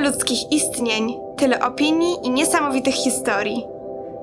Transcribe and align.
ludzkich 0.00 0.52
istnień, 0.52 1.14
tyle 1.36 1.60
opinii 1.60 2.16
i 2.22 2.30
niesamowitych 2.30 2.94
historii. 2.94 3.64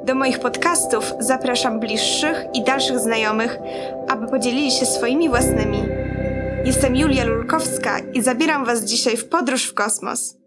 Do 0.06 0.16
moich 0.16 0.40
podcastów 0.40 1.14
zapraszam 1.20 1.80
bliższych 1.80 2.46
i 2.54 2.64
dalszych 2.64 3.00
znajomych, 3.00 3.60
aby 4.08 4.28
podzielili 4.28 4.72
się 4.72 4.86
swoimi 4.86 5.30
własnymi. 5.30 5.78
Jestem 6.66 6.96
Julia 6.96 7.26
Lulkowska 7.26 8.00
i 8.00 8.22
zabieram 8.22 8.66
Was 8.66 8.84
dzisiaj 8.84 9.18
w 9.18 9.30
podróż 9.30 9.64
w 9.64 9.74
kosmos. 9.74 10.38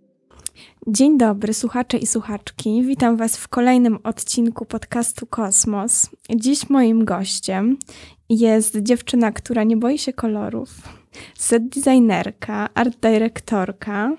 Dzień 0.87 1.19
dobry, 1.19 1.55
słuchacze 1.55 1.99
i 1.99 2.07
słuchaczki. 2.07 2.83
Witam 2.83 3.17
Was 3.17 3.37
w 3.37 3.49
kolejnym 3.49 3.99
odcinku 4.05 4.65
podcastu 4.65 5.27
Kosmos. 5.27 6.09
Dziś 6.37 6.71
moim 6.71 7.05
gościem 7.05 7.77
jest 8.29 8.77
dziewczyna, 8.77 9.33
która 9.33 9.65
nie 9.65 9.77
boi 9.77 9.99
się 9.99 10.13
kolorów, 10.13 10.71
set 11.39 11.69
designerka, 11.69 12.69
art 12.75 12.99
dyrektorka 13.01 14.13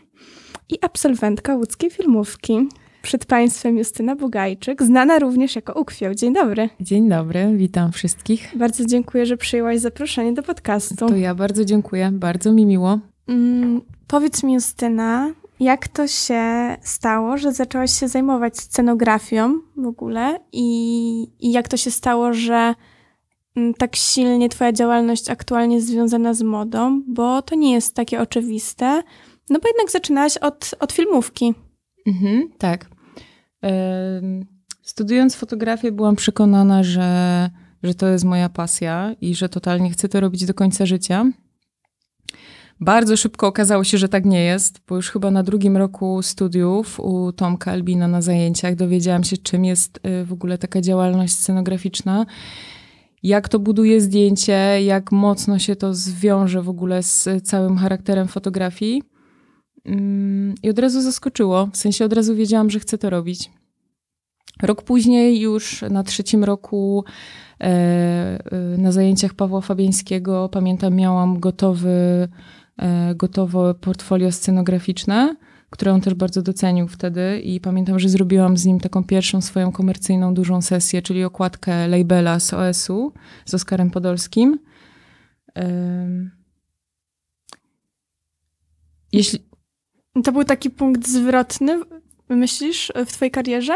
i 0.72 0.78
absolwentka 0.82 1.56
łódzkiej 1.56 1.90
filmówki. 1.90 2.68
Przed 3.02 3.26
Państwem 3.26 3.78
Justyna 3.78 4.16
Bugajczyk, 4.16 4.84
znana 4.84 5.20
również 5.20 5.56
jako 5.56 5.74
Ukwioł. 5.74 6.14
Dzień 6.14 6.34
dobry. 6.34 6.70
Dzień 6.80 7.10
dobry, 7.10 7.54
witam 7.58 7.92
wszystkich. 7.92 8.52
Bardzo 8.56 8.86
dziękuję, 8.86 9.26
że 9.26 9.38
przyjęłaś 9.38 9.80
zaproszenie 9.80 10.34
do 10.34 10.44
podcastu. 10.44 10.96
To 10.96 11.16
ja 11.16 11.36
bardzo 11.36 11.66
dziękuję, 11.66 12.10
bardzo 12.14 12.54
mi 12.54 12.66
miło. 12.66 13.00
Mm, 13.28 13.82
powiedz 14.08 14.44
mi, 14.44 14.54
Justyna, 14.54 15.32
jak 15.60 15.88
to 15.88 16.08
się 16.08 16.44
stało, 16.82 17.38
że 17.38 17.54
zaczęłaś 17.54 18.00
się 18.00 18.08
zajmować 18.08 18.58
scenografią 18.58 19.60
w 19.78 19.88
ogóle 19.88 20.40
i, 20.52 21.28
i 21.40 21.52
jak 21.52 21.68
to 21.68 21.78
się 21.78 21.92
stało, 21.92 22.34
że 22.34 22.76
mm, 23.56 23.74
tak 23.74 23.96
silnie 23.96 24.50
Twoja 24.50 24.72
działalność 24.72 25.30
aktualnie 25.30 25.76
jest 25.76 25.88
związana 25.88 26.34
z 26.34 26.42
modą, 26.42 27.02
bo 27.08 27.42
to 27.42 27.56
nie 27.56 27.74
jest 27.74 27.96
takie 27.96 28.22
oczywiste. 28.22 29.04
No 29.52 29.60
bo 29.60 29.68
jednak 29.68 29.92
zaczynałaś 29.92 30.38
od, 30.38 30.76
od 30.80 30.92
filmówki. 30.92 31.54
Mhm, 32.08 32.50
tak. 32.58 32.86
Studiując 34.82 35.36
fotografię, 35.36 35.92
byłam 35.92 36.16
przekonana, 36.16 36.84
że, 36.84 37.50
że 37.84 37.96
to 37.96 38.08
jest 38.08 38.26
moja 38.26 38.50
pasja 38.50 39.16
i 39.22 39.36
że 39.36 39.50
totalnie 39.50 39.90
chcę 39.90 40.10
to 40.10 40.20
robić 40.20 40.46
do 40.46 40.54
końca 40.54 40.86
życia. 40.86 41.26
Bardzo 42.80 43.18
szybko 43.18 43.48
okazało 43.48 43.84
się, 43.84 43.98
że 43.98 44.10
tak 44.10 44.26
nie 44.26 44.44
jest, 44.44 44.82
bo 44.88 44.96
już 44.96 45.10
chyba 45.10 45.32
na 45.32 45.44
drugim 45.44 45.78
roku 45.78 46.22
studiów 46.22 47.00
u 47.00 47.32
Tomka 47.32 47.72
Albina 47.72 48.08
na 48.08 48.22
zajęciach 48.22 48.76
dowiedziałam 48.76 49.24
się, 49.24 49.38
czym 49.38 49.66
jest 49.66 50.00
y, 50.22 50.26
w 50.26 50.34
ogóle 50.34 50.58
taka 50.58 50.82
działalność 50.82 51.34
scenograficzna, 51.34 52.26
jak 53.24 53.50
to 53.50 53.60
buduje 53.60 54.02
zdjęcie, 54.02 54.84
jak 54.84 55.12
mocno 55.12 55.60
się 55.60 55.76
to 55.76 55.94
zwiąże 55.94 56.62
w 56.62 56.70
ogóle 56.70 57.04
z 57.04 57.30
całym 57.44 57.78
charakterem 57.78 58.28
fotografii. 58.28 59.11
Mm, 59.86 60.56
I 60.64 60.70
od 60.70 60.80
razu 60.80 61.02
zaskoczyło, 61.02 61.70
w 61.74 61.78
sensie 61.78 62.06
od 62.06 62.14
razu 62.14 62.36
wiedziałam, 62.36 62.70
że 62.70 62.80
chcę 62.80 62.98
to 62.98 63.10
robić. 63.10 63.52
Rok 64.62 64.84
później, 64.84 65.40
już 65.40 65.82
na 65.90 66.04
trzecim 66.04 66.44
roku, 66.44 67.04
e, 67.60 67.66
e, 67.66 68.78
na 68.78 68.92
zajęciach 68.92 69.34
Pawła 69.34 69.62
Fabiańskiego, 69.62 70.50
pamiętam, 70.50 70.96
miałam 70.96 71.40
gotowy, 71.40 72.28
e, 72.78 73.16
gotowe 73.16 73.74
portfolio 73.74 74.32
scenograficzne, 74.32 75.36
które 75.70 75.94
on 75.94 76.02
też 76.02 76.14
bardzo 76.14 76.42
docenił 76.42 76.88
wtedy. 76.88 77.40
I 77.40 77.60
pamiętam, 77.60 78.00
że 78.00 78.10
zrobiłam 78.10 78.58
z 78.58 78.66
nim 78.66 78.80
taką 78.80 79.04
pierwszą 79.04 79.42
swoją 79.42 79.72
komercyjną, 79.72 80.34
dużą 80.34 80.62
sesję, 80.62 81.02
czyli 81.02 81.24
okładkę 81.24 81.88
labela 81.88 82.40
z 82.40 82.54
OS-u 82.54 83.14
z 83.46 83.54
Oskarem 83.54 83.92
Podolskim. 83.92 84.60
Jeśli, 89.14 89.40
to 90.24 90.32
był 90.32 90.44
taki 90.44 90.70
punkt 90.70 91.08
zwrotny, 91.08 91.82
myślisz, 92.30 92.92
w 93.06 93.12
twojej 93.12 93.32
karierze? 93.32 93.74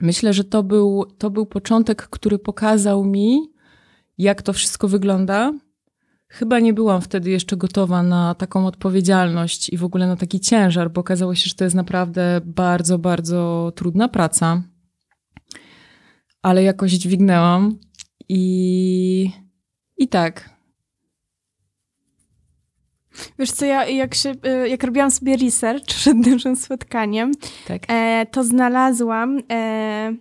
Myślę, 0.00 0.32
że 0.32 0.44
to 0.44 0.62
był, 0.62 1.04
to 1.18 1.30
był 1.30 1.46
początek, 1.46 2.08
który 2.08 2.38
pokazał 2.38 3.04
mi, 3.04 3.52
jak 4.18 4.42
to 4.42 4.52
wszystko 4.52 4.88
wygląda. 4.88 5.52
Chyba 6.28 6.60
nie 6.60 6.74
byłam 6.74 7.02
wtedy 7.02 7.30
jeszcze 7.30 7.56
gotowa 7.56 8.02
na 8.02 8.34
taką 8.34 8.66
odpowiedzialność 8.66 9.68
i 9.68 9.76
w 9.76 9.84
ogóle 9.84 10.06
na 10.06 10.16
taki 10.16 10.40
ciężar, 10.40 10.90
bo 10.90 11.00
okazało 11.00 11.34
się, 11.34 11.48
że 11.48 11.54
to 11.54 11.64
jest 11.64 11.76
naprawdę 11.76 12.40
bardzo, 12.44 12.98
bardzo 12.98 13.72
trudna 13.74 14.08
praca. 14.08 14.62
Ale 16.42 16.62
jakoś 16.62 16.92
dźwignęłam 16.92 17.78
i, 18.28 19.30
i 19.96 20.08
tak, 20.08 20.50
Wiesz 23.38 23.52
co, 23.52 23.64
ja 23.64 23.86
jak, 23.86 24.14
się, 24.14 24.32
y, 24.64 24.68
jak 24.68 24.84
robiłam 24.84 25.10
sobie 25.10 25.36
research 25.36 25.84
przed 25.84 26.26
naszym 26.26 26.56
spotkaniem, 26.56 27.32
tak. 27.68 27.82
e, 27.88 28.26
to 28.30 28.44
znalazłam 28.44 29.42
e, 29.52 30.14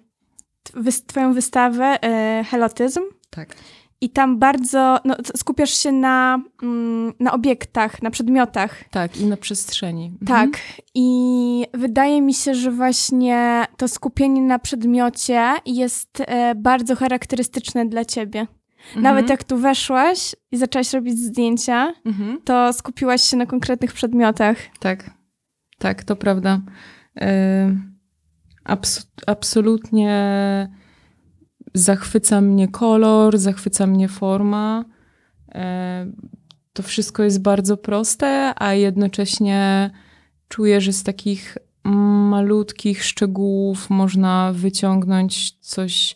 twoją 1.07 1.33
wystawę 1.33 2.03
e, 2.03 2.43
Helotyzm. 2.43 3.01
Tak. 3.29 3.55
I 4.01 4.09
tam 4.09 4.39
bardzo 4.39 4.99
no, 5.05 5.15
skupiasz 5.35 5.79
się 5.79 5.91
na, 5.91 6.41
mm, 6.63 7.13
na 7.19 7.33
obiektach, 7.33 8.01
na 8.01 8.11
przedmiotach. 8.11 8.83
Tak, 8.91 9.17
i 9.17 9.25
na 9.25 9.37
przestrzeni. 9.37 10.11
Mhm. 10.21 10.51
Tak. 10.51 10.61
I 10.95 11.65
wydaje 11.73 12.21
mi 12.21 12.33
się, 12.33 12.55
że 12.55 12.71
właśnie 12.71 13.65
to 13.77 13.87
skupienie 13.87 14.41
na 14.41 14.59
przedmiocie 14.59 15.53
jest 15.65 16.09
e, 16.19 16.55
bardzo 16.55 16.95
charakterystyczne 16.95 17.85
dla 17.85 18.05
ciebie. 18.05 18.47
Mhm. 18.85 19.03
Nawet 19.03 19.29
jak 19.29 19.43
tu 19.43 19.57
weszłaś 19.57 20.35
i 20.51 20.57
zaczęłaś 20.57 20.93
robić 20.93 21.19
zdjęcia, 21.19 21.93
mhm. 22.05 22.41
to 22.45 22.73
skupiłaś 22.73 23.21
się 23.21 23.37
na 23.37 23.45
konkretnych 23.45 23.93
przedmiotach. 23.93 24.57
Tak, 24.79 25.11
tak, 25.77 26.03
to 26.03 26.15
prawda. 26.15 26.61
E, 27.21 27.75
abs 28.63 29.11
absolutnie 29.27 30.69
zachwyca 31.73 32.41
mnie 32.41 32.67
kolor, 32.67 33.37
zachwyca 33.37 33.87
mnie 33.87 34.07
forma. 34.07 34.85
E, 35.55 36.11
to 36.73 36.83
wszystko 36.83 37.23
jest 37.23 37.41
bardzo 37.41 37.77
proste, 37.77 38.53
a 38.55 38.73
jednocześnie 38.73 39.89
czuję, 40.47 40.81
że 40.81 40.93
z 40.93 41.03
takich 41.03 41.57
malutkich 42.29 43.03
szczegółów 43.03 43.89
można 43.89 44.51
wyciągnąć 44.53 45.51
coś 45.51 46.15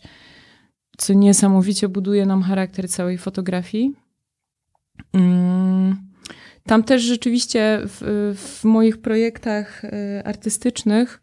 co 1.02 1.12
niesamowicie 1.12 1.88
buduje 1.88 2.26
nam 2.26 2.42
charakter 2.42 2.88
całej 2.88 3.18
fotografii. 3.18 3.92
Mm, 5.12 5.96
tam 6.64 6.82
też 6.82 7.02
rzeczywiście 7.02 7.80
w, 7.84 8.34
w 8.36 8.64
moich 8.64 9.00
projektach 9.00 9.84
e, 9.84 10.22
artystycznych 10.24 11.22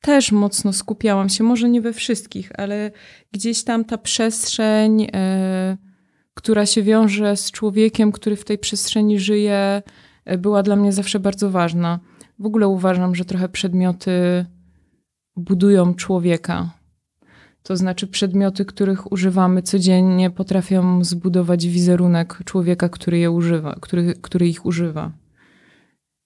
też 0.00 0.32
mocno 0.32 0.72
skupiałam 0.72 1.28
się, 1.28 1.44
może 1.44 1.68
nie 1.68 1.80
we 1.80 1.92
wszystkich, 1.92 2.52
ale 2.58 2.90
gdzieś 3.32 3.64
tam 3.64 3.84
ta 3.84 3.98
przestrzeń, 3.98 5.06
e, 5.14 5.76
która 6.34 6.66
się 6.66 6.82
wiąże 6.82 7.36
z 7.36 7.50
człowiekiem, 7.50 8.12
który 8.12 8.36
w 8.36 8.44
tej 8.44 8.58
przestrzeni 8.58 9.18
żyje, 9.18 9.82
e, 10.24 10.38
była 10.38 10.62
dla 10.62 10.76
mnie 10.76 10.92
zawsze 10.92 11.20
bardzo 11.20 11.50
ważna. 11.50 12.00
W 12.38 12.46
ogóle 12.46 12.68
uważam, 12.68 13.14
że 13.14 13.24
trochę 13.24 13.48
przedmioty 13.48 14.46
budują 15.36 15.94
człowieka. 15.94 16.83
To 17.66 17.76
znaczy 17.76 18.06
przedmioty, 18.06 18.64
których 18.64 19.12
używamy 19.12 19.62
codziennie, 19.62 20.30
potrafią 20.30 21.04
zbudować 21.04 21.68
wizerunek 21.68 22.38
człowieka, 22.44 22.88
który 22.88 23.18
je 23.18 23.30
używa, 23.30 23.76
który, 23.80 24.14
który 24.14 24.48
ich 24.48 24.66
używa. 24.66 25.12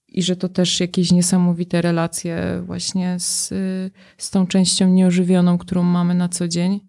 I 0.07 0.23
że 0.23 0.35
to 0.35 0.49
też 0.49 0.79
jakieś 0.79 1.11
niesamowite 1.11 1.81
relacje 1.81 2.61
właśnie 2.65 3.19
z, 3.19 3.47
z 4.17 4.29
tą 4.29 4.47
częścią 4.47 4.89
nieożywioną, 4.89 5.57
którą 5.57 5.83
mamy 5.83 6.15
na 6.15 6.29
co 6.29 6.47
dzień. 6.47 6.79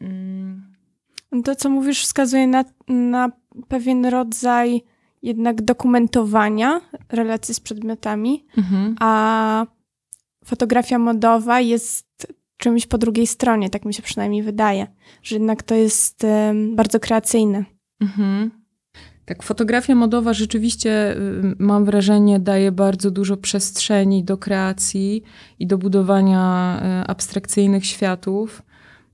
Mm. 0.00 0.74
To, 1.44 1.56
co 1.56 1.70
mówisz, 1.70 2.02
wskazuje 2.02 2.46
na, 2.46 2.64
na 2.88 3.32
pewien 3.68 4.06
rodzaj 4.06 4.82
jednak 5.22 5.62
dokumentowania 5.62 6.80
relacji 7.08 7.54
z 7.54 7.60
przedmiotami, 7.60 8.46
mhm. 8.56 8.96
a 9.00 9.66
fotografia 10.44 10.98
modowa 10.98 11.60
jest 11.60 12.26
czymś 12.64 12.86
po 12.86 12.98
drugiej 12.98 13.26
stronie, 13.26 13.70
tak 13.70 13.84
mi 13.84 13.94
się 13.94 14.02
przynajmniej 14.02 14.42
wydaje, 14.42 14.86
że 15.22 15.36
jednak 15.36 15.62
to 15.62 15.74
jest 15.74 16.26
bardzo 16.74 17.00
kreacyjne. 17.00 17.64
Mhm. 18.00 18.50
Tak, 19.24 19.42
fotografia 19.42 19.94
modowa 19.94 20.32
rzeczywiście, 20.32 21.16
mam 21.58 21.84
wrażenie, 21.84 22.40
daje 22.40 22.72
bardzo 22.72 23.10
dużo 23.10 23.36
przestrzeni 23.36 24.24
do 24.24 24.38
kreacji 24.38 25.22
i 25.58 25.66
do 25.66 25.78
budowania 25.78 26.76
y, 27.02 27.06
abstrakcyjnych 27.06 27.86
światów. 27.86 28.62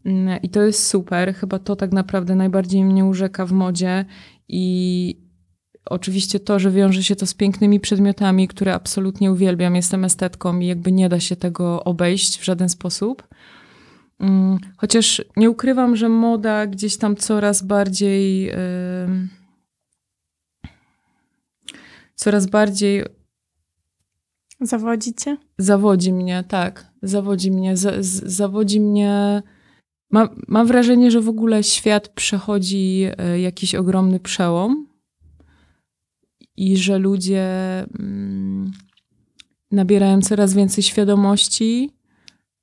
Mm, 0.04 0.42
I 0.42 0.48
to 0.48 0.62
jest 0.62 0.86
super. 0.86 1.34
Chyba 1.34 1.58
to 1.58 1.76
tak 1.76 1.92
naprawdę 1.92 2.34
najbardziej 2.34 2.84
mnie 2.84 3.04
urzeka 3.04 3.46
w 3.46 3.52
modzie. 3.52 4.04
I 4.48 5.16
oczywiście 5.90 6.40
to, 6.40 6.58
że 6.58 6.70
wiąże 6.70 7.02
się 7.02 7.16
to 7.16 7.26
z 7.26 7.34
pięknymi 7.34 7.80
przedmiotami, 7.80 8.48
które 8.48 8.74
absolutnie 8.74 9.32
uwielbiam. 9.32 9.76
Jestem 9.76 10.04
estetką 10.04 10.60
i 10.60 10.66
jakby 10.66 10.92
nie 10.92 11.08
da 11.08 11.20
się 11.20 11.36
tego 11.36 11.84
obejść 11.84 12.38
w 12.38 12.44
żaden 12.44 12.68
sposób. 12.68 13.28
Mm, 14.20 14.58
chociaż 14.76 15.22
nie 15.36 15.50
ukrywam, 15.50 15.96
że 15.96 16.08
moda 16.08 16.66
gdzieś 16.66 16.96
tam 16.96 17.16
coraz 17.16 17.62
bardziej. 17.62 18.42
Yy, 18.44 19.28
coraz 22.14 22.46
bardziej 22.46 23.04
Zawodzi 24.60 25.14
cię? 25.14 25.36
Zawodzi 25.58 26.12
mnie, 26.12 26.44
tak. 26.48 26.86
Zawodzi 27.02 27.50
mnie. 27.50 27.76
Z, 27.76 28.06
z, 28.06 28.22
zawodzi 28.32 28.80
mnie. 28.80 29.42
Ma, 30.10 30.28
mam 30.48 30.66
wrażenie, 30.66 31.10
że 31.10 31.20
w 31.20 31.28
ogóle 31.28 31.62
świat 31.62 32.08
przechodzi 32.08 33.06
e, 33.18 33.40
jakiś 33.40 33.74
ogromny 33.74 34.20
przełom 34.20 34.86
i 36.56 36.76
że 36.76 36.98
ludzie 36.98 37.44
mm, 37.98 38.70
nabierają 39.70 40.20
coraz 40.20 40.54
więcej 40.54 40.84
świadomości. 40.84 41.90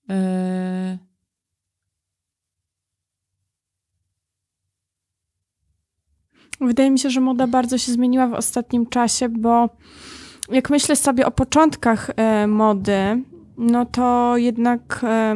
E, 0.10 0.98
Wydaje 6.62 6.92
mi 6.92 7.00
się, 7.00 7.10
że 7.10 7.22
moda 7.22 7.48
bardzo 7.48 7.78
się 7.78 7.92
zmieniła 7.92 8.28
w 8.28 8.34
ostatnim 8.34 8.86
czasie, 8.88 9.30
bo 9.30 9.70
jak 10.52 10.70
myślę 10.70 10.96
sobie 10.96 11.26
o 11.26 11.32
początkach 11.32 12.10
e, 12.16 12.48
mody, 12.48 13.24
no 13.58 13.86
to 13.86 14.38
jednak 14.38 15.00
e, 15.04 15.36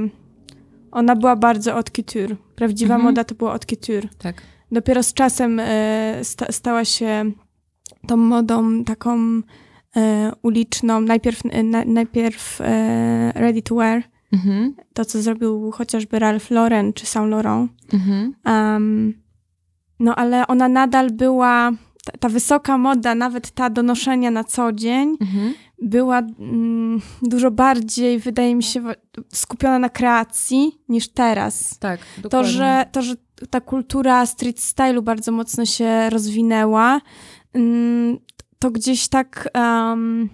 ona 0.92 1.15
była 1.15 1.36
bardzo 1.36 1.71
haute 1.74 1.92
couture. 1.92 2.36
Prawdziwa 2.56 2.94
Mhm. 2.95 3.09
moda 3.12 3.24
to 3.24 3.36
była 3.36 3.51
haute 3.51 3.65
couture. 3.75 4.09
tak. 4.18 4.42
Dopiero 4.71 5.03
z 5.03 5.13
czasem 5.13 5.59
e, 5.59 6.19
sta, 6.24 6.51
stała 6.51 6.86
się 6.86 7.31
tą 8.07 8.17
modą 8.17 8.83
taką 8.83 9.17
e, 9.95 10.31
uliczną. 10.41 11.01
Najpierw, 11.01 11.39
e, 11.49 11.63
na, 11.63 11.83
najpierw 11.85 12.61
e, 12.61 13.31
ready 13.35 13.61
to 13.61 13.75
wear, 13.75 14.03
Mhm. 14.33 14.75
to 14.93 15.05
co 15.05 15.21
zrobił 15.21 15.71
chociażby 15.71 16.19
Ralph 16.19 16.51
Lauren 16.51 16.93
czy 16.93 17.05
Saint 17.05 17.29
Laurent. 17.31 17.71
Mhm. 17.93 18.33
Um, 18.45 19.13
no 19.99 20.15
ale 20.15 20.47
ona 20.47 20.67
nadal 20.69 21.09
była, 21.11 21.71
ta, 22.05 22.11
ta 22.19 22.29
wysoka 22.29 22.77
moda, 22.77 23.15
nawet 23.15 23.51
ta 23.51 23.69
do 23.69 23.83
noszenia 23.83 24.31
na 24.31 24.43
co 24.43 24.71
dzień, 24.71 25.17
Mhm. 25.21 25.53
była 25.81 26.19
mm, 26.39 27.01
dużo 27.21 27.51
bardziej, 27.51 28.19
wydaje 28.19 28.55
mi 28.55 28.63
się, 28.63 28.83
skupiona 29.33 29.79
na 29.79 29.89
kreacji 29.89 30.71
niż 30.89 31.07
teraz. 31.09 31.79
Tak, 31.79 31.99
To 32.15 32.21
dokładnie. 32.21 32.51
że, 32.51 32.85
to, 32.91 33.01
że 33.01 33.15
ta 33.49 33.61
kultura 33.61 34.25
street 34.25 34.59
stylu 34.59 35.01
bardzo 35.01 35.31
mocno 35.31 35.65
się 35.65 36.09
rozwinęła, 36.09 37.01
to 38.59 38.71
gdzieś 38.71 39.07
tak 39.07 39.50
um, 39.56 40.30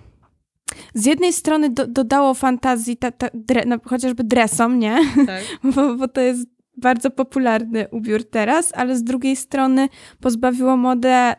z 0.94 1.06
jednej 1.06 1.34
strony 1.34 1.70
do, 1.70 1.88
dodało 1.88 2.34
fantazji 2.34 2.98
ta, 2.98 3.12
ta, 3.12 3.28
dre, 3.34 3.64
no, 3.66 3.78
chociażby 3.86 4.24
dresom, 4.24 4.80
nie? 4.80 4.98
Tak. 5.26 5.44
bo, 5.76 5.96
bo 5.96 6.08
to 6.08 6.22
jest 6.22 6.48
bardzo 6.78 7.12
popularny 7.12 7.88
ubiór 7.92 8.24
teraz, 8.24 8.74
ale 8.76 8.98
z 8.98 9.04
drugiej 9.04 9.36
strony 9.36 9.90
pozbawiło 10.20 10.78
modę 10.78 11.36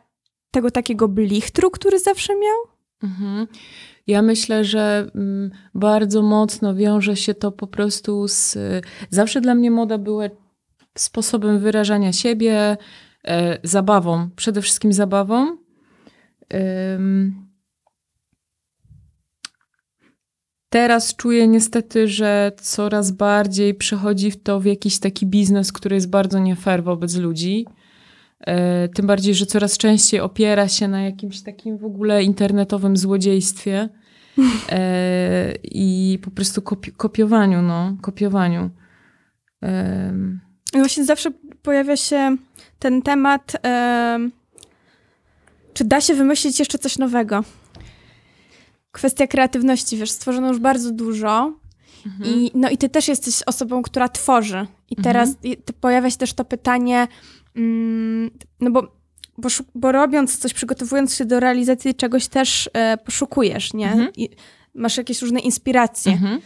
tego 0.51 0.71
takiego 0.71 1.09
blichtru, 1.09 1.71
który 1.71 1.99
zawsze 1.99 2.33
miał. 2.35 2.57
Mhm. 3.03 3.47
Ja 4.07 4.23
myślę, 4.23 4.65
że 4.65 5.11
mm, 5.15 5.51
bardzo 5.75 6.23
mocno 6.23 6.75
wiąże 6.75 7.17
się 7.17 7.35
to 7.35 7.53
po 7.53 7.67
prostu 7.67 8.29
z. 8.29 8.59
Zawsze 9.11 9.41
dla 9.41 9.55
mnie 9.55 9.71
moda 9.71 9.99
była 9.99 10.25
sposobem 10.99 11.59
wyrażania 11.59 12.13
siebie, 12.13 12.77
e, 13.25 13.59
zabawą, 13.63 14.29
przede 14.37 14.63
wszystkim 14.63 14.93
zabawą. 14.93 15.57
Teraz 20.71 21.17
czuję 21.17 21.49
niestety, 21.49 22.09
że 22.09 22.53
coraz 22.61 23.11
bardziej 23.11 23.75
przechodzi 23.75 24.31
w 24.31 24.43
to 24.43 24.61
w 24.61 24.65
jakiś 24.65 24.99
taki 24.99 25.27
biznes, 25.27 25.73
który 25.73 25.95
jest 25.95 26.11
bardzo 26.11 26.39
nie 26.39 26.57
fair 26.57 26.85
wobec 26.85 27.17
ludzi. 27.17 27.67
E, 28.41 28.89
Tym 28.89 29.07
bardziej, 29.07 29.35
że 29.35 29.47
coraz 29.47 29.79
częściej 29.79 30.21
opiera 30.21 30.69
się 30.69 30.89
na 30.89 31.03
jakimś 31.03 31.43
takim 31.43 31.79
w 31.79 31.85
ogóle 31.85 32.23
internetowym 32.25 32.97
złodziejstwie 32.97 33.89
e, 34.69 35.55
i 35.63 36.19
po 36.23 36.31
prostu 36.31 36.61
kopi- 36.61 36.93
kopiowaniu, 36.97 37.63
no, 37.63 37.97
kopiowaniu. 38.03 38.71
I 40.75 40.79
właśnie 40.79 41.05
zawsze 41.05 41.31
pojawia 41.63 41.97
się 41.97 42.37
ten 42.79 43.03
temat, 43.03 43.57
em, 43.63 44.33
czy 45.79 45.85
da 45.85 46.01
się 46.01 46.15
wymyślić 46.15 46.59
jeszcze 46.59 46.79
coś 46.79 46.99
nowego. 46.99 47.45
Kwestia 48.93 49.27
kreatywności, 49.27 49.97
wiesz, 49.97 50.11
stworzono 50.11 50.49
już 50.49 50.59
bardzo 50.59 50.91
dużo 50.91 51.53
i, 52.25 52.51
no, 52.55 52.71
i 52.71 52.79
ty 52.79 52.89
też 52.89 53.09
jesteś 53.09 53.43
osobą, 53.47 53.83
która 53.83 54.09
tworzy. 54.09 54.67
I 54.91 54.97
teraz 54.97 55.31
i 55.43 55.57
to 55.57 55.73
pojawia 55.73 56.11
się 56.11 56.17
też 56.17 56.33
to 56.33 56.45
pytanie, 56.45 57.09
mm, 57.57 58.31
no 58.61 58.71
bo, 58.71 58.83
bo, 59.39 59.49
bo 59.75 59.93
robiąc 59.93 60.39
coś, 60.39 60.55
przygotowując 60.55 61.15
się 61.15 61.25
do 61.25 61.41
realizacji 61.41 61.95
czegoś 61.95 62.29
też 62.29 62.71
e, 62.73 62.97
poszukujesz, 62.97 63.75
nie? 63.75 63.93
Mhm. 63.93 64.09
I 64.17 64.29
masz 64.75 64.97
jakieś 64.97 65.23
różne 65.23 65.41
inspiracje. 65.41 66.13
Mhm. 66.13 66.41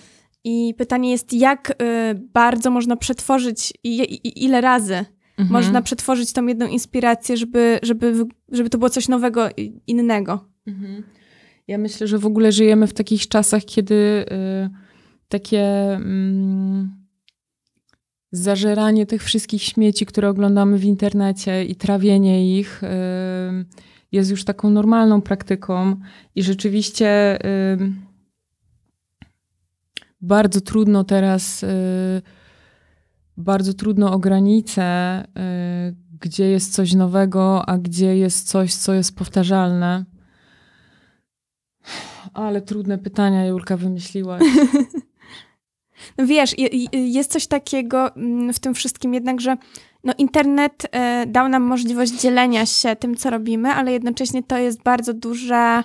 I 0.44 0.74
pytanie 0.78 1.10
jest, 1.10 1.32
jak 1.32 1.70
y, 1.70 1.74
bardzo 2.14 2.70
można 2.70 2.96
przetworzyć 2.96 3.72
i, 3.84 4.00
i 4.00 4.44
ile 4.44 4.60
razy 4.60 5.04
Mhm. 5.38 5.52
można 5.52 5.82
przetworzyć 5.82 6.32
tą 6.32 6.46
jedną 6.46 6.66
inspirację, 6.66 7.36
żeby, 7.36 7.78
żeby, 7.82 8.24
żeby 8.48 8.70
to 8.70 8.78
było 8.78 8.90
coś 8.90 9.08
nowego, 9.08 9.48
i 9.56 9.80
innego. 9.86 10.48
Mhm. 10.66 11.02
Ja 11.68 11.78
myślę, 11.78 12.06
że 12.06 12.18
w 12.18 12.26
ogóle 12.26 12.52
żyjemy 12.52 12.86
w 12.86 12.92
takich 12.92 13.28
czasach, 13.28 13.64
kiedy 13.64 13.94
y, 13.94 14.70
takie 15.28 15.64
mm, 15.94 17.02
zażeranie 18.32 19.06
tych 19.06 19.22
wszystkich 19.24 19.62
śmieci, 19.62 20.06
które 20.06 20.28
oglądamy 20.28 20.78
w 20.78 20.84
internecie 20.84 21.64
i 21.64 21.76
trawienie 21.76 22.58
ich 22.58 22.82
y, 22.82 22.86
jest 24.12 24.30
już 24.30 24.44
taką 24.44 24.70
normalną 24.70 25.22
praktyką 25.22 25.96
i 26.34 26.42
rzeczywiście 26.42 27.38
y, 27.74 27.92
bardzo 30.20 30.60
trudno 30.60 31.04
teraz, 31.04 31.62
y, 31.62 31.68
bardzo 33.36 33.74
trudno 33.74 34.12
o 34.12 34.18
granice, 34.18 35.20
y, 35.88 35.94
gdzie 36.20 36.50
jest 36.50 36.74
coś 36.74 36.94
nowego, 36.94 37.68
a 37.68 37.78
gdzie 37.78 38.16
jest 38.16 38.48
coś, 38.48 38.74
co 38.74 38.94
jest 38.94 39.16
powtarzalne. 39.16 40.04
Ale 42.34 42.62
trudne 42.62 42.98
pytania 42.98 43.46
Julka 43.46 43.76
wymyśliłaś. 43.76 44.42
No 46.18 46.26
wiesz, 46.26 46.54
jest 46.92 47.32
coś 47.32 47.46
takiego 47.46 48.16
mm, 48.16 48.52
w 48.52 48.58
tym 48.58 48.74
wszystkim 48.74 49.14
jednak, 49.14 49.40
że 49.40 49.56
no 50.04 50.12
internet 50.18 50.86
e, 50.92 51.26
dał 51.26 51.48
nam 51.48 51.62
możliwość 51.62 52.12
dzielenia 52.12 52.66
się 52.66 52.96
tym, 52.96 53.16
co 53.16 53.30
robimy, 53.30 53.68
ale 53.68 53.92
jednocześnie 53.92 54.42
to 54.42 54.58
jest 54.58 54.82
bardzo 54.82 55.14
duże 55.14 55.82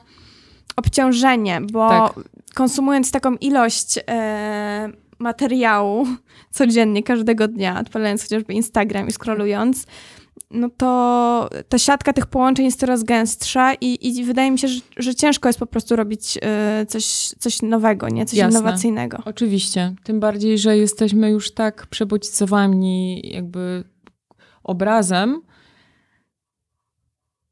obciążenie, 0.75 1.61
bo 1.71 1.89
Tak. 1.89 2.13
konsumując 2.53 3.11
taką 3.11 3.35
ilość 3.35 3.99
e, 4.07 4.89
materiału 5.19 6.05
codziennie, 6.51 7.03
każdego 7.03 7.47
dnia, 7.47 7.79
odpalając 7.79 8.23
chociażby 8.23 8.53
Instagram 8.53 9.07
i 9.07 9.11
scrollując, 9.11 9.85
no 10.51 10.69
to 10.77 11.49
ta 11.69 11.77
siatka 11.77 12.13
tych 12.13 12.25
połączeń 12.25 12.65
jest 12.65 12.79
coraz 12.79 13.03
gęstsza 13.03 13.73
i, 13.73 14.07
i 14.07 14.23
wydaje 14.23 14.51
mi 14.51 14.59
się, 14.59 14.67
że, 14.67 14.81
że 14.97 15.15
ciężko 15.15 15.49
jest 15.49 15.59
po 15.59 15.65
prostu 15.65 15.95
robić 15.95 16.37
e, 16.41 16.85
coś, 16.85 17.05
coś 17.39 17.61
nowego, 17.61 18.09
nie? 18.09 18.25
Coś 18.25 18.39
Jasne. 18.39 18.59
innowacyjnego. 18.59 19.17
Oczywiście. 19.25 19.95
Tym 20.03 20.19
bardziej, 20.19 20.57
że 20.57 20.77
jesteśmy 20.77 21.29
już 21.29 21.51
tak 21.51 21.87
przebodźcowani 21.87 23.21
jakby 23.33 23.83
obrazem, 24.63 25.41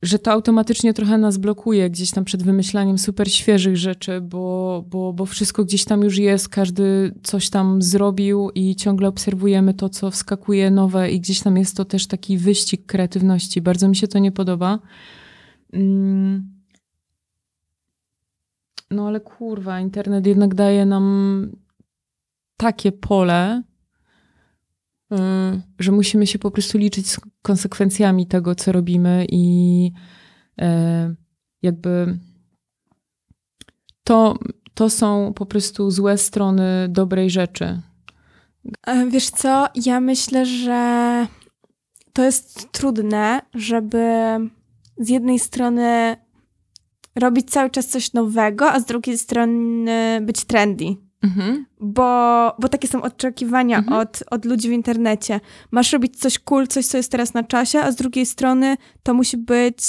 że 0.06 0.20
to 0.20 0.32
automatycznie 0.32 0.94
trochę 0.94 1.18
nas 1.18 1.38
blokuje 1.38 1.90
gdzieś 1.90 2.12
tam 2.12 2.26
przed 2.26 2.44
wymyślaniem 2.44 2.98
super 2.98 3.32
świeżych 3.32 3.78
rzeczy, 3.78 4.22
bo, 4.22 4.84
bo, 4.90 5.14
bo 5.14 5.26
wszystko 5.26 5.66
gdzieś 5.66 5.86
tam 5.86 6.02
już 6.02 6.18
jest, 6.18 6.50
każdy 6.50 7.14
coś 7.24 7.50
tam 7.50 7.82
zrobił 7.82 8.50
i 8.56 8.76
ciągle 8.76 9.08
obserwujemy 9.08 9.74
to, 9.74 9.90
co 9.90 10.12
wskakuje 10.12 10.72
nowe 10.72 11.12
i 11.12 11.20
gdzieś 11.20 11.40
tam 11.42 11.58
jest 11.58 11.78
to 11.78 11.86
też 11.86 12.08
taki 12.08 12.38
wyścig 12.38 12.86
kreatywności. 12.86 13.62
Bardzo 13.62 13.88
mi 13.88 13.96
się 13.96 14.08
to 14.08 14.20
nie 14.20 14.32
podoba. 14.32 14.80
Mm. 15.74 16.56
No 18.92 19.08
ale 19.08 19.20
kurwa, 19.20 19.80
internet 19.80 20.28
jednak 20.28 20.56
daje 20.56 20.86
nam 20.86 21.52
takie 22.58 22.92
pole, 22.92 23.64
że 25.80 25.92
musimy 25.92 26.28
się 26.28 26.40
po 26.40 26.52
prostu 26.52 26.78
liczyć 26.78 27.10
z 27.10 27.20
konsekwencjami 27.42 28.28
tego, 28.28 28.56
co 28.56 28.72
robimy 28.72 29.26
i 29.30 29.92
e, 30.62 31.16
jakby 31.62 32.20
to, 34.04 34.38
to 34.74 34.90
są 34.90 35.34
po 35.34 35.46
prostu 35.46 35.92
złe 35.92 36.18
strony 36.18 36.88
dobrej 36.90 37.30
rzeczy. 37.30 37.82
E, 38.88 39.10
Wiesz 39.10 39.30
co, 39.30 39.68
ja 39.76 40.00
myślę, 40.00 40.46
że 40.46 41.28
to 42.14 42.24
jest 42.24 42.72
trudne, 42.72 43.42
żeby 43.54 44.00
z 44.98 45.10
jednej 45.10 45.40
strony 45.40 46.16
robić 47.16 47.50
cały 47.50 47.70
czas 47.70 47.88
coś 47.88 48.14
nowego, 48.14 48.72
a 48.72 48.80
z 48.80 48.86
drugiej 48.86 49.18
strony 49.18 50.20
być 50.22 50.46
trendy. 50.46 50.86
Mhm. 51.26 51.66
Bo, 51.80 52.52
bo 52.60 52.70
takie 52.70 52.88
są 52.88 53.02
oczekiwania 53.02 53.78
Mhm. 53.78 54.02
od, 54.02 54.24
od 54.32 54.46
ludzi 54.46 54.70
w 54.70 54.72
internecie. 54.72 55.40
Masz 55.72 55.94
robić 55.94 56.20
coś 56.20 56.40
cool, 56.40 56.68
coś, 56.68 56.86
co 56.86 56.98
jest 56.98 57.12
teraz 57.12 57.34
na 57.34 57.44
czasie, 57.44 57.80
a 57.80 57.92
z 57.92 57.96
drugiej 57.96 58.26
strony 58.26 58.78
to 59.04 59.14
musi 59.14 59.38
być 59.38 59.82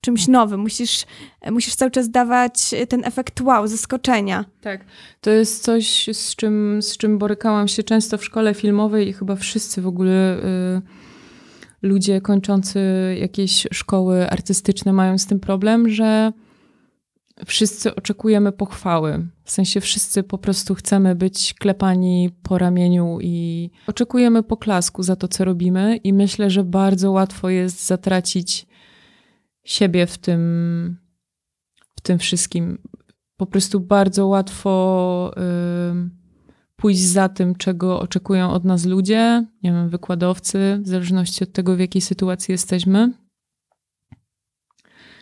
czymś 0.00 0.28
nowym. 0.28 0.60
Musisz, 0.60 1.04
musisz 1.50 1.74
cały 1.74 1.90
czas 1.90 2.10
dawać 2.10 2.74
ten 2.88 3.04
efekt 3.04 3.40
wow, 3.40 3.66
zaskoczenia. 3.66 4.44
Tak, 4.60 4.84
to 5.20 5.30
jest 5.30 5.62
coś, 5.62 6.08
z 6.12 6.36
czym, 6.36 6.82
z 6.82 6.96
czym 6.96 7.18
borykałam 7.18 7.68
się 7.68 7.82
często 7.82 8.18
w 8.18 8.24
szkole 8.24 8.54
filmowej 8.54 9.08
i 9.08 9.12
chyba 9.12 9.36
wszyscy 9.36 9.82
w 9.82 9.86
ogóle 9.86 10.36
y, 10.38 10.82
ludzie 11.82 12.20
kończący 12.20 12.80
jakieś 13.20 13.66
szkoły 13.72 14.30
artystyczne 14.30 14.92
mają 14.92 15.18
z 15.18 15.26
tym 15.26 15.40
problem, 15.40 15.88
że 15.88 16.32
wszyscy 17.46 17.94
oczekujemy 17.94 18.52
pochwały. 18.52 19.28
W 19.44 19.50
sensie 19.50 19.80
wszyscy 19.80 20.22
po 20.22 20.38
prostu 20.38 20.74
chcemy 20.74 21.14
być 21.14 21.54
klepani 21.54 22.30
po 22.42 22.58
ramieniu 22.58 23.18
i 23.20 23.70
oczekujemy 23.86 24.42
poklasku 24.42 25.02
za 25.02 25.16
to, 25.16 25.28
co 25.28 25.44
robimy, 25.44 25.96
i 25.96 26.12
myślę, 26.12 26.50
że 26.50 26.64
bardzo 26.64 27.10
łatwo 27.12 27.48
jest 27.48 27.86
zatracić 27.86 28.66
siebie 29.64 30.06
w 30.06 30.18
tym, 30.18 30.96
w 31.96 32.00
tym 32.00 32.18
wszystkim. 32.18 32.78
Po 33.36 33.46
prostu 33.46 33.80
bardzo 33.80 34.26
łatwo 34.26 35.34
pójść 36.76 37.00
za 37.00 37.28
tym, 37.28 37.54
czego 37.54 38.00
oczekują 38.00 38.50
od 38.50 38.64
nas 38.64 38.84
ludzie, 38.84 39.46
nie 39.62 39.72
wiem, 39.72 39.88
wykładowcy, 39.88 40.78
w 40.82 40.88
zależności 40.88 41.44
od 41.44 41.52
tego, 41.52 41.76
w 41.76 41.80
jakiej 41.80 42.02
sytuacji 42.02 42.52
jesteśmy. 42.52 43.12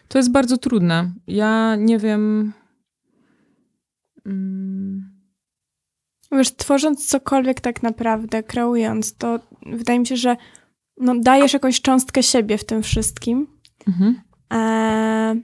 To 0.08 0.18
jest 0.18 0.30
bardzo 0.30 0.58
trudne. 0.58 1.12
Ja 1.26 1.76
nie 1.76 1.98
wiem. 1.98 2.52
Mm, 4.26 5.16
Wiesz, 6.32 6.56
tworząc 6.56 7.06
cokolwiek 7.06 7.60
tak 7.60 7.82
naprawdę, 7.82 8.42
kreując, 8.42 9.16
to 9.16 9.40
wydaje 9.66 9.98
mi 9.98 10.06
się, 10.06 10.16
że 10.16 10.36
no, 10.96 11.14
dajesz 11.20 11.52
jakąś 11.52 11.80
cząstkę 11.80 12.22
siebie 12.22 12.58
w 12.58 12.64
tym 12.64 12.82
wszystkim. 12.82 13.46
mhm. 13.88 14.20
Eee, 14.50 15.42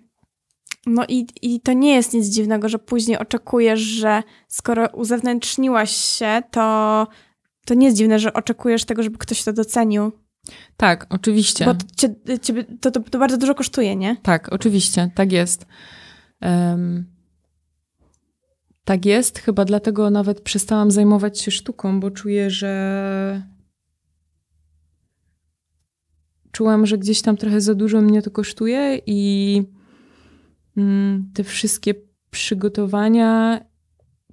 no 0.86 1.04
i, 1.08 1.26
i 1.42 1.60
to 1.60 1.72
nie 1.72 1.94
jest 1.94 2.12
nic 2.12 2.26
dziwnego, 2.26 2.68
że 2.68 2.78
później 2.78 3.18
oczekujesz, 3.18 3.80
że 3.80 4.22
skoro 4.48 4.88
uzewnętrzniłaś 4.88 5.90
się, 5.90 6.42
to, 6.50 7.06
to 7.66 7.74
nie 7.74 7.86
jest 7.86 7.98
dziwne, 7.98 8.18
że 8.18 8.32
oczekujesz 8.32 8.84
tego, 8.84 9.02
żeby 9.02 9.18
ktoś 9.18 9.44
to 9.44 9.52
docenił. 9.52 10.12
Tak, 10.76 11.06
oczywiście. 11.10 11.64
Bo 11.64 11.74
to, 11.74 11.86
cie, 11.96 12.14
ciebie, 12.42 12.64
to, 12.80 12.90
to, 12.90 13.00
to 13.00 13.18
bardzo 13.18 13.38
dużo 13.38 13.54
kosztuje, 13.54 13.96
nie? 13.96 14.16
Tak, 14.22 14.52
oczywiście, 14.52 15.10
tak 15.14 15.32
jest. 15.32 15.66
Em, 16.40 17.12
tak 18.84 19.06
jest, 19.06 19.38
chyba 19.38 19.64
dlatego 19.64 20.10
nawet 20.10 20.40
przestałam 20.40 20.90
zajmować 20.90 21.40
się 21.40 21.50
sztuką, 21.50 22.00
bo 22.00 22.10
czuję, 22.10 22.50
że. 22.50 23.42
Czułam, 26.52 26.86
że 26.86 26.98
gdzieś 26.98 27.22
tam 27.22 27.36
trochę 27.36 27.60
za 27.60 27.74
dużo 27.74 28.00
mnie 28.00 28.22
to 28.22 28.30
kosztuje 28.30 29.00
i 29.06 29.62
mm, 30.76 31.30
te 31.34 31.44
wszystkie 31.44 31.94
przygotowania, 32.30 33.60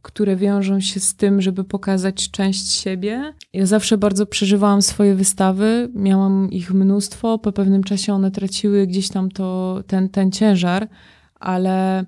które 0.01 0.36
wiążą 0.36 0.79
się 0.79 1.00
z 1.00 1.15
tym, 1.15 1.41
żeby 1.41 1.63
pokazać 1.63 2.32
część 2.32 2.72
siebie. 2.72 3.34
Ja 3.53 3.65
zawsze 3.65 3.98
bardzo 3.98 4.25
przeżywałam 4.25 4.82
swoje 4.82 5.15
wystawy, 5.15 5.89
miałam 5.94 6.51
ich 6.51 6.74
mnóstwo, 6.74 7.39
po 7.39 7.51
pewnym 7.51 7.84
czasie 7.84 8.13
one 8.13 8.32
traciły 8.32 8.88
gdzieś 8.88 9.10
tam 9.10 9.32
to, 9.32 9.79
ten, 9.88 10.10
ten 10.10 10.32
ciężar, 10.32 10.88
ale 11.36 12.06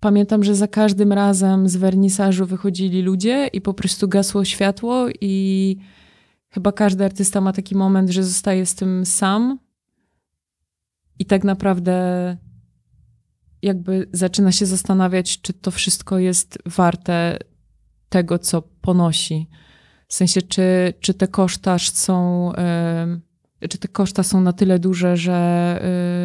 pamiętam, 0.00 0.44
że 0.44 0.54
za 0.54 0.68
każdym 0.68 1.12
razem 1.12 1.68
z 1.68 1.76
wernisażu 1.76 2.46
wychodzili 2.46 3.02
ludzie 3.02 3.46
i 3.52 3.60
po 3.60 3.74
prostu 3.74 4.08
gasło 4.08 4.44
światło 4.44 5.06
i 5.20 5.76
chyba 6.48 6.72
każdy 6.72 7.04
artysta 7.04 7.40
ma 7.40 7.52
taki 7.52 7.76
moment, 7.76 8.10
że 8.10 8.24
zostaje 8.24 8.66
z 8.66 8.74
tym 8.74 9.06
sam 9.06 9.58
i 11.18 11.26
tak 11.26 11.44
naprawdę 11.44 12.36
jakby 13.62 14.08
zaczyna 14.12 14.52
się 14.52 14.66
zastanawiać, 14.66 15.40
czy 15.40 15.52
to 15.52 15.70
wszystko 15.70 16.18
jest 16.18 16.58
warte 16.66 17.38
tego, 18.08 18.38
co 18.38 18.62
ponosi. 18.62 19.48
W 20.08 20.14
sensie, 20.14 20.42
czy, 20.42 20.94
czy 21.00 21.14
te 21.14 21.28
koszta 21.28 21.78
są, 21.78 22.52
y, 23.62 23.68
czy 23.68 23.78
te 23.78 23.88
koszta 23.88 24.22
są 24.22 24.40
na 24.40 24.52
tyle 24.52 24.78
duże, 24.78 25.16
że 25.16 25.80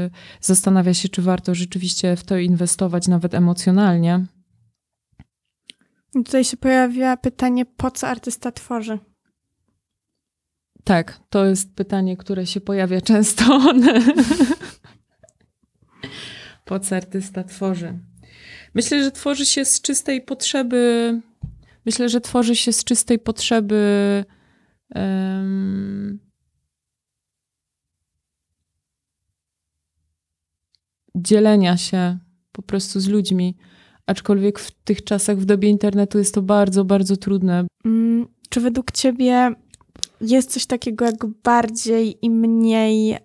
y, 0.07 0.41
zastanawia 0.41 0.93
się, 0.93 1.09
czy 1.09 1.21
warto 1.21 1.55
rzeczywiście 1.55 2.15
w 2.15 2.23
to 2.23 2.37
inwestować, 2.37 3.07
nawet 3.07 3.33
emocjonalnie. 3.33 4.25
Tutaj 6.13 6.43
się 6.43 6.57
pojawia 6.57 7.17
pytanie, 7.17 7.65
po 7.65 7.91
co 7.91 8.07
artysta 8.07 8.51
tworzy? 8.51 8.99
Tak, 10.83 11.19
to 11.29 11.45
jest 11.45 11.75
pytanie, 11.75 12.17
które 12.17 12.45
się 12.45 12.61
pojawia 12.61 13.01
często. 13.01 13.43
po 16.65 16.79
co 16.79 16.95
artysta 16.95 17.43
tworzy? 17.43 17.99
Myślę, 18.73 19.03
że 19.03 19.11
tworzy 19.11 19.45
się 19.45 19.65
z 19.65 19.81
czystej 19.81 20.21
potrzeby. 20.21 21.21
Myślę, 21.85 22.09
że 22.09 22.21
tworzy 22.21 22.55
się 22.55 22.73
z 22.73 22.83
czystej 22.83 23.19
potrzeby. 23.19 24.23
Um, 24.95 26.19
dzielenia 31.15 31.77
się 31.77 32.17
po 32.51 32.61
prostu 32.61 32.99
z 32.99 33.07
ludźmi. 33.07 33.57
Aczkolwiek 34.05 34.59
w 34.59 34.71
tych 34.71 35.03
czasach, 35.03 35.37
w 35.37 35.45
dobie 35.45 35.69
internetu 35.69 36.17
jest 36.17 36.33
to 36.33 36.41
bardzo, 36.41 36.85
bardzo 36.85 37.17
trudne. 37.17 37.67
Mm, 37.85 38.27
czy 38.49 38.61
według 38.61 38.91
ciebie 38.91 39.51
jest 40.21 40.51
coś 40.51 40.65
takiego 40.65 41.05
jak 41.05 41.25
bardziej 41.25 42.25
i 42.25 42.29
mniej 42.29 43.17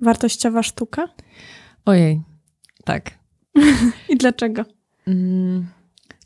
wartościowa 0.00 0.62
sztuka? 0.62 1.08
Ojej, 1.84 2.22
tak. 2.84 3.10
I 4.12 4.16
dlaczego? 4.16 4.64
Mm, 5.06 5.66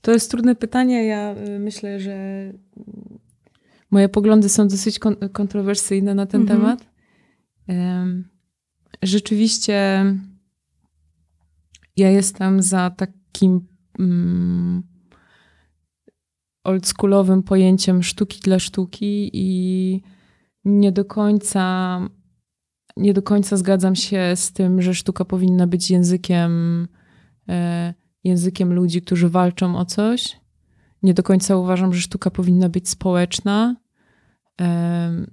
To 0.03 0.13
jest 0.13 0.31
trudne 0.31 0.55
pytanie. 0.55 1.05
Ja 1.07 1.35
y, 1.37 1.59
myślę, 1.59 2.01
że 2.01 2.17
moje 3.91 4.09
poglądy 4.09 4.49
są 4.49 4.69
dosyć 4.69 4.99
kon- 4.99 5.17
kontrowersyjne 5.33 6.15
na 6.15 6.27
ten 6.27 6.41
Mhm. 6.41 6.61
temat. 6.61 6.87
Em, 7.69 8.29
Rzeczywiście 9.03 10.05
ja 11.97 12.11
jestem 12.11 12.63
za 12.63 12.91
takim 12.91 13.67
mm, 13.99 14.83
oldschoolowym 16.65 17.43
pojęciem 17.43 18.03
sztuki 18.03 18.41
dla 18.41 18.59
sztuki 18.59 19.31
i 19.33 20.03
nie 20.65 20.93
do 20.93 21.05
końca 21.05 21.99
nie 22.97 23.15
do 23.15 23.23
końca 23.23 23.57
zgadzam 23.57 23.97
się 23.97 24.33
z 24.35 24.53
tym, 24.53 24.83
że 24.83 24.95
sztuka 24.95 25.25
powinna 25.25 25.67
być 25.67 25.91
językiem 25.91 26.89
e, 27.49 27.95
językiem 28.25 28.73
ludzi, 28.73 29.03
którzy 29.03 29.29
walczą 29.29 29.79
o 29.79 29.85
coś. 29.85 30.41
Nie 31.03 31.15
do 31.15 31.23
końca 31.23 31.57
uważam, 31.57 31.95
że 31.95 32.01
sztuka 32.01 32.31
powinna 32.31 32.69
być 32.69 32.89
społeczna. 32.89 33.77
Em, 34.59 35.31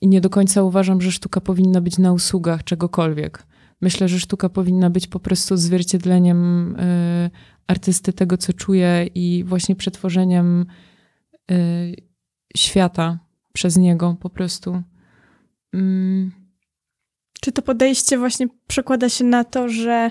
I 0.00 0.08
nie 0.08 0.20
do 0.20 0.30
końca 0.30 0.62
uważam, 0.62 1.00
że 1.00 1.12
sztuka 1.12 1.40
powinna 1.40 1.80
być 1.80 1.98
na 1.98 2.12
usługach 2.12 2.64
czegokolwiek. 2.64 3.46
Myślę, 3.80 4.08
że 4.08 4.20
sztuka 4.20 4.48
powinna 4.48 4.90
być 4.90 5.06
po 5.06 5.20
prostu 5.20 5.56
zwierciedleniem 5.56 6.76
y, 6.76 7.30
artysty 7.66 8.12
tego, 8.12 8.38
co 8.38 8.52
czuje 8.52 9.08
i 9.14 9.44
właśnie 9.46 9.76
przetworzeniem 9.76 10.66
świata 12.56 13.18
przez 13.52 13.76
niego 13.76 14.16
po 14.20 14.30
prostu. 14.30 14.82
Mm, 15.72 16.32
Czy 17.44 17.52
to 17.52 17.62
podejście 17.62 18.18
właśnie 18.18 18.46
przekłada 18.66 19.08
się 19.08 19.24
na 19.24 19.44
to, 19.44 19.68
że 19.68 20.10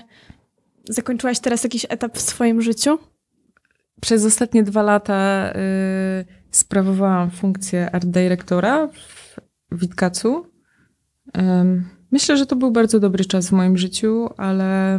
zakończyłaś 0.88 1.40
teraz 1.40 1.64
jakiś 1.64 1.86
etap 1.88 2.16
w 2.16 2.20
swoim 2.20 2.62
życiu? 2.62 2.98
Przez 4.00 4.24
ostatnie 4.24 4.62
dwa 4.62 4.82
lata 4.82 5.52
y, 5.52 6.24
sprawowałam 6.50 7.30
funkcję 7.30 7.90
art 7.90 8.06
dyrektora 8.06 8.88
w 8.88 9.38
Witkacu. 9.72 10.46
Myślę, 12.10 12.36
że 12.36 12.46
to 12.46 12.56
był 12.56 12.70
bardzo 12.70 13.00
dobry 13.00 13.24
czas 13.24 13.48
w 13.48 13.52
moim 13.52 13.78
życiu, 13.78 14.28
ale 14.36 14.98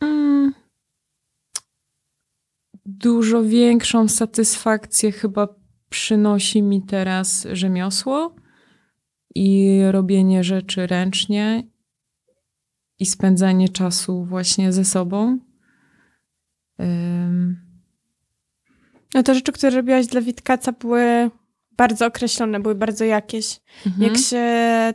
mm, 0.00 0.54
dużo 2.86 3.42
większą 3.42 4.08
satysfakcję 4.08 5.12
chyba 5.12 5.48
przynosi 5.90 6.62
mi 6.62 6.82
teraz 6.82 7.46
rzemiosło 7.52 8.43
i 9.34 9.80
robienie 9.90 10.44
rzeczy 10.44 10.86
ręcznie 10.86 11.62
i 12.98 13.06
spędzanie 13.06 13.68
czasu 13.68 14.24
właśnie 14.24 14.72
ze 14.72 14.84
sobą. 14.84 15.38
No 19.14 19.22
te 19.22 19.34
rzeczy, 19.34 19.52
które 19.52 19.76
robiłaś 19.76 20.06
dla 20.06 20.20
Witkaca 20.20 20.72
były 20.72 21.30
bardzo 21.76 22.06
określone, 22.06 22.60
były 22.60 22.74
bardzo 22.74 23.04
jakieś. 23.04 23.60
mhm. 23.86 24.02
Jak 24.02 24.18
się 24.18 24.44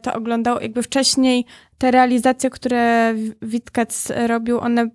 to 0.02 0.14
oglądało, 0.14 0.62
jakby 0.62 0.84
wcześniej 0.84 1.46
te 1.78 1.92
realizacje, 1.92 2.50
które 2.50 3.16
Witkac 3.42 4.12
robił, 4.28 4.60
one 4.60 4.90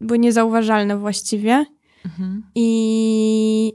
były 0.00 0.18
niezauważalne 0.18 0.98
właściwie. 0.98 1.64
Mhm. 2.04 2.42
I, 2.54 3.72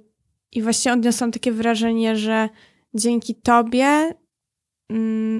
I 0.51 0.61
właśnie 0.61 0.93
odniosłam 0.93 1.31
takie 1.31 1.51
wrażenie, 1.51 2.15
że 2.15 2.49
dzięki 2.93 3.35
tobie 3.35 4.13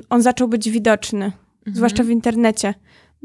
on 0.09 0.21
zaczął 0.21 0.47
być 0.47 0.69
widoczny, 0.69 1.25
Mhm. 1.25 1.75
zwłaszcza 1.75 2.03
w 2.03 2.09
internecie. 2.09 2.73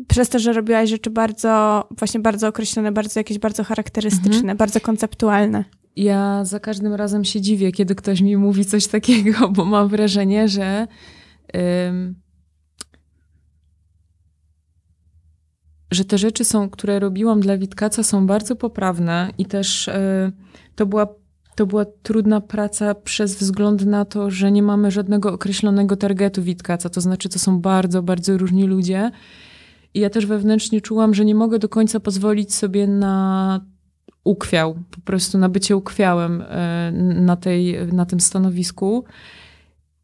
Przez 0.08 0.28
to, 0.28 0.38
że 0.38 0.52
robiłaś 0.52 0.90
rzeczy 0.90 1.10
bardzo, 1.10 1.84
właśnie 1.98 2.20
bardzo 2.20 2.48
określone, 2.48 2.92
bardzo 2.92 3.20
jakieś 3.20 3.38
bardzo 3.38 3.64
charakterystyczne, 3.64 4.38
Mhm. 4.40 4.56
bardzo 4.56 4.80
konceptualne. 4.80 5.64
Ja 5.96 6.44
za 6.44 6.60
każdym 6.60 6.94
razem 6.94 7.24
się 7.24 7.40
dziwię, 7.40 7.72
kiedy 7.72 7.94
ktoś 7.94 8.20
mi 8.20 8.36
mówi 8.36 8.64
coś 8.64 8.86
takiego, 8.86 9.48
bo 9.56 9.64
mam 9.64 9.88
wrażenie, 9.88 10.48
że 10.48 10.86
ym, 11.88 12.14
że 15.90 16.04
te 16.04 16.18
rzeczy 16.18 16.44
są, 16.44 16.70
które 16.70 16.98
robiłam 16.98 17.40
dla 17.40 17.58
Witkaca 17.58 18.02
są 18.02 18.26
bardzo 18.26 18.56
poprawne 18.56 19.30
i 19.38 19.46
też 19.46 19.88
y, 19.88 19.92
to 20.76 20.86
była 20.86 21.06
to 21.58 21.66
była 21.66 21.84
trudna 21.84 22.40
praca 22.40 22.94
przez 22.94 23.36
wzgląd 23.36 23.86
na 23.86 24.04
to, 24.04 24.30
że 24.30 24.52
nie 24.52 24.62
mamy 24.62 24.90
żadnego 24.90 25.32
określonego 25.32 25.96
targetu 25.96 26.42
Witkaca, 26.42 26.88
to 26.88 27.00
znaczy 27.00 27.28
to 27.28 27.38
są 27.38 27.60
bardzo, 27.60 28.02
bardzo 28.02 28.38
różni 28.38 28.64
ludzie. 28.64 29.10
I 29.94 30.00
ja 30.00 30.10
też 30.10 30.26
wewnętrznie 30.26 30.80
czułam, 30.80 31.14
że 31.14 31.24
nie 31.24 31.34
mogę 31.34 31.58
do 31.58 31.68
końca 31.68 32.00
pozwolić 32.00 32.54
sobie 32.54 32.86
na 32.86 33.60
ukwiał, 34.24 34.74
po 34.90 35.00
prostu 35.00 35.38
na 35.38 35.48
bycie 35.48 35.76
ukwiałem 35.76 36.42
e, 36.48 36.92
na, 37.14 37.36
tej, 37.36 37.86
na 37.92 38.06
tym 38.06 38.20
stanowisku. 38.20 39.04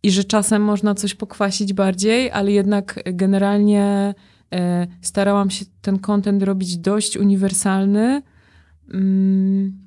I 0.02 0.10
że 0.10 0.24
czasem 0.24 0.62
można 0.62 0.94
coś 0.94 1.14
pokwasić 1.14 1.72
bardziej, 1.72 2.30
ale 2.30 2.52
jednak 2.52 3.00
generalnie 3.12 4.14
e, 4.52 4.86
starałam 5.00 5.50
się 5.50 5.64
ten 5.80 5.98
content 5.98 6.42
robić 6.42 6.78
dość 6.78 7.16
uniwersalny. 7.16 8.22
Mm, 8.94 9.83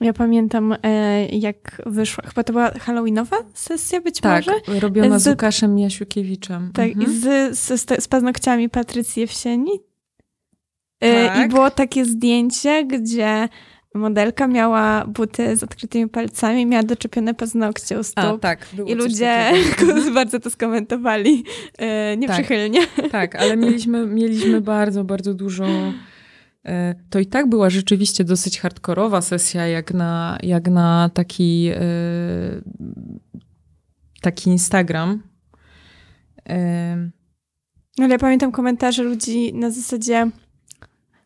Ja 0.00 0.12
pamiętam, 0.12 0.74
e, 0.82 1.26
jak 1.26 1.82
wyszła, 1.86 2.24
chyba 2.26 2.44
to 2.44 2.52
była 2.52 2.70
halloweenowa 2.70 3.36
sesja 3.54 4.00
być 4.00 4.20
tak, 4.20 4.46
może? 4.46 4.80
robiona 4.80 5.18
z, 5.18 5.22
Z- 5.22 5.26
Łukaszem 5.26 5.78
Jasiukiewiczem. 5.78 6.70
Tak, 6.74 6.86
Mhm. 6.88 7.06
i 7.06 7.14
z, 7.20 7.58
z, 7.58 8.02
z, 8.02 8.08
paznokciami 8.08 8.68
Patrycji 8.68 9.20
Jewsieni. 9.20 9.70
E, 11.00 11.26
Tak. 11.26 11.46
I 11.46 11.48
było 11.48 11.70
takie 11.70 12.04
zdjęcie, 12.04 12.84
gdzie 12.84 13.48
modelka 13.94 14.46
miała 14.46 15.04
buty 15.06 15.56
z 15.56 15.62
odkrytymi 15.62 16.08
palcami, 16.08 16.66
miała 16.66 16.82
doczepione 16.82 17.34
paznokcie 17.34 17.98
u 17.98 18.02
stóp. 18.02 18.24
A, 18.24 18.38
tak, 18.38 18.66
I 18.86 18.94
ludzie 18.94 19.50
bardzo 20.14 20.40
to 20.40 20.50
skomentowali 20.50 21.44
e, 21.78 22.16
nieprzychylnie. 22.16 22.80
Tak, 23.12 23.34
ale 23.36 23.56
mieliśmy, 23.56 24.06
mieliśmy 24.06 24.60
bardzo, 24.60 25.04
bardzo 25.04 25.34
dużo. 25.34 25.64
E, 26.66 26.94
To 27.10 27.18
i 27.18 27.26
tak 27.26 27.48
była 27.48 27.70
rzeczywiście 27.70 28.24
dosyć 28.24 28.60
hardkorowa 28.60 29.20
sesja, 29.20 29.66
jak 29.66 29.94
na, 29.94 30.38
jak 30.42 30.68
na 30.68 31.10
taki, 31.14 31.68
e, 31.74 31.80
taki 34.22 34.50
Instagram. 34.50 35.22
E, 36.48 37.10
Ale 37.98 38.08
ja 38.08 38.18
pamiętam 38.18 38.52
komentarze 38.52 39.02
ludzi 39.02 39.54
na 39.54 39.70
zasadzie, 39.70 40.30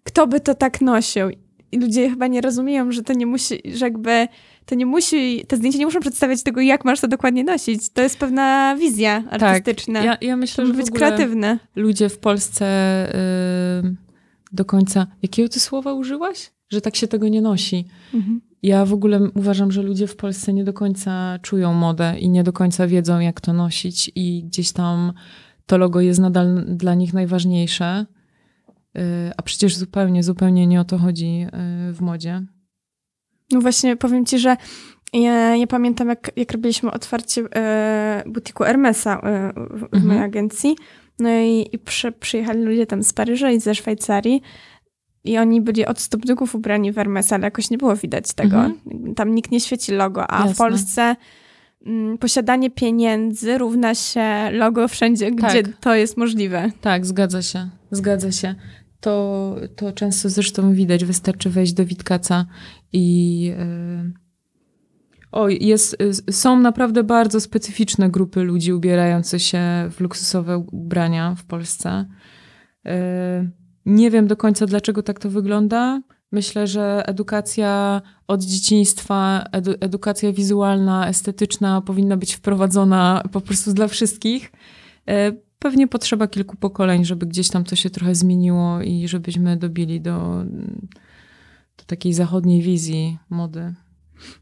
kto 0.04 0.26
by 0.26 0.40
to 0.40 0.54
tak 0.54 0.80
nosił? 0.80 1.30
I 1.72 1.78
ludzie 1.78 2.10
chyba 2.10 2.26
nie 2.26 2.40
rozumieją, 2.40 2.92
że 2.92 3.02
to 3.02 3.12
nie 3.12 3.26
musi, 3.26 3.60
że 3.74 3.84
jakby 3.84 4.28
to 4.66 4.74
nie 4.74 4.86
musi, 4.86 5.44
te 5.48 5.56
zdjęcia 5.56 5.78
nie 5.78 5.84
muszą 5.84 6.00
przedstawiać 6.00 6.42
tego, 6.42 6.60
jak 6.60 6.84
masz 6.84 7.00
to 7.00 7.08
dokładnie 7.08 7.44
nosić. 7.44 7.90
To 7.92 8.02
jest 8.02 8.18
pewna 8.18 8.76
wizja 8.76 9.24
artystyczna. 9.30 10.04
ja, 10.04 10.16
ja 10.20 10.36
myślę, 10.36 10.64
to 10.64 10.70
że 10.72 10.76
być 10.76 10.90
kreatywne. 10.90 11.58
ludzie 11.76 12.08
w 12.08 12.18
Polsce 12.18 12.66
e, 12.66 13.82
do 14.52 14.64
końca... 14.64 15.06
Jakiego 15.22 15.48
ty 15.48 15.60
słowa 15.60 15.92
użyłaś? 15.94 16.50
Że 16.70 16.80
tak 16.80 16.96
się 16.96 17.08
tego 17.08 17.28
nie 17.28 17.40
nosi. 17.42 17.84
Mhm. 18.14 18.40
Ja 18.62 18.84
w 18.84 18.92
ogóle 18.92 19.20
uważam, 19.34 19.72
że 19.72 19.82
ludzie 19.82 20.06
w 20.06 20.16
Polsce 20.16 20.52
nie 20.52 20.64
do 20.64 20.72
końca 20.72 21.38
czują 21.42 21.72
modę 21.74 22.18
i 22.18 22.28
nie 22.30 22.44
do 22.44 22.52
końca 22.52 22.86
wiedzą, 22.86 23.20
jak 23.20 23.40
to 23.40 23.52
nosić, 23.52 24.12
i 24.14 24.44
gdzieś 24.44 24.72
tam 24.72 25.12
to 25.66 25.78
logo 25.78 26.00
jest 26.00 26.20
nadal 26.20 26.64
dla 26.68 26.94
nich 26.94 27.14
najważniejsze. 27.14 28.06
Yy, 28.94 29.02
A 29.36 29.42
przecież 29.42 29.76
zupełnie, 29.76 30.22
zupełnie 30.22 30.66
nie 30.66 30.80
o 30.80 30.84
to 30.84 30.98
chodzi 30.98 31.38
yy, 31.38 31.48
w 31.92 32.00
modzie. 32.00 32.42
No 33.52 33.60
właśnie, 33.60 33.96
powiem 33.96 34.26
ci, 34.26 34.38
że 34.38 34.56
ja, 35.12 35.56
ja 35.56 35.66
pamiętam, 35.66 36.08
jak, 36.08 36.30
jak 36.36 36.52
robiliśmy 36.52 36.90
otwarcie 36.90 37.42
e, 37.54 38.22
butiku 38.26 38.64
Hermesa 38.64 39.16
w, 39.16 39.78
w 39.80 39.82
Mhm. 39.82 40.06
mojej 40.06 40.22
agencji. 40.22 40.76
No 41.20 41.28
i, 41.28 41.68
i 41.72 41.78
przy, 41.78 42.12
przyjechali 42.12 42.62
ludzie 42.62 42.86
tam 42.86 43.02
z 43.02 43.12
Paryża 43.12 43.50
i 43.50 43.60
ze 43.60 43.74
Szwajcarii. 43.74 44.42
I 45.24 45.38
oni 45.38 45.60
byli 45.60 45.86
od 45.86 46.00
stóp 46.00 46.26
do 46.26 46.34
głów 46.34 46.54
ubrani 46.54 46.92
w 46.92 46.94
Hermesa, 46.94 47.34
ale 47.34 47.44
jakoś 47.44 47.70
nie 47.70 47.78
było 47.78 47.96
widać 47.96 48.32
tego. 48.32 48.56
Mhm. 48.56 49.14
Tam 49.14 49.34
nikt 49.34 49.50
nie 49.50 49.60
świeci 49.60 49.92
logo, 49.92 50.30
a 50.30 50.38
Jasne. 50.38 50.54
w 50.54 50.58
Polsce 50.58 51.16
mm, 51.86 52.18
posiadanie 52.18 52.70
pieniędzy 52.70 53.58
równa 53.58 53.94
się 53.94 54.50
logo 54.52 54.88
wszędzie, 54.88 55.30
gdzie 55.30 55.62
Tak. 55.62 55.76
to 55.80 55.94
jest 55.94 56.16
możliwe. 56.16 56.70
Tak, 56.80 57.06
zgadza 57.06 57.42
się, 57.42 57.68
zgadza 57.90 58.32
się. 58.32 58.54
To, 59.00 59.56
to 59.76 59.92
często 59.92 60.28
zresztą 60.28 60.72
widać, 60.72 61.04
wystarczy 61.04 61.50
wejść 61.50 61.72
do 61.72 61.86
Witkaca 61.86 62.46
i... 62.92 63.40
Yy... 63.40 64.29
Oj, 65.32 65.58
jest, 65.60 65.96
y, 66.28 66.32
są 66.32 66.60
naprawdę 66.60 67.04
bardzo 67.04 67.40
specyficzne 67.40 68.10
grupy 68.10 68.42
ludzi 68.42 68.72
ubierających 68.72 69.42
się 69.42 69.60
w 69.90 70.00
luksusowe 70.00 70.58
ubrania 70.58 71.34
w 71.34 71.44
Polsce. 71.44 72.06
Yy, 72.84 72.92
Nie 73.86 74.10
wiem 74.10 74.26
do 74.26 74.36
końca, 74.36 74.66
dlaczego 74.66 75.02
tak 75.02 75.18
to 75.18 75.30
wygląda. 75.30 76.02
Myślę, 76.32 76.66
że 76.66 77.02
edukacja 77.06 78.02
od 78.28 78.42
dzieciństwa, 78.42 79.44
edu, 79.52 79.74
edukacja 79.80 80.32
wizualna, 80.32 81.08
estetyczna 81.08 81.80
powinna 81.80 82.16
być 82.16 82.34
wprowadzona 82.34 83.22
po 83.32 83.40
prostu 83.40 83.72
dla 83.72 83.88
wszystkich. 83.88 84.52
Yy, 85.06 85.40
Pewnie 85.58 85.88
potrzeba 85.88 86.28
kilku 86.28 86.56
pokoleń, 86.56 87.04
żeby 87.04 87.26
gdzieś 87.26 87.48
tam 87.48 87.64
to 87.64 87.76
się 87.76 87.90
trochę 87.90 88.14
zmieniło 88.14 88.82
i 88.82 89.08
żebyśmy 89.08 89.56
dobili 89.56 90.00
do, 90.00 90.44
do 91.78 91.84
takiej 91.86 92.12
zachodniej 92.12 92.62
wizji 92.62 93.18
mody. 93.30 93.74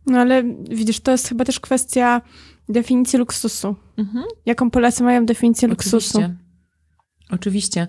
No 0.06 0.18
ale 0.18 0.42
widzisz, 0.70 1.00
to 1.00 1.10
jest 1.12 1.28
chyba 1.28 1.44
też 1.44 1.60
kwestia 1.60 2.20
definicji 2.68 3.18
luksusu. 3.18 3.76
Mhm. 3.98 4.24
Jaką 4.46 4.70
Polacy 4.70 5.02
mają 5.02 5.26
definicję 5.26 5.68
luksusu? 5.68 6.18
Oczywiście. 6.18 6.36
Oczywiście. 7.30 7.88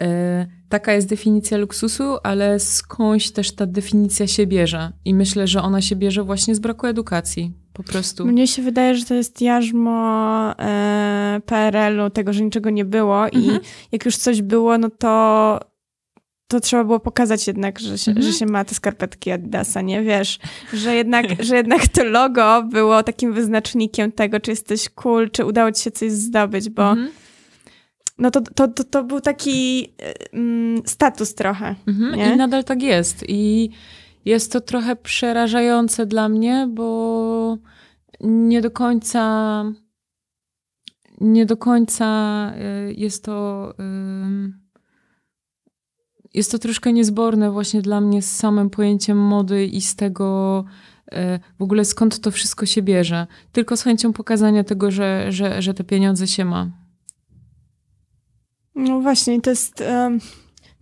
E, 0.00 0.46
taka 0.68 0.92
jest 0.92 1.08
definicja 1.08 1.58
luksusu, 1.58 2.16
ale 2.22 2.60
skądś 2.60 3.30
też 3.30 3.52
ta 3.52 3.66
definicja 3.66 4.26
się 4.26 4.46
bierze. 4.46 4.92
I 5.04 5.14
myślę, 5.14 5.46
że 5.46 5.62
ona 5.62 5.82
się 5.82 5.96
bierze 5.96 6.24
właśnie 6.24 6.54
z 6.54 6.58
braku 6.58 6.86
edukacji. 6.86 7.52
Po 7.72 7.82
prostu. 7.82 8.26
Mnie 8.26 8.46
się 8.46 8.62
wydaje, 8.62 8.94
że 8.94 9.04
to 9.04 9.14
jest 9.14 9.40
jarzmo 9.40 10.52
e, 10.58 11.40
PRL-u, 11.46 12.10
tego, 12.10 12.32
że 12.32 12.44
niczego 12.44 12.70
nie 12.70 12.84
było 12.84 13.28
i 13.28 13.36
Mhm. 13.36 13.60
jak 13.92 14.04
już 14.04 14.16
coś 14.16 14.42
było, 14.42 14.78
no 14.78 14.90
to 14.90 15.60
to 16.48 16.60
trzeba 16.60 16.84
było 16.84 17.00
pokazać 17.00 17.46
jednak, 17.46 17.78
że 17.78 17.98
się, 17.98 18.10
Mhm. 18.10 18.26
że 18.26 18.32
się 18.38 18.46
ma 18.46 18.64
te 18.64 18.74
skarpetki 18.74 19.30
Adidasa, 19.30 19.80
nie? 19.80 20.02
Wiesz, 20.02 20.38
że 20.82 20.94
jednak, 20.94 21.26
że 21.42 21.56
jednak 21.56 21.88
to 21.88 22.04
logo 22.04 22.62
było 22.62 23.02
takim 23.02 23.32
wyznacznikiem 23.32 24.12
tego, 24.12 24.40
czy 24.40 24.50
jesteś 24.50 24.88
cool, 24.88 25.30
czy 25.30 25.44
udało 25.44 25.72
ci 25.72 25.82
się 25.82 25.90
coś 25.90 26.12
zdobyć, 26.12 26.70
bo 26.70 26.90
Mhm. 26.90 27.10
no 28.18 28.30
to, 28.30 28.40
to, 28.40 28.68
to, 28.68 28.84
to 28.84 29.04
był 29.04 29.20
taki 29.20 29.84
e, 30.02 30.32
mm, 30.32 30.82
status 30.86 31.34
trochę. 31.34 31.74
Mhm. 31.86 32.34
I 32.34 32.36
nadal 32.36 32.64
tak 32.64 32.82
jest. 32.82 33.24
I 33.28 33.70
jest 34.24 34.52
to 34.52 34.60
trochę 34.60 34.96
przerażające 34.96 36.06
dla 36.06 36.28
mnie, 36.28 36.68
bo 36.70 37.58
nie 38.20 38.60
do 38.60 38.70
końca 38.70 39.64
nie 41.20 41.46
do 41.46 41.56
końca 41.56 42.52
y, 42.90 42.94
jest 42.94 43.24
to 43.24 43.74
ym, 43.80 44.65
jest 46.36 46.52
to 46.52 46.58
troszkę 46.58 46.92
niezborne 46.92 47.50
właśnie 47.50 47.82
dla 47.82 48.00
mnie 48.00 48.22
z 48.22 48.36
samym 48.36 48.70
pojęciem 48.70 49.18
mody 49.18 49.66
i 49.66 49.80
z 49.80 49.96
tego 49.96 50.64
y, 51.12 51.16
w 51.58 51.62
ogóle 51.62 51.84
skąd 51.84 52.20
to 52.20 52.30
wszystko 52.30 52.66
się 52.66 52.82
bierze. 52.82 53.26
Tylko 53.52 53.76
z 53.76 53.82
chęcią 53.82 54.12
pokazania 54.12 54.64
tego, 54.64 54.90
że, 54.90 55.32
że, 55.32 55.62
że 55.62 55.74
te 55.74 55.84
pieniądze 55.84 56.26
się 56.26 56.44
ma. 56.44 56.70
No 58.74 59.00
właśnie, 59.00 59.40
to 59.40 59.50
jest. 59.50 59.80
em, 59.80 60.20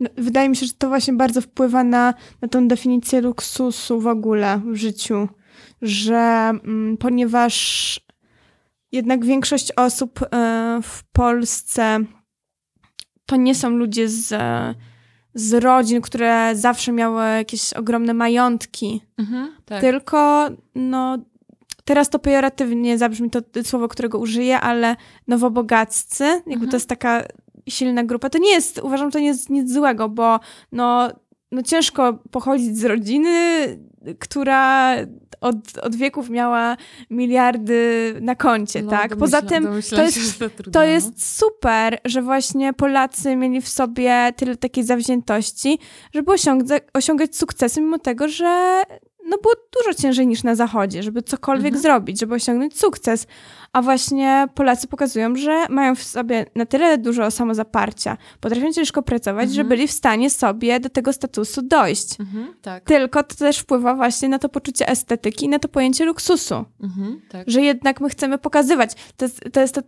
no, 0.01 0.11
wydaje 0.17 0.49
mi 0.49 0.57
się, 0.57 0.67
że 0.67 0.73
to 0.73 0.89
właśnie 0.89 1.15
bardzo 1.15 1.41
wpływa 1.41 1.85
na, 1.85 2.15
na 2.43 2.49
tą 2.49 2.69
definicję 2.69 3.21
luksusu 3.21 4.01
w 4.01 4.07
ogóle 4.07 4.61
w 4.73 4.77
życiu. 4.77 5.29
Że 5.83 6.51
mm, 6.65 6.97
ponieważ 6.97 8.01
jednak 8.93 9.25
większość 9.25 9.73
osób 9.77 10.21
e, 10.23 10.81
w 10.83 11.05
Polsce 11.13 11.99
to 13.27 13.37
nie 13.37 13.55
są 13.55 13.71
ludzie 13.71 14.09
z, 14.09 14.33
z 15.35 15.55
rodzin, 15.55 16.01
które 16.01 16.51
zawsze 16.57 16.93
miały 16.93 17.23
jakieś 17.37 17.73
ogromne 17.73 18.15
majątki. 18.15 19.03
tak. 19.65 19.81
Tylko 19.81 20.49
no, 20.75 21.19
teraz 21.85 22.09
to 22.11 22.19
pejoratywnie 22.19 22.99
zabrzmi 22.99 23.31
to 23.31 23.41
słowo, 23.65 23.89
którego 23.89 24.19
użyję, 24.19 24.61
ale 24.61 24.97
nowobogaccy, 25.29 26.25
jakby 26.25 26.53
Mhm. 26.53 26.71
to 26.71 26.77
jest 26.77 26.89
taka 26.89 27.23
silna 27.69 28.05
grupa. 28.05 28.31
To 28.31 28.39
nie 28.39 28.51
jest, 28.51 28.81
uważam, 28.83 29.11
to 29.11 29.19
nie 29.19 29.27
jest 29.27 29.51
nic 29.51 29.73
złego, 29.73 30.09
bo 30.09 30.41
no, 30.73 31.09
no 31.55 31.63
ciężko 31.63 32.19
pochodzić 32.31 32.79
z 32.79 32.85
rodziny, 32.85 33.67
która 34.19 34.97
od, 35.41 35.57
od 35.83 35.97
wieków 35.97 36.31
miała 36.31 36.77
miliardy 37.11 38.15
na 38.21 38.35
koncie, 38.35 38.83
No, 38.83 38.91
tak? 38.91 39.17
Poza 39.17 39.43
tym 39.43 39.65
to 39.91 40.03
jest, 40.03 40.39
to 40.73 40.79
no. 40.81 40.85
jest 40.85 41.37
super, 41.39 41.99
że 42.05 42.23
właśnie 42.23 42.73
Polacy 42.73 43.37
mieli 43.37 43.61
w 43.61 43.69
sobie 43.69 44.33
tyle 44.37 44.57
takiej 44.57 44.85
zawziętości, 44.85 45.79
żeby 46.15 46.33
osiągać, 46.33 46.83
osiągać 46.95 47.37
sukcesy, 47.37 47.81
mimo 47.81 47.99
tego, 47.99 48.29
że 48.29 48.83
no 49.29 49.39
było 49.39 49.55
dużo 49.79 49.95
ciężej 50.03 50.27
niż 50.27 50.43
na 50.43 50.55
Zachodzie, 50.55 51.03
żeby 51.03 51.23
cokolwiek 51.23 51.67
Mhm. 51.67 51.83
zrobić, 51.83 52.21
żeby 52.21 52.35
osiągnąć 52.35 52.79
sukces. 52.79 53.27
A 53.73 53.83
właśnie 53.83 54.47
Polacy 54.55 54.89
pokazują, 54.89 55.37
że 55.37 55.67
mają 55.69 55.95
w 55.95 56.03
sobie 56.03 56.47
na 56.55 56.67
tyle 56.67 56.99
dużo 56.99 57.31
samozaparcia, 57.31 58.17
potrafią 58.41 58.73
ciężko 58.73 59.03
pracować, 59.03 59.49
że 59.53 59.61
Mhm. 59.61 59.69
byli 59.69 59.89
w 59.89 59.93
stanie 59.93 60.31
sobie 60.31 60.81
do 60.81 60.89
tego 60.89 61.13
statusu 61.13 61.63
dojść. 61.63 62.21
Mhm, 62.21 62.55
tak. 62.63 62.85
Tylko 62.85 63.23
to 63.23 63.35
też 63.35 63.59
wpływa 63.59 63.95
właśnie 63.95 64.29
na 64.29 64.39
to 64.39 64.49
poczucie 64.49 64.89
estetyki 64.89 65.47
i 65.47 65.49
na 65.49 65.59
to 65.59 65.69
pojęcie 65.69 66.05
luksusu 66.05 66.65
Mhm, 66.83 67.21
tak. 67.31 67.51
że 67.51 67.63
jednak 67.63 68.01
my 68.01 68.09
chcemy 68.09 68.39
pokazywać. 68.39 68.91
To 69.17 69.25
jest 69.25 69.41
to, 69.53 69.61
jest 69.61 69.75
to, 69.75 69.81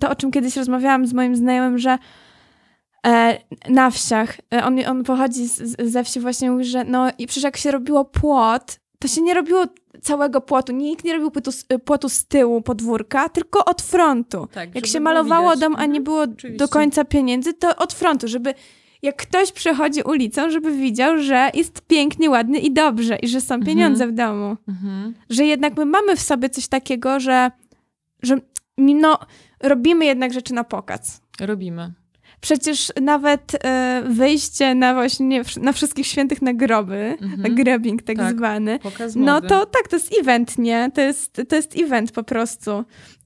to 0.00 0.10
o 0.10 0.14
czym 0.14 0.30
kiedyś 0.30 0.56
rozmawiałam 0.56 1.06
z 1.06 1.12
moim 1.12 1.36
znajomym, 1.36 1.78
że 1.78 1.98
na 3.68 3.90
wsiach, 3.90 4.36
e, 4.54 4.64
on, 4.64 4.78
on 4.86 5.04
pochodzi 5.04 5.46
z, 5.48 5.80
ze 5.90 6.04
wsi, 6.04 6.20
właśnie 6.20 6.50
mówi, 6.50 6.64
że 6.64 6.84
no 6.84 7.10
i 7.18 7.26
przecież 7.26 7.44
jak 7.44 7.56
się 7.56 7.70
robiło 7.70 8.04
płot, 8.04 8.78
to 8.98 9.08
się 9.08 9.20
nie 9.22 9.34
robiło 9.34 9.64
całego 10.02 10.40
płotu, 10.40 10.72
nikt 10.72 11.04
nie 11.04 11.12
robił 11.12 11.30
płotu, 11.30 11.52
z- 11.52 11.66
płotu 11.84 12.08
z 12.08 12.24
tyłu 12.26 12.62
podwórka, 12.62 13.28
tylko 13.28 13.64
od 13.64 13.82
frontu. 13.82 14.48
tak 14.52 14.74
Jak 14.74 14.86
się 14.86 15.00
malowało 15.00 15.50
widać. 15.50 15.60
dom, 15.60 15.74
a 15.76 15.78
nie 15.80 15.84
Mhm. 15.84 16.04
było 16.04 16.20
oczywiście. 16.22 16.56
do 16.56 16.68
końca 16.68 17.04
pieniędzy, 17.04 17.54
to 17.54 17.76
od 17.76 17.92
frontu, 17.92 18.28
żeby 18.28 18.54
jak 19.02 19.16
ktoś 19.16 19.52
przechodzi 19.52 20.02
ulicą, 20.02 20.50
żeby 20.50 20.72
widział, 20.72 21.18
że 21.18 21.50
jest 21.54 21.80
pięknie, 21.86 22.30
ładny 22.30 22.58
i 22.58 22.72
dobrze 22.72 23.16
i 23.16 23.28
że 23.28 23.40
są 23.40 23.54
Mhm. 23.54 23.66
pieniądze 23.66 24.06
w 24.08 24.12
domu 24.12 24.56
Mhm. 24.68 25.14
że 25.30 25.44
jednak 25.44 25.76
my 25.76 25.84
mamy 25.84 26.16
w 26.16 26.20
sobie 26.22 26.50
coś 26.50 26.68
takiego, 26.68 27.20
że, 27.20 27.50
że 28.22 28.36
no, 28.78 29.18
robimy 29.62 30.04
jednak 30.04 30.32
rzeczy 30.32 30.54
na 30.54 30.64
pokaz. 30.64 31.20
Robimy. 31.40 31.92
Przecież 32.42 32.92
nawet 33.02 33.64
e, 33.64 34.02
wyjście 34.06 34.74
na 34.74 34.94
właśnie 34.94 35.42
na 35.60 35.72
wszystkich 35.72 36.06
świętych 36.06 36.42
na 36.42 36.54
groby, 36.54 37.16
Mhm. 37.22 37.42
na 37.42 37.48
grabbing 37.48 38.02
tak, 38.02 38.16
Tak. 38.16 38.36
zwany, 38.36 38.78
no 39.16 39.40
to 39.40 39.66
tak, 39.66 39.88
to 39.88 39.96
jest 39.96 40.14
event, 40.20 40.58
nie? 40.58 40.90
To 40.94 41.00
jest, 41.00 41.42
to 41.48 41.56
jest 41.56 41.76
event 41.78 42.12
po 42.12 42.22
prostu. 42.24 42.84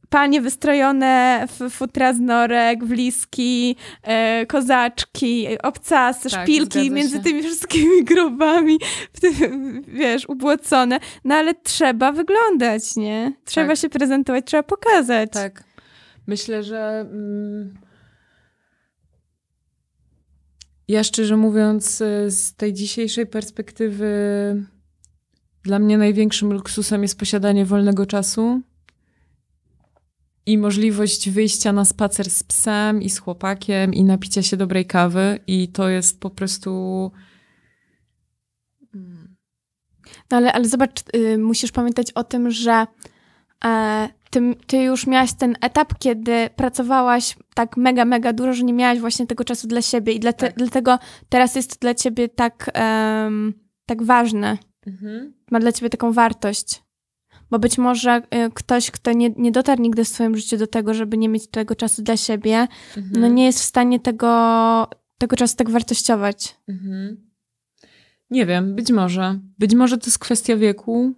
Panie 0.09 0.41
wystrojone 0.41 1.47
w 1.59 1.71
futra 1.71 2.13
z 2.13 2.21
norek, 2.21 2.85
w 2.85 2.91
liski, 2.91 3.77
e, 4.03 4.47
kozaczki, 4.47 5.47
obcasy, 5.63 6.31
Tak, 6.31 6.43
szpilki 6.43 6.91
między 6.91 7.17
się. 7.17 7.23
tymi 7.23 7.43
wszystkimi 7.43 8.05
grobami, 8.15 8.79
tym, 9.21 9.83
wiesz, 9.89 10.29
ubłocone. 10.29 11.01
No 11.25 11.35
ale 11.35 11.55
trzeba 11.55 12.13
wyglądać, 12.13 12.97
nie? 12.97 13.33
Trzeba 13.45 13.67
Tak. 13.69 13.79
się 13.79 13.89
prezentować, 13.89 14.45
trzeba 14.47 14.63
pokazać. 14.63 15.31
Tak. 15.33 15.65
Myślę, 16.27 16.63
że. 16.63 17.01
Mm, 17.01 17.75
ja 20.89 21.05
szczerze 21.05 21.37
mówiąc, 21.37 22.01
y, 22.01 22.31
z 22.31 22.55
tej 22.55 22.73
dzisiejszej 22.73 23.27
perspektywy, 23.27 24.07
dla 25.63 25.79
mnie 25.79 25.99
największym 25.99 26.53
luksusem 26.53 27.03
jest 27.03 27.19
posiadanie 27.19 27.65
wolnego 27.65 28.07
czasu 28.07 28.61
i 30.47 30.59
możliwość 30.59 31.31
wyjścia 31.31 31.73
na 31.73 31.85
spacer 31.85 32.31
z 32.31 32.43
psem 32.43 33.03
i 33.03 33.11
z 33.11 33.19
chłopakiem 33.19 33.95
i 33.95 34.05
napicia 34.05 34.43
się 34.43 34.57
dobrej 34.57 34.87
kawy. 34.87 35.39
I 35.47 35.69
to 35.69 35.89
jest 35.89 36.21
po 36.21 36.31
prostu. 36.31 37.11
mm, 38.95 39.37
No 40.31 40.37
ale, 40.37 40.53
ale 40.53 40.69
zobacz, 40.69 41.05
y, 41.17 41.39
musisz 41.39 41.73
pamiętać 41.73 42.13
o 42.13 42.25
tym, 42.25 42.51
że 42.51 42.87
e, 43.65 44.09
ty, 44.37 44.55
ty 44.67 44.77
już 44.83 45.07
miałaś 45.07 45.33
ten 45.35 45.57
etap, 45.61 45.99
kiedy 45.99 46.51
pracowałaś 46.57 47.37
tak 47.55 47.77
mega, 47.77 48.05
mega 48.05 48.33
dużo, 48.33 48.53
że 48.53 48.63
nie 48.65 48.73
miałaś 48.73 48.99
właśnie 48.99 49.27
tego 49.27 49.45
czasu 49.45 49.67
dla 49.69 49.83
siebie 49.83 50.13
i 50.13 50.21
dla 50.21 50.33
te, 50.33 50.47
Tak. 50.47 50.57
dlatego 50.57 50.99
teraz 51.29 51.55
jest 51.55 51.71
to 51.71 51.77
dla 51.81 51.95
ciebie 51.95 52.29
tak, 52.29 52.71
em, 52.75 53.55
tak 53.87 54.03
ważne, 54.03 54.59
Mhm. 54.87 55.35
ma 55.51 55.61
dla 55.61 55.73
ciebie 55.73 55.91
taką 55.91 56.13
wartość. 56.13 56.83
Bo 57.51 57.59
być 57.59 57.79
może 57.79 58.17
y, 58.19 58.51
ktoś, 58.55 58.91
kto 58.91 59.13
nie, 59.13 59.31
nie 59.31 59.53
dotarł 59.53 59.83
nigdy 59.83 60.05
w 60.05 60.09
swoim 60.09 60.37
życiu 60.37 60.57
do 60.57 60.67
tego, 60.67 60.95
żeby 60.95 61.19
nie 61.19 61.29
mieć 61.29 61.49
tego 61.51 61.75
czasu 61.75 62.03
dla 62.03 62.17
siebie, 62.17 62.69
Mhm. 62.97 63.21
no 63.21 63.29
nie 63.29 63.45
jest 63.45 63.61
w 63.61 63.65
stanie 63.65 64.01
tego, 64.01 64.29
tego 65.19 65.37
czasu 65.37 65.57
tak 65.57 65.71
wartościować. 65.71 66.57
Mhm. 66.69 67.27
Nie 68.31 68.47
wiem, 68.47 68.75
być 68.75 68.93
może. 68.93 69.39
Być 69.59 69.75
może 69.75 69.99
to 69.99 70.07
jest 70.07 70.19
kwestia 70.19 70.57
wieku, 70.57 71.13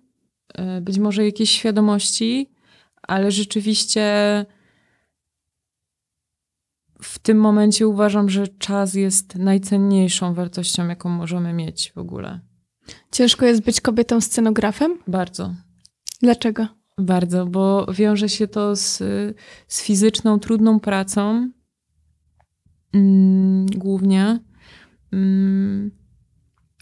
y, 0.79 0.81
być 0.81 0.99
może 0.99 1.25
jakiejś 1.25 1.51
świadomości, 1.51 2.51
ale 3.09 3.31
rzeczywiście 3.31 4.05
w 7.03 7.19
tym 7.19 7.39
momencie 7.41 7.89
uważam, 7.89 8.31
że 8.31 8.49
czas 8.49 8.95
jest 8.95 9.35
najcenniejszą 9.35 10.35
wartością, 10.35 10.89
jaką 10.89 11.09
możemy 11.09 11.53
mieć 11.53 11.93
w 11.93 11.99
ogóle. 11.99 12.41
Ciężko 13.13 13.47
jest 13.47 13.63
być 13.63 13.81
kobietą 13.81 14.21
scenografem? 14.21 14.99
Bardzo. 15.07 15.55
Dlaczego? 16.23 16.67
Bardzo, 16.99 17.47
bo 17.47 17.87
wiąże 17.93 18.29
się 18.29 18.49
to 18.49 18.77
z, 18.77 18.97
z 19.69 19.83
fizyczną, 19.83 20.39
trudną 20.39 20.81
pracą. 20.81 21.51
Mm, 22.93 23.67
głównie. 23.67 24.41
Mm, 25.13 25.91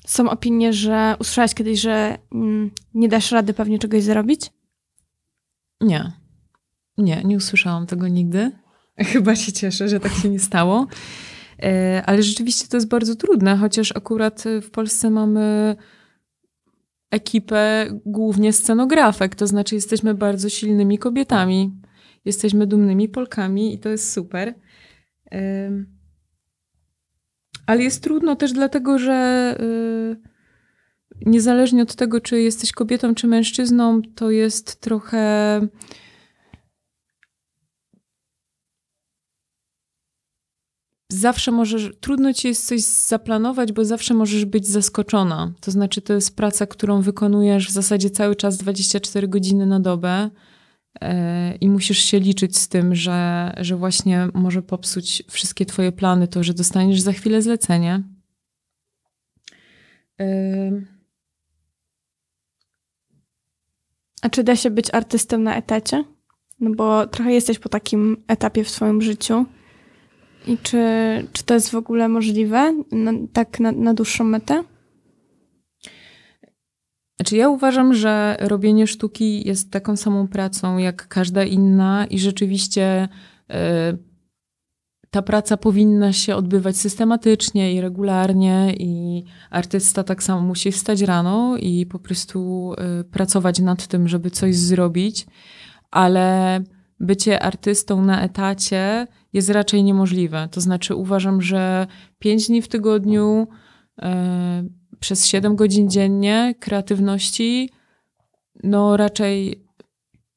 Są 0.07 0.31
opinie, 0.31 0.73
że 0.73 1.17
usłyszałaś 1.21 1.55
kiedyś, 1.55 1.81
że 1.81 2.19
mm, 2.33 2.71
nie 2.95 3.09
dasz 3.09 3.33
rady 3.33 3.55
pewnie 3.55 3.79
czegoś 3.79 4.03
zrobić? 4.03 4.51
Nie. 5.81 6.13
Nie, 6.99 7.23
nie 7.25 7.37
usłyszałam 7.37 7.87
tego 7.87 8.09
nigdy. 8.09 8.53
Chyba 9.13 9.37
się 9.37 9.53
cieszę, 9.53 9.89
że 9.89 10.01
tak 10.01 10.13
się 10.13 10.29
nie 10.29 10.39
stało. 10.39 10.87
E, 11.63 12.03
Ale 12.07 12.23
rzeczywiście 12.23 12.69
to 12.69 12.77
jest 12.77 12.89
bardzo 12.89 13.17
trudne, 13.17 13.57
chociaż 13.57 13.97
akurat 13.97 14.45
w 14.63 14.71
Polsce 14.71 15.11
mamy 15.11 15.77
ekipę 17.11 17.87
głównie 18.07 18.53
scenografek, 18.53 19.35
to 19.35 19.47
znaczy 19.47 19.75
jesteśmy 19.75 20.15
bardzo 20.15 20.49
silnymi 20.49 20.99
kobietami. 20.99 21.81
Jesteśmy 22.25 22.67
dumnymi 22.67 23.09
Polkami 23.09 23.75
i 23.75 23.79
to 23.79 23.89
jest 23.89 24.13
super. 24.13 24.55
Em, 25.31 25.87
Ale 27.67 27.83
jest 27.83 28.03
trudno 28.03 28.37
też 28.37 28.53
dlatego, 28.53 28.99
że 28.99 29.57
niezależnie 31.27 31.83
od 31.83 31.95
tego, 31.95 32.21
czy 32.21 32.41
jesteś 32.41 32.73
kobietą, 32.73 33.15
czy 33.15 33.27
mężczyzną, 33.27 34.03
to 34.15 34.31
jest 34.31 34.81
trochę. 34.81 35.61
Zawsze 41.13 41.53
możesz, 41.53 41.91
trudno 42.01 42.33
ci 42.33 42.49
jest 42.49 42.67
coś 42.67 42.81
zaplanować, 42.83 43.73
bo 43.73 43.85
zawsze 43.85 44.15
możesz 44.15 44.45
być 44.45 44.67
zaskoczona. 44.67 45.53
To 45.61 45.71
znaczy, 45.71 46.03
to 46.03 46.13
jest 46.13 46.37
praca, 46.37 46.67
którą 46.67 47.01
wykonujesz 47.01 47.69
w 47.69 47.71
zasadzie 47.71 48.11
cały 48.11 48.37
czas 48.37 48.57
24 48.57 49.29
godziny 49.29 49.67
na 49.67 49.81
dobę 49.81 50.31
e, 51.01 51.55
i 51.57 51.69
musisz 51.69 51.99
się 51.99 52.21
liczyć 52.21 52.57
z 52.57 52.69
tym, 52.69 52.95
że, 52.95 53.53
że 53.61 53.77
właśnie 53.77 54.29
może 54.35 54.63
popsuć 54.63 55.23
wszystkie 55.29 55.67
twoje 55.67 55.93
plany, 55.93 56.29
to, 56.29 56.43
że 56.43 56.55
dostaniesz 56.55 57.01
za 57.01 57.13
chwilę 57.13 57.43
zlecenie. 57.43 58.03
Ym, 60.21 60.96
A 64.27 64.29
czy 64.29 64.45
da 64.45 64.57
się 64.57 64.71
być 64.71 64.95
artystą 64.95 65.39
na 65.39 65.57
etacie? 65.57 66.05
No 66.61 66.71
bo 66.77 67.07
trochę 67.07 67.33
jesteś 67.33 67.59
po 67.59 67.69
takim 67.69 68.25
etapie 68.29 68.65
w 68.65 68.71
swoim 68.71 69.03
życiu. 69.03 69.45
I 70.47 70.59
czy, 70.59 70.79
czy 71.33 71.45
to 71.45 71.55
jest 71.55 71.71
w 71.71 71.75
ogóle 71.75 72.09
możliwe? 72.09 72.83
No, 72.93 73.13
tak 73.33 73.61
na, 73.61 73.73
na 73.73 73.95
dłuższą 73.95 74.25
metę? 74.25 74.65
Znaczy, 77.17 77.37
ja 77.37 77.49
uważam, 77.49 77.95
że 77.95 78.37
robienie 78.41 78.87
sztuki 78.87 79.49
jest 79.49 79.71
taką 79.71 79.97
samą 79.97 80.29
pracą 80.29 80.79
jak 80.79 81.09
każda 81.09 81.45
inna, 81.45 82.07
i 82.11 82.19
rzeczywiście 82.19 83.09
e, 83.51 83.97
ta 85.11 85.23
praca 85.23 85.57
powinna 85.57 86.13
się 86.13 86.37
odbywać 86.37 86.77
systematycznie 86.77 87.75
i 87.75 87.81
regularnie, 87.81 88.75
i 88.79 89.25
artysta 89.51 90.05
tak 90.05 90.23
samo 90.23 90.41
musi 90.41 90.73
wstać 90.73 91.01
rano 91.01 91.57
i 91.57 91.87
po 91.87 91.99
prostu 91.99 92.73
e, 92.79 93.05
pracować 93.05 93.61
nad 93.61 93.87
tym, 93.87 94.09
żeby 94.09 94.31
coś 94.31 94.57
zrobić, 94.57 95.27
ale 95.91 96.61
bycie 97.01 97.43
artystą 97.43 98.03
na 98.05 98.23
etacie 98.23 99.07
jest 99.33 99.51
raczej 99.51 99.85
niemożliwe. 99.85 100.49
To 100.51 100.61
znaczy, 100.61 100.95
uważam, 100.95 101.43
że 101.43 101.87
pięć 102.19 102.47
dni 102.47 102.63
w 102.63 102.69
tygodniu. 102.69 103.49
e, 104.03 104.65
przez 105.01 105.27
7 105.27 105.57
godzin 105.57 105.91
dziennie 105.91 106.55
kreatywności, 106.61 107.71
no 108.65 108.97
raczej 108.97 109.65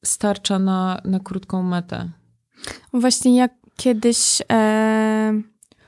starcza 0.04 0.58
na, 0.58 1.00
na 1.04 1.20
krótką 1.20 1.62
metę. 1.62 2.10
Właśnie 2.92 3.36
jak 3.36 3.59
kiedyś 3.80 4.42
e, 4.52 5.40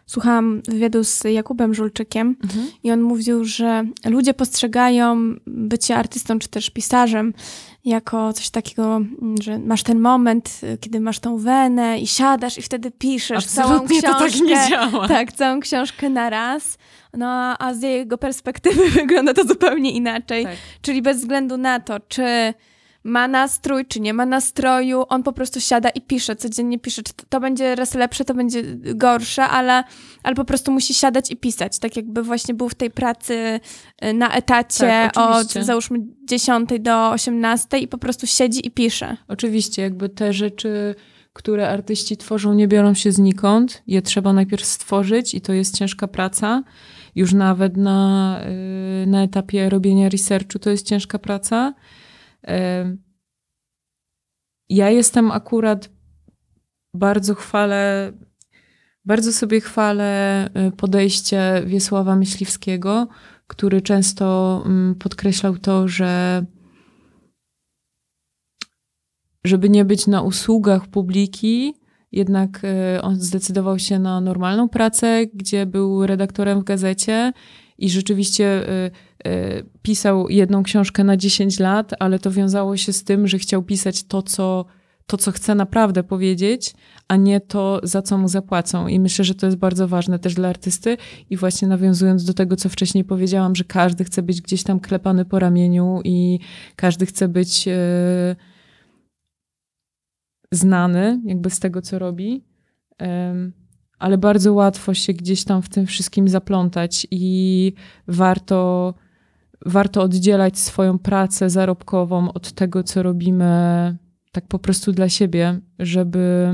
słuchałam 0.07 0.63
wywiadu 0.69 1.05
z 1.05 1.23
Jakubem 1.25 1.75
Żulczykiem 1.75 2.37
Mhm. 2.45 2.67
i 2.85 2.91
on 2.93 3.01
mówił, 3.03 3.45
że 3.45 3.85
ludzie 4.05 4.35
postrzegają 4.35 5.17
bycie 5.47 5.97
artystą 5.97 6.39
czy 6.39 6.49
też 6.49 6.71
pisarzem 6.71 7.35
jako 7.85 8.33
coś 8.33 8.51
takiego, 8.51 8.97
mm, 8.97 9.43
że 9.43 9.59
masz 9.59 9.83
ten 9.83 10.01
moment, 10.01 10.61
y, 10.63 10.79
kiedy 10.79 11.01
masz 11.01 11.19
tą 11.19 11.39
wenę 11.39 11.99
i 12.01 12.07
siadasz 12.07 12.59
i 12.59 12.63
wtedy 12.63 12.91
piszesz 12.91 13.47
całą 13.47 13.71
Absolutnie 13.73 14.03
książkę. 14.03 14.19
to 14.19 14.33
tak 14.33 14.41
nie 14.41 14.69
działa. 14.71 15.09
Tak, 15.09 15.33
całą 15.33 15.61
książkę 15.61 16.11
na 16.11 16.31
raz. 16.31 16.79
No 17.17 17.27
a 17.59 17.75
z 17.75 17.83
jego 17.83 18.19
perspektywy 18.19 18.91
wygląda 19.01 19.35
to 19.35 19.45
zupełnie 19.45 19.91
inaczej. 19.93 20.45
Tak. 20.45 20.57
Czyli 20.83 21.03
bez 21.03 21.19
względu 21.19 21.57
na 21.57 21.81
to, 21.81 22.01
czy 22.01 22.55
ma 23.05 23.29
nastrój, 23.29 23.87
czy 23.87 24.01
nie 24.01 24.15
ma 24.15 24.27
nastroju, 24.27 25.05
on 25.09 25.23
po 25.23 25.33
prostu 25.33 25.61
siada 25.61 25.89
i 25.89 26.01
pisze, 26.01 26.37
codziennie 26.37 26.79
pisze. 26.79 27.03
Czy 27.03 27.15
to, 27.15 27.25
to 27.29 27.41
będzie 27.41 27.75
raz 27.75 27.95
lepsze, 27.95 28.25
to 28.25 28.35
będzie 28.35 28.63
gorsze, 28.95 29.43
ale, 29.43 29.85
ale 30.23 30.35
po 30.35 30.45
prostu 30.45 30.73
musi 30.73 30.95
siadać 30.95 31.31
i 31.31 31.37
pisać. 31.37 31.79
Tak 31.79 31.97
jakby 31.97 32.23
właśnie 32.23 32.55
był 32.55 32.69
w 32.69 32.75
tej 32.75 32.91
pracy 32.91 33.61
y, 34.05 34.13
na 34.13 34.35
etacie 34.35 34.87
Tak, 34.87 35.13
od 35.17 35.53
załóżmy 35.53 35.99
10 36.25 36.71
do 36.81 37.11
18 37.11 37.79
i 37.79 37.89
po 37.89 37.99
prostu 37.99 38.27
siedzi 38.27 38.67
i 38.67 38.71
pisze. 38.71 39.17
Oczywiście, 39.29 39.83
jakby 39.83 40.09
te 40.09 40.33
rzeczy, 40.33 40.95
które 41.33 41.69
artyści 41.69 42.17
tworzą, 42.17 42.55
nie 42.55 42.69
biorą 42.69 42.95
się 42.95 43.13
znikąd. 43.13 43.83
Je 43.87 44.03
trzeba 44.03 44.33
najpierw 44.33 44.65
stworzyć 44.65 45.35
i 45.35 45.41
to 45.41 45.53
jest 45.53 45.79
ciężka 45.79 46.09
praca. 46.09 46.63
Już 47.15 47.33
nawet 47.33 47.77
na, 47.77 48.41
y, 49.03 49.07
na 49.07 49.23
etapie 49.23 49.69
robienia 49.69 50.09
researchu 50.09 50.59
to 50.59 50.71
jest 50.71 50.87
ciężka 50.87 51.19
praca. 51.19 51.75
Ja 54.69 54.91
jestem 54.91 55.31
akurat 55.31 55.91
bardzo 56.95 57.35
chwalę, 57.35 58.13
bardzo 59.05 59.33
sobie 59.33 59.61
chwalę 59.61 60.49
y, 60.69 60.77
podejście 60.77 61.63
Wiesława 61.67 62.17
Myśliwskiego, 62.17 63.09
który 63.47 63.83
często 63.83 64.63
mm, 64.67 64.95
podkreślał 64.95 65.59
to, 65.59 65.89
że 65.89 66.45
żeby 69.45 69.71
nie 69.71 69.85
być 69.85 70.07
na 70.07 70.23
usługach 70.23 70.87
publiki, 70.87 71.75
jednak 72.13 72.61
e, 72.65 73.03
on 73.03 73.21
zdecydował 73.21 73.79
się 73.79 73.99
na 73.99 74.21
normalną 74.21 74.69
pracę, 74.69 75.27
gdzie 75.35 75.67
był 75.67 76.07
redaktorem 76.07 76.61
w 76.61 76.65
gazecie 76.65 77.33
i 77.79 77.91
rzeczywiście 77.91 78.69
e, 78.69 78.91
pisał 79.83 80.29
jedną 80.29 80.63
książkę 80.63 81.05
na 81.05 81.17
10 81.17 81.61
lat, 81.61 81.93
ale 81.99 82.19
to 82.19 82.31
wiązało 82.31 82.77
się 82.77 82.93
z 82.93 83.05
tym, 83.05 83.29
że 83.29 83.39
chciał 83.39 83.63
pisać 83.63 84.03
to, 84.03 84.23
co, 84.23 84.65
to, 85.07 85.17
co 85.17 85.33
chce 85.33 85.55
naprawdę 85.55 86.03
powiedzieć, 86.03 86.75
a 87.09 87.17
nie 87.17 87.41
to, 87.41 87.81
za 87.83 88.03
co 88.03 88.19
mu 88.19 88.29
zapłacą. 88.29 88.87
I 88.87 89.01
myślę, 89.01 89.25
że 89.25 89.35
to 89.35 89.47
jest 89.47 89.59
bardzo 89.59 89.89
ważne 89.89 90.19
też 90.19 90.35
dla 90.35 90.49
artysty. 90.49 90.97
I 91.31 91.37
właśnie 91.37 91.69
nawiązując 91.69 92.25
do 92.25 92.35
tego, 92.35 92.57
co 92.57 92.69
wcześniej 92.69 93.05
powiedziałam, 93.05 93.57
że 93.57 93.65
każdy 93.65 94.05
chce 94.05 94.23
być 94.23 94.41
gdzieś 94.41 94.63
tam 94.63 94.81
klepany 94.81 95.25
po 95.25 95.39
ramieniu 95.39 96.01
i 96.05 96.39
każdy 96.77 97.07
chce 97.07 97.29
być. 97.29 97.69
E, 97.69 98.37
znany 100.53 101.21
jakby 101.25 101.51
z 101.51 101.61
tego, 101.61 101.83
co 101.83 101.99
robi, 101.99 102.45
em, 102.99 103.53
ale 103.99 104.19
bardzo 104.19 104.53
łatwo 104.53 104.95
się 104.95 105.13
gdzieś 105.13 105.45
tam 105.45 105.63
w 105.63 105.69
tym 105.69 105.87
wszystkim 105.87 106.29
zaplątać 106.29 107.07
i 107.11 107.73
warto, 108.09 108.95
warto 109.67 110.03
oddzielać 110.03 110.59
swoją 110.59 110.99
pracę 110.99 111.51
zarobkową 111.51 112.33
od 112.33 112.53
tego, 112.53 112.83
co 112.83 113.03
robimy 113.03 113.97
tak 114.33 114.47
po 114.47 114.59
prostu 114.59 114.93
dla 114.93 115.09
siebie, 115.09 115.61
żeby 115.79 116.53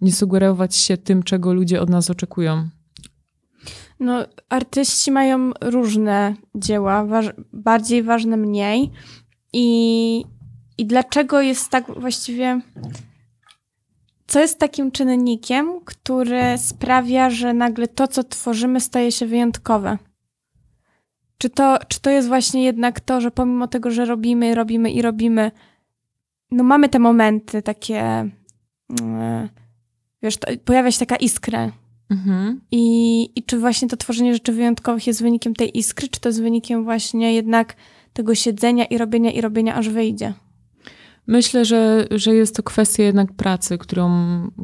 nie 0.00 0.12
sugerować 0.12 0.76
się 0.76 0.96
tym, 0.96 1.22
czego 1.22 1.54
ludzie 1.54 1.80
od 1.80 1.90
nas 1.90 2.10
oczekują. 2.10 2.68
No, 4.00 4.26
artyści 4.48 5.10
mają 5.10 5.50
różne 5.60 6.34
dzieła, 6.54 7.06
bardziej 7.52 8.02
ważne 8.02 8.36
mniej. 8.36 8.90
I, 9.52 10.24
I 10.78 10.86
dlaczego 10.86 11.40
jest 11.40 11.70
tak 11.70 12.00
właściwie. 12.00 12.60
Co 14.26 14.40
jest 14.40 14.58
takim 14.58 14.90
czynnikiem, 14.90 15.80
który 15.84 16.58
sprawia, 16.58 17.30
że 17.30 17.54
nagle 17.54 17.88
to, 17.88 18.08
co 18.08 18.24
tworzymy, 18.24 18.80
staje 18.80 19.12
się 19.12 19.26
wyjątkowe? 19.26 19.98
Czy 21.40 21.50
to, 21.50 21.78
czy 21.88 22.00
to 22.00 22.10
jest 22.10 22.28
właśnie 22.28 22.64
jednak 22.64 23.00
to, 23.00 23.20
że 23.20 23.30
pomimo 23.30 23.68
tego, 23.68 23.90
że 23.90 24.04
robimy, 24.04 24.54
robimy 24.54 24.90
i 24.90 25.02
robimy, 25.02 25.50
no 26.50 26.64
mamy 26.64 26.88
te 26.88 26.98
momenty 26.98 27.62
takie, 27.62 28.00
mm, 29.00 29.48
wiesz, 30.22 30.36
to, 30.36 30.48
pojawia 30.64 30.90
się 30.90 30.98
taka 30.98 31.16
iskra, 31.16 31.72
Mhm. 32.10 32.60
i, 32.70 33.22
I 33.36 33.42
czy 33.42 33.58
właśnie 33.58 33.88
to 33.88 33.96
tworzenie 33.96 34.34
rzeczy 34.34 34.52
wyjątkowych 34.52 35.06
jest 35.06 35.22
wynikiem 35.22 35.54
tej 35.54 35.78
iskry, 35.78 36.08
czy 36.08 36.20
to 36.20 36.28
jest 36.28 36.42
wynikiem 36.42 36.84
właśnie 36.84 37.34
jednak 37.34 37.76
tego 38.12 38.34
siedzenia 38.34 38.84
i 38.84 38.98
robienia 38.98 39.30
i 39.30 39.40
robienia, 39.40 39.74
aż 39.74 39.88
wyjdzie? 39.88 40.32
Myślę, 41.26 41.64
że, 41.64 42.06
że 42.10 42.34
jest 42.34 42.56
to 42.56 42.62
kwestia 42.62 43.02
jednak 43.02 43.32
pracy, 43.32 43.78
którą, 43.78 44.10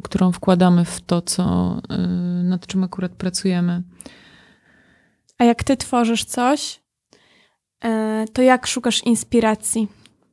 którą 0.03 0.31
wkładamy 0.31 0.85
w 0.85 1.01
to, 1.01 1.21
co, 1.21 1.77
y, 2.39 2.43
nad 2.43 2.67
czym 2.67 2.83
akurat 2.83 3.11
pracujemy. 3.11 3.83
A 5.37 5.43
jak 5.43 5.63
ty 5.63 5.77
tworzysz 5.77 6.25
coś, 6.25 6.81
e, 7.83 8.25
to 8.33 8.41
jak 8.41 8.67
szukasz 8.67 9.03
inspiracji? 9.03 9.87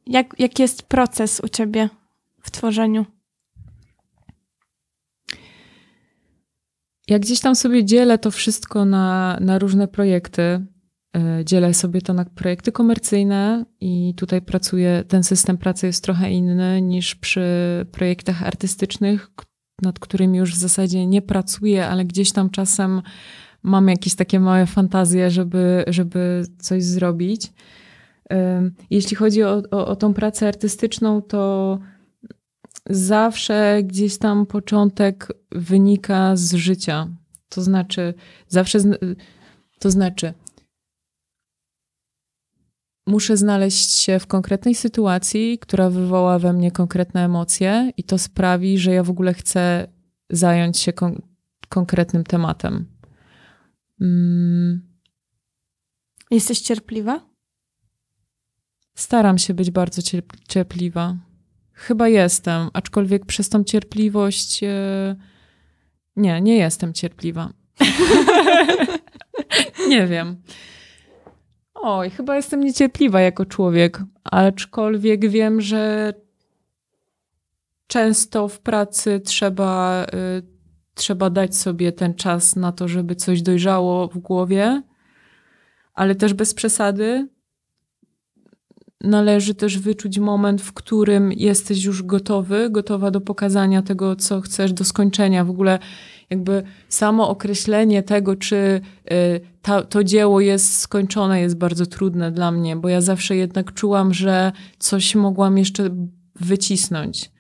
Jak, 0.06 0.34
jaki 0.38 0.62
jest 0.62 0.82
proces 0.82 1.40
u 1.44 1.48
ciebie 1.48 1.88
w 2.42 2.50
tworzeniu? 2.50 3.06
Jak 7.08 7.22
gdzieś 7.22 7.40
tam 7.40 7.56
sobie 7.56 7.84
dzielę 7.84 8.18
to 8.18 8.30
wszystko 8.30 8.84
na, 8.84 9.38
na 9.40 9.58
różne 9.58 9.88
projekty, 9.88 10.66
y, 11.40 11.44
dzielę 11.44 11.74
sobie 11.74 12.02
to 12.02 12.14
na 12.14 12.24
projekty 12.24 12.72
komercyjne 12.72 13.64
i 13.80 14.14
tutaj 14.16 14.42
pracuję, 14.42 15.04
ten 15.08 15.24
system 15.24 15.58
pracy 15.58 15.86
jest 15.86 16.04
trochę 16.04 16.30
inny 16.30 16.82
niż 16.82 17.14
przy 17.14 17.46
projektach 17.92 18.42
artystycznych, 18.42 19.30
nad 19.82 19.98
którymi 19.98 20.38
już 20.38 20.54
w 20.54 20.58
zasadzie 20.58 21.06
nie 21.06 21.22
pracuję, 21.22 21.86
ale 21.86 22.04
gdzieś 22.04 22.32
tam 22.32 22.50
czasem 22.50 23.02
mam 23.64 23.88
jakieś 23.88 24.14
takie 24.14 24.40
małe 24.40 24.66
fantazje, 24.66 25.30
żeby, 25.30 25.84
żeby 25.86 26.44
coś 26.58 26.84
zrobić. 26.84 27.52
Jeśli 28.90 29.16
chodzi 29.16 29.42
o, 29.42 29.62
o, 29.70 29.86
o 29.86 29.96
tą 29.96 30.14
pracę 30.14 30.48
artystyczną, 30.48 31.22
to 31.22 31.78
zawsze 32.90 33.80
gdzieś 33.84 34.18
tam 34.18 34.46
początek 34.46 35.28
wynika 35.52 36.36
z 36.36 36.54
życia. 36.54 37.08
To 37.48 37.62
znaczy, 37.62 38.14
zawsze, 38.48 38.78
to 39.78 39.90
znaczy, 39.90 40.34
muszę 43.06 43.36
znaleźć 43.36 43.90
się 43.90 44.18
w 44.18 44.26
konkretnej 44.26 44.74
sytuacji, 44.74 45.58
która 45.58 45.90
wywoła 45.90 46.38
we 46.38 46.52
mnie 46.52 46.70
konkretne 46.70 47.24
emocje, 47.24 47.92
i 47.96 48.04
to 48.04 48.18
sprawi, 48.18 48.78
że 48.78 48.92
ja 48.92 49.02
w 49.02 49.10
ogóle 49.10 49.34
chcę 49.34 49.88
zająć 50.30 50.78
się 50.78 50.92
kon- 50.92 51.22
konkretnym 51.68 52.24
tematem. 52.24 52.93
Mm, 54.00 54.94
Jesteś 56.30 56.60
cierpliwa? 56.60 57.20
Staram 58.94 59.38
się 59.38 59.54
być 59.54 59.70
bardzo 59.70 60.02
cierp- 60.02 60.38
cierpliwa. 60.48 61.16
Chyba 61.72 62.08
jestem, 62.08 62.70
aczkolwiek 62.72 63.26
przez 63.26 63.48
tą 63.48 63.64
cierpliwość. 63.64 64.62
e, 64.62 65.16
Nie, 66.16 66.40
nie 66.40 66.56
jestem 66.56 66.92
cierpliwa. 66.92 67.52
nie 69.88 70.06
wiem. 70.06 70.42
Oj, 71.74 72.10
chyba 72.10 72.36
jestem 72.36 72.60
niecierpliwa 72.60 73.20
jako 73.20 73.46
człowiek, 73.46 74.00
aczkolwiek 74.24 75.28
wiem, 75.28 75.60
że 75.60 76.14
często 77.86 78.48
w 78.48 78.60
pracy 78.60 79.20
trzeba, 79.20 80.04
y, 80.04 80.53
trzeba 80.94 81.30
dać 81.30 81.56
sobie 81.56 81.92
ten 81.92 82.14
czas 82.14 82.56
na 82.56 82.72
to, 82.72 82.88
żeby 82.88 83.16
coś 83.16 83.42
dojrzało 83.42 84.08
w 84.08 84.18
głowie, 84.18 84.82
ale 85.94 86.14
też 86.14 86.34
bez 86.34 86.54
przesady. 86.54 87.28
Należy 89.00 89.54
też 89.54 89.78
wyczuć 89.78 90.18
moment, 90.18 90.62
w 90.62 90.72
którym 90.72 91.32
jesteś 91.32 91.84
już 91.84 92.02
gotowy, 92.02 92.70
gotowa 92.70 93.10
do 93.10 93.20
pokazania 93.20 93.82
tego, 93.82 94.16
co 94.16 94.40
chcesz, 94.40 94.72
do 94.72 94.84
skończenia. 94.84 95.44
W 95.44 95.50
ogóle 95.50 95.78
jakby 96.30 96.62
samo 96.88 97.28
określenie 97.28 98.02
tego, 98.02 98.36
czy 98.36 98.56
y, 99.12 99.40
ta, 99.62 99.82
to 99.82 100.04
dzieło 100.04 100.40
jest 100.40 100.78
skończone, 100.78 101.40
jest 101.40 101.58
bardzo 101.58 101.86
trudne 101.86 102.32
dla 102.32 102.50
mnie, 102.50 102.76
bo 102.76 102.88
ja 102.88 103.00
zawsze 103.00 103.36
jednak 103.36 103.74
czułam, 103.74 104.14
że 104.14 104.52
coś 104.78 105.14
mogłam 105.14 105.58
jeszcze 105.58 105.90
wycisnąć. 106.40 107.32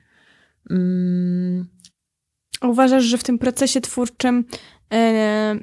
Mm, 0.70 1.73
Uważasz, 2.68 3.04
że 3.04 3.18
w 3.18 3.24
tym 3.24 3.38
procesie 3.38 3.80
twórczym 3.80 4.44
e, 4.92 5.54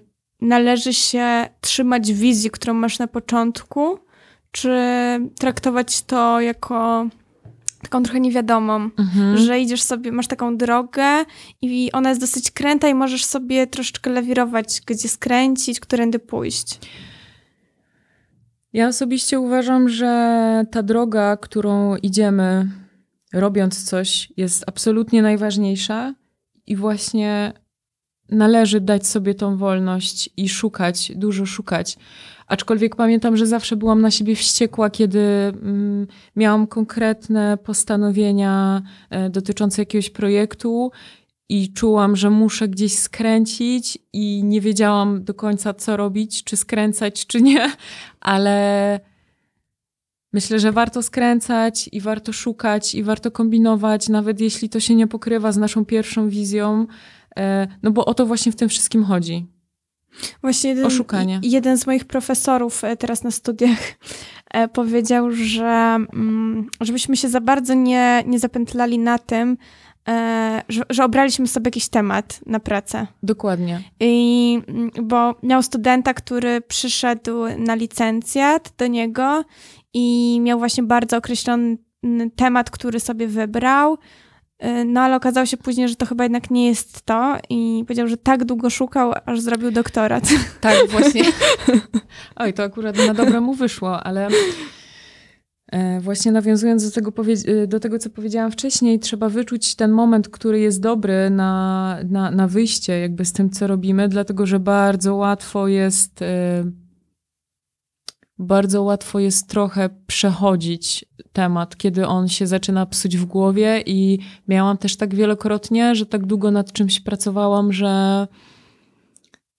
należy 0.42 0.94
się 0.94 1.50
trzymać 1.62 2.14
wizji, 2.14 2.52
którą 2.52 2.74
masz 2.74 3.00
na 3.00 3.08
początku, 3.08 4.00
czy 4.52 4.78
traktować 5.40 6.02
to 6.02 6.42
jako 6.42 7.08
taką 7.82 8.04
trochę 8.04 8.20
niewiadomą, 8.20 8.90
Mhm. 8.98 9.38
że 9.38 9.60
idziesz 9.60 9.82
sobie, 9.82 10.12
masz 10.12 10.28
taką 10.28 10.58
drogę 10.58 11.26
i 11.62 11.90
ona 11.92 12.10
jest 12.10 12.22
dosyć 12.22 12.52
kręta 12.52 12.88
i 12.90 12.94
możesz 12.94 13.26
sobie 13.26 13.68
troszeczkę 13.68 14.10
lewirować, 14.10 14.82
gdzie 14.86 15.10
skręcić, 15.10 15.80
którędy 15.80 16.20
pójść. 16.20 16.80
Ja 18.74 18.88
osobiście 18.88 19.40
uważam, 19.40 19.90
że 19.90 20.64
ta 20.72 20.84
droga, 20.84 21.38
którą 21.38 21.96
idziemy, 21.96 22.68
robiąc 23.34 23.84
coś, 23.84 24.34
jest 24.38 24.64
absolutnie 24.68 25.22
najważniejsza 25.22 26.14
i 26.68 26.76
właśnie 26.76 27.54
należy 28.30 28.82
dać 28.82 29.08
sobie 29.08 29.36
tą 29.36 29.58
wolność 29.58 30.30
i 30.38 30.50
szukać, 30.50 31.12
dużo 31.16 31.46
szukać. 31.46 31.98
Aczkolwiek 32.48 32.96
pamiętam, 32.96 33.38
że 33.38 33.48
zawsze 33.48 33.76
byłam 33.76 34.02
na 34.02 34.12
siebie 34.12 34.36
wściekła, 34.36 34.90
kiedy 34.90 35.20
mm, 35.20 36.08
miałam 36.36 36.68
konkretne 36.68 37.58
postanowienia 37.58 38.82
e, 39.10 39.30
dotyczące 39.30 39.82
jakiegoś 39.82 40.10
projektu 40.10 40.92
i 41.50 41.74
czułam, 41.74 42.16
że 42.16 42.30
muszę 42.30 42.68
gdzieś 42.68 42.98
skręcić 42.98 43.98
i 44.14 44.44
nie 44.44 44.62
wiedziałam 44.62 45.24
do 45.24 45.34
końca, 45.34 45.74
co 45.74 45.98
robić, 45.98 46.44
czy 46.44 46.58
skręcać, 46.58 47.28
czy 47.28 47.42
nie, 47.42 47.72
ale 48.22 49.00
myślę, 50.34 50.60
że 50.60 50.72
warto 50.72 51.04
skręcać 51.04 51.90
i 51.92 52.02
warto 52.02 52.34
szukać 52.34 52.96
i 52.96 53.04
warto 53.04 53.32
kombinować, 53.32 54.10
nawet 54.10 54.42
jeśli 54.42 54.70
to 54.70 54.80
się 54.80 54.96
nie 54.96 55.08
pokrywa 55.08 55.52
z 55.52 55.58
naszą 55.58 55.86
pierwszą 55.86 56.30
wizją, 56.30 56.88
e, 57.38 57.68
no 57.84 57.92
bo 57.92 58.06
o 58.06 58.14
to 58.14 58.26
właśnie 58.26 58.52
w 58.52 58.56
tym 58.56 58.70
wszystkim 58.70 59.04
chodzi. 59.04 59.46
Właśnie 60.42 60.70
jeden, 60.70 60.86
Oszukanie. 60.86 61.40
jeden 61.44 61.78
z 61.78 61.88
moich 61.88 62.06
profesorów 62.06 62.84
e, 62.84 62.98
teraz 62.98 63.24
na 63.24 63.32
studiach 63.32 63.80
e, 64.52 64.68
powiedział, 64.68 65.32
że 65.32 65.98
mm, 66.14 66.70
żebyśmy 66.82 67.18
się 67.18 67.30
za 67.30 67.42
bardzo 67.42 67.74
nie, 67.74 68.24
nie 68.28 68.40
zapętlali 68.40 69.00
na 69.00 69.20
tym, 69.20 69.58
że, 70.70 70.84
że 70.90 71.06
obraliśmy 71.06 71.48
sobie 71.48 71.68
jakiś 71.68 71.90
temat 71.90 72.40
na 72.46 72.60
pracę. 72.60 73.08
Dokładnie. 73.24 73.82
I, 74.00 74.62
mm, 74.68 74.92
bo 75.04 75.36
miał 75.44 75.64
studenta, 75.64 76.14
który 76.14 76.62
przyszedł 76.62 77.44
na 77.58 77.76
licencjat 77.76 78.74
do 78.78 78.88
niego 78.88 79.44
i 79.94 80.40
miał 80.42 80.60
właśnie 80.60 80.84
bardzo 80.84 81.18
określony 81.18 81.78
temat, 82.36 82.70
który 82.70 83.00
sobie 83.00 83.28
wybrał. 83.28 83.98
Y, 84.66 84.86
No 84.86 85.02
ale 85.02 85.16
okazało 85.16 85.46
się 85.46 85.58
później, 85.58 85.90
że 85.90 85.96
to 85.96 86.06
chyba 86.06 86.24
jednak 86.24 86.52
nie 86.52 86.68
jest 86.68 87.02
to 87.02 87.38
i 87.50 87.84
powiedział, 87.88 88.08
że 88.08 88.18
tak 88.18 88.46
długo 88.46 88.70
szukał, 88.70 89.14
aż 89.26 89.40
zrobił 89.40 89.72
doktorat. 89.72 90.24
Tak, 90.62 90.78
właśnie. 90.90 91.24
Oj, 92.36 92.54
to 92.54 92.64
akurat 92.64 92.98
na 93.08 93.14
dobre 93.14 93.42
mu 93.42 93.54
wyszło, 93.54 94.04
ale 94.04 94.28
e, 95.72 96.00
właśnie 96.00 96.32
nawiązując 96.32 96.86
do 96.86 96.92
tego, 96.92 97.14
e, 97.48 97.68
do 97.68 97.80
tego, 97.80 98.00
co 98.00 98.10
powiedziałam 98.10 98.52
wcześniej, 98.52 99.00
trzeba 99.00 99.30
wyczuć 99.30 99.76
ten 99.76 99.92
moment, 99.92 100.30
który 100.30 100.60
jest 100.60 100.82
dobry 100.82 101.30
na, 101.30 101.98
na, 102.10 102.32
na 102.32 102.48
wyjście 102.48 103.00
jakby 103.00 103.26
z 103.26 103.34
tym, 103.34 103.50
co 103.50 103.68
robimy, 103.68 104.08
dlatego 104.10 104.46
że 104.46 104.60
bardzo 104.60 105.16
łatwo 105.16 105.68
jest 105.68 106.22
e, 106.22 106.64
bardzo 108.42 108.84
łatwo 108.84 109.20
jest 109.20 109.50
trochę 109.50 109.90
przechodzić 110.08 111.06
temat, 111.34 111.78
kiedy 111.78 112.08
on 112.08 112.28
się 112.28 112.48
zaczyna 112.48 112.86
psuć 112.86 113.18
w 113.18 113.26
głowie 113.26 113.84
i 113.86 114.20
miałam 114.48 114.78
też 114.78 114.98
tak 114.98 115.16
wielokrotnie, 115.16 115.96
że 115.96 116.06
tak 116.06 116.26
długo 116.26 116.52
nad 116.52 116.74
czymś 116.74 117.00
pracowałam, 117.00 117.74
że 117.74 118.28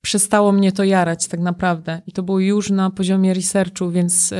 przestało 0.02 0.52
mnie 0.52 0.72
to 0.72 0.84
jarać 0.84 1.28
tak 1.28 1.40
naprawdę. 1.40 2.02
I 2.06 2.12
to 2.12 2.22
było 2.22 2.40
już 2.40 2.70
na 2.70 2.90
poziomie 2.90 3.34
researchu, 3.34 3.90
więc 3.90 4.32
y, 4.32 4.36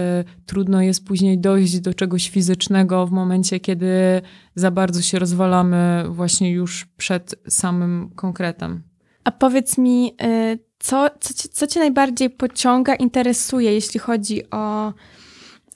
trudno 0.46 0.83
jest 0.83 1.07
później 1.07 1.38
dojść 1.38 1.81
do 1.81 1.94
czegoś 1.94 2.31
fizycznego 2.31 3.07
w 3.07 3.11
momencie, 3.11 3.61
kiedy 3.61 4.22
za 4.55 4.70
bardzo 4.70 5.02
się 5.02 5.18
rozwalamy 5.18 6.05
właśnie 6.09 6.50
już 6.50 6.87
przed 6.96 7.35
samym 7.48 8.11
konkretem. 8.16 8.83
A 9.24 9.31
powiedz 9.31 9.78
mi, 9.78 10.16
y, 10.22 10.59
co, 10.83 11.11
co, 11.21 11.35
ci, 11.35 11.49
co 11.49 11.66
cię 11.66 11.81
najbardziej 11.81 12.31
pociąga, 12.31 12.95
interesuje, 12.95 13.73
jeśli 13.73 14.01
chodzi 14.01 14.51
o, 14.51 14.92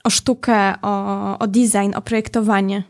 o 0.03 0.09
sztukę, 0.09 0.81
o, 0.81 1.39
o 1.39 1.47
design, 1.47 1.95
o 1.95 2.01
projektowanie? 2.01 2.83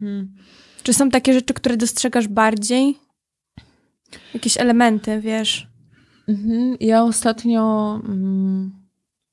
Hmm. 0.00 0.34
Czy 0.82 0.92
są 0.92 1.10
takie 1.10 1.32
rzeczy, 1.32 1.54
które 1.54 1.76
dostrzegasz 1.76 2.28
bardziej? 2.28 2.98
Jakieś 4.34 4.56
elementy, 4.56 5.20
wiesz? 5.20 5.68
Mhm. 6.28 6.76
Ja 6.80 7.02
ostatnio, 7.02 7.94
mm, 8.04 8.72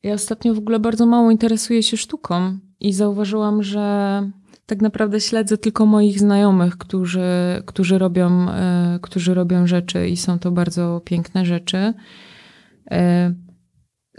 ja 0.03 0.13
ostatnio 0.13 0.53
w 0.53 0.57
ogóle 0.57 0.79
bardzo 0.79 1.05
mało 1.05 1.31
interesuję 1.31 1.83
się 1.83 1.97
sztuką 1.97 2.59
i 2.79 2.93
zauważyłam, 2.93 3.63
że 3.63 4.31
tak 4.65 4.81
naprawdę 4.81 5.21
śledzę 5.21 5.57
tylko 5.57 5.85
moich 5.85 6.19
znajomych, 6.19 6.77
którzy, 6.77 7.23
którzy, 7.65 7.97
robią, 7.97 8.49
e, 8.49 8.99
którzy 9.01 9.33
robią 9.33 9.67
rzeczy 9.67 10.09
i 10.09 10.17
są 10.17 10.39
to 10.39 10.51
bardzo 10.51 11.01
piękne 11.05 11.45
rzeczy. 11.45 11.93
E, 12.91 13.33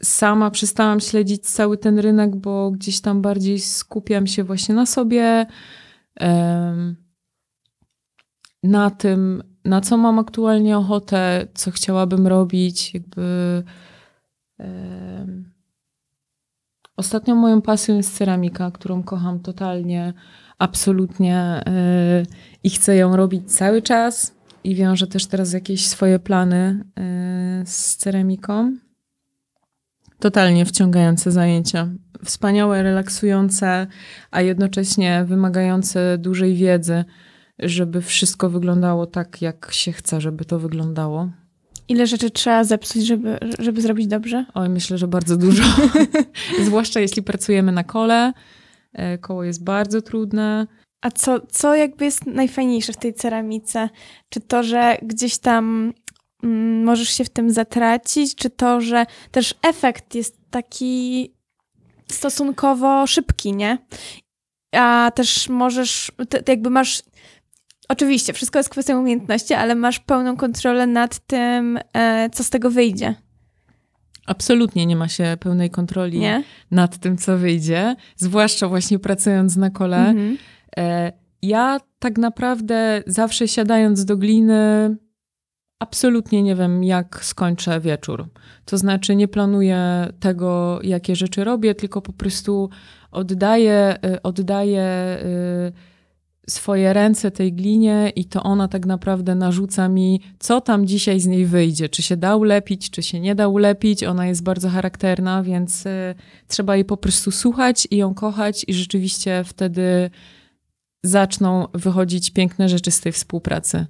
Sama 0.02 0.50
przestałam 0.50 1.00
śledzić 1.00 1.42
cały 1.42 1.78
ten 1.78 1.98
rynek, 1.98 2.36
bo 2.36 2.70
gdzieś 2.70 3.00
tam 3.00 3.22
bardziej 3.22 3.60
skupiam 3.60 4.26
się 4.26 4.44
właśnie 4.44 4.74
na 4.74 4.86
sobie, 4.86 5.46
na 8.62 8.90
tym, 8.90 9.42
na 9.64 9.80
co 9.80 9.96
mam 9.96 10.18
aktualnie 10.18 10.78
ochotę, 10.78 11.48
co 11.54 11.70
chciałabym 11.70 12.26
robić, 12.26 12.94
jakby. 12.94 13.62
Ostatnią 16.96 17.34
moją 17.34 17.62
pasją 17.62 17.96
jest 17.96 18.16
ceramika, 18.16 18.70
którą 18.70 19.02
kocham 19.02 19.40
totalnie, 19.40 20.12
absolutnie 20.58 21.36
e, 21.36 22.22
i 22.62 22.70
chcę 22.70 22.96
ją 22.96 23.16
robić 23.16 23.52
cały 23.52 23.82
czas. 23.82 24.34
I 24.64 24.74
wiążę 24.74 25.06
też 25.06 25.26
teraz 25.26 25.52
jakieś 25.52 25.86
swoje 25.86 26.18
plany 26.18 26.84
e, 26.98 27.62
z 27.66 27.96
ceramiką. 27.96 28.76
Totalnie 30.18 30.66
wciągające 30.66 31.30
zajęcia. 31.30 31.88
Wspaniałe, 32.24 32.82
relaksujące, 32.82 33.86
a 34.30 34.40
jednocześnie 34.40 35.24
wymagające 35.28 36.18
dużej 36.18 36.54
wiedzy, 36.54 37.04
żeby 37.58 38.02
wszystko 38.02 38.50
wyglądało 38.50 39.06
tak, 39.06 39.42
jak 39.42 39.68
się 39.72 39.92
chce, 39.92 40.20
żeby 40.20 40.44
to 40.44 40.58
wyglądało. 40.58 41.30
Ile 41.88 42.06
rzeczy 42.06 42.30
trzeba 42.30 42.64
zepsuć, 42.64 43.06
żeby, 43.06 43.38
żeby 43.58 43.80
zrobić 43.80 44.06
dobrze? 44.06 44.44
Oj, 44.54 44.68
myślę, 44.68 44.98
że 44.98 45.08
bardzo 45.08 45.36
dużo. 45.36 45.62
Zwłaszcza 46.66 47.00
jeśli 47.00 47.22
pracujemy 47.22 47.72
na 47.72 47.84
kole. 47.84 48.32
E, 48.92 49.18
Koło 49.18 49.44
jest 49.44 49.64
bardzo 49.64 50.02
trudne. 50.02 50.66
A 51.02 51.10
co, 51.10 51.40
co 51.50 51.74
jakby 51.74 52.04
jest 52.04 52.26
najfajniejsze 52.26 52.92
w 52.92 52.96
tej 52.96 53.14
ceramice? 53.14 53.88
Czy 54.28 54.40
to, 54.40 54.62
że 54.62 54.98
gdzieś 55.02 55.38
tam 55.38 55.92
mm, 56.42 56.84
możesz 56.84 57.08
się 57.08 57.24
w 57.24 57.30
tym 57.30 57.50
zatracić, 57.50 58.34
czy 58.34 58.50
to, 58.50 58.80
że 58.80 59.06
też 59.30 59.54
efekt 59.62 60.14
jest 60.14 60.36
taki 60.50 61.30
stosunkowo 62.12 63.06
szybki, 63.06 63.52
nie? 63.52 63.78
A 64.76 65.10
też 65.14 65.48
możesz, 65.48 66.12
te, 66.28 66.42
te 66.42 66.52
jakby 66.52 66.70
masz, 66.70 67.02
oczywiście, 67.88 68.32
wszystko 68.32 68.58
jest 68.58 68.68
kwestią 68.68 69.00
umiejętności, 69.00 69.54
ale 69.54 69.74
masz 69.74 69.98
pełną 70.00 70.36
kontrolę 70.36 70.86
nad 70.86 71.18
tym, 71.26 71.78
e, 71.92 72.30
co 72.32 72.44
z 72.44 72.50
tego 72.50 72.70
wyjdzie, 72.70 73.14
Absolutnie 74.26 74.86
nie 74.86 74.96
ma 74.96 75.08
się 75.08 75.36
pełnej 75.40 75.70
kontroli 75.70 76.18
nie? 76.18 76.42
nad 76.70 76.98
tym, 76.98 77.16
co 77.16 77.38
wyjdzie. 77.38 77.96
Zwłaszcza 78.16 78.68
właśnie 78.68 78.98
pracując 78.98 79.56
na 79.56 79.70
kole. 79.70 79.96
Mhm. 80.08 80.38
E, 80.76 81.12
Ja 81.42 81.80
tak 81.98 82.18
naprawdę 82.18 83.02
zawsze 83.06 83.48
siadając 83.48 84.04
do 84.04 84.16
gliny, 84.16 84.96
absolutnie 85.78 86.42
nie 86.42 86.54
wiem, 86.54 86.84
jak 86.84 87.24
skończę 87.24 87.80
wieczór. 87.80 88.28
To 88.64 88.78
znaczy, 88.78 89.16
nie 89.16 89.28
planuję 89.28 90.08
tego, 90.20 90.78
jakie 90.82 91.16
rzeczy 91.16 91.44
robię, 91.44 91.74
tylko 91.74 92.02
po 92.02 92.12
prostu 92.12 92.70
oddaję, 93.10 93.96
y, 94.16 94.22
oddaję 94.22 95.18
y, 95.22 95.93
swoje 96.48 96.92
ręce 96.92 97.30
tej 97.30 97.52
glinie 97.52 98.12
i 98.16 98.24
to 98.24 98.42
ona 98.42 98.68
tak 98.68 98.86
naprawdę 98.86 99.34
narzuca 99.34 99.88
mi, 99.88 100.20
co 100.38 100.60
tam 100.60 100.86
dzisiaj 100.86 101.20
z 101.20 101.26
niej 101.26 101.46
wyjdzie. 101.46 101.88
Czy 101.88 102.02
się 102.02 102.16
da 102.16 102.36
ulepić, 102.36 102.90
czy 102.90 103.02
się 103.02 103.20
nie 103.20 103.34
da 103.34 103.48
ulepić. 103.48 104.04
Ona 104.04 104.26
jest 104.26 104.42
bardzo 104.42 104.68
charakterna, 104.68 105.42
więc 105.42 105.86
y, 105.86 106.14
trzeba 106.48 106.76
jej 106.76 106.84
po 106.84 106.96
prostu 106.96 107.30
słuchać 107.30 107.88
i 107.90 107.96
ją 107.96 108.14
kochać 108.14 108.64
i 108.68 108.74
rzeczywiście 108.74 109.42
wtedy 109.46 110.10
zaczną 111.02 111.66
wychodzić 111.74 112.30
piękne 112.30 112.68
rzeczy 112.68 112.90
z 112.90 113.00
tej 113.00 113.12
współpracy. 113.12 113.86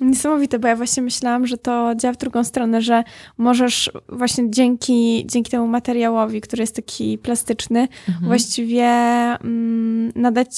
Niesamowite, 0.00 0.58
bo 0.58 0.68
ja 0.68 0.76
właśnie 0.76 1.02
myślałam, 1.02 1.46
że 1.46 1.58
to 1.58 1.94
działa 1.96 2.14
w 2.14 2.16
drugą 2.16 2.44
stronę, 2.44 2.82
że 2.82 3.04
możesz 3.38 3.90
właśnie 4.08 4.50
dzięki, 4.50 5.26
dzięki 5.26 5.50
temu 5.50 5.66
materiałowi, 5.66 6.40
który 6.40 6.62
jest 6.62 6.76
taki 6.76 7.18
plastyczny, 7.18 7.80
Mhm. 8.08 8.26
właściwie 8.26 8.84
mm, 8.84 10.12
nadać 10.14 10.48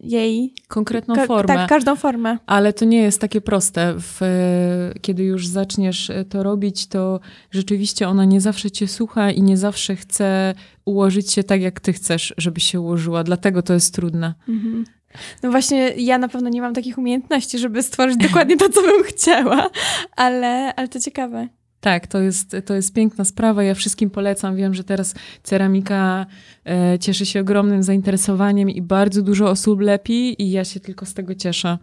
jej 0.00 0.54
Konkretną 0.68 1.14
ka- 1.14 1.26
formę. 1.26 1.54
tak, 1.54 1.68
każdą 1.68 1.96
formę. 1.96 2.38
Ale 2.46 2.72
to 2.72 2.84
nie 2.84 2.98
jest 3.02 3.20
takie 3.20 3.40
proste. 3.40 3.94
W, 3.98 4.20
kiedy 5.00 5.22
już 5.22 5.46
zaczniesz 5.46 6.10
to 6.28 6.42
robić, 6.42 6.86
to 6.86 7.20
rzeczywiście 7.50 8.08
ona 8.08 8.24
nie 8.24 8.40
zawsze 8.40 8.70
cię 8.70 8.88
słucha 8.88 9.30
i 9.30 9.42
nie 9.42 9.56
zawsze 9.56 9.96
chce 9.96 10.54
ułożyć 10.84 11.32
się 11.32 11.44
tak, 11.44 11.60
jak 11.60 11.80
ty 11.80 11.92
chcesz, 11.92 12.34
żeby 12.38 12.60
się 12.60 12.80
ułożyła. 12.80 13.24
Dlatego 13.24 13.62
to 13.62 13.74
jest 13.74 13.94
trudne. 13.94 14.34
Mhm. 14.48 14.84
No 15.42 15.50
właśnie, 15.50 15.88
ja 15.96 16.18
na 16.18 16.28
pewno 16.28 16.48
nie 16.48 16.60
mam 16.62 16.74
takich 16.74 16.98
umiejętności, 16.98 17.58
żeby 17.58 17.82
stworzyć 17.82 18.16
dokładnie 18.16 18.56
to, 18.56 18.68
co 18.68 18.82
bym 18.82 19.02
chciała, 19.12 19.70
ale, 20.16 20.74
ale 20.76 20.88
to 20.88 21.00
ciekawe. 21.00 21.48
Tak, 21.80 22.06
to 22.06 22.20
jest, 22.20 22.56
to 22.66 22.74
jest 22.74 22.94
piękna 22.94 23.24
sprawa. 23.24 23.62
Ja 23.62 23.74
wszystkim 23.74 24.10
polecam. 24.10 24.56
Wiem, 24.56 24.74
że 24.74 24.84
teraz 24.84 25.14
ceramika 25.42 26.26
e, 26.64 26.98
cieszy 26.98 27.26
się 27.26 27.40
ogromnym 27.40 27.82
zainteresowaniem 27.82 28.70
i 28.70 28.82
bardzo 28.82 29.22
dużo 29.22 29.50
osób 29.50 29.80
lepi 29.80 30.42
i 30.42 30.50
ja 30.50 30.64
się 30.64 30.80
tylko 30.80 31.06
z 31.06 31.14
tego 31.14 31.34
cieszę. 31.34 31.78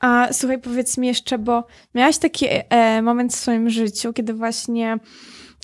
A 0.00 0.28
słuchaj, 0.32 0.58
powiedz 0.60 0.98
mi 0.98 1.06
jeszcze, 1.06 1.38
bo 1.38 1.66
miałaś 1.94 2.18
taki 2.18 2.46
e, 2.48 3.02
moment 3.02 3.32
w 3.32 3.36
swoim 3.36 3.70
życiu, 3.70 4.12
kiedy 4.12 4.34
właśnie 4.34 4.98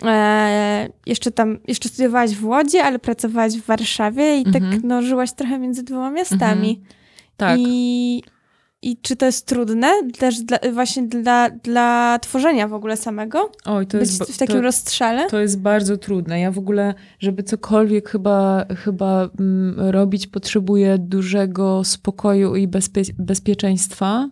e, 0.05 0.89
jeszcze 1.07 1.31
tam, 1.31 1.59
jeszcze 1.69 1.89
studiowałaś 1.89 2.31
w 2.31 2.47
Łodzi, 2.47 2.79
ale 2.79 2.99
pracowałaś 2.99 3.53
w 3.53 3.67
Warszawie 3.67 4.39
i 4.41 4.45
tak 4.45 4.63
Mhm. 4.63 4.83
no, 4.85 5.03
żyłaś 5.03 5.33
trochę 5.33 5.59
między 5.59 5.83
dwoma 5.83 6.11
miastami. 6.11 6.83
Tak. 7.37 7.59
I, 7.61 8.23
I 8.85 8.97
czy 9.03 9.17
to 9.17 9.27
jest 9.27 9.47
trudne 9.47 9.93
też 10.19 10.41
dla, 10.41 10.59
właśnie 10.73 11.03
dla, 11.03 11.51
dla 11.51 12.19
tworzenia 12.19 12.69
w 12.69 12.75
ogóle 12.75 12.97
samego? 12.97 13.53
Oj, 13.65 13.87
to 13.87 13.99
Być 13.99 14.09
jest, 14.09 14.33
w 14.33 14.39
takim 14.39 14.57
to, 14.57 14.63
rozstrzale? 14.63 15.31
to 15.31 15.41
jest 15.41 15.61
bardzo 15.61 15.97
trudne. 15.97 16.41
Ja 16.41 16.51
w 16.51 16.59
ogóle, 16.59 16.95
żeby 17.19 17.43
cokolwiek 17.43 18.11
chyba, 18.11 18.65
chyba 18.85 19.29
mm, 19.41 19.91
robić, 19.91 20.27
potrzebuję 20.27 20.99
dużego 20.99 21.85
spokoju 21.85 22.57
i 22.57 22.69
bezpie- 22.69 23.13
bezpieczeństwa. 23.19 24.31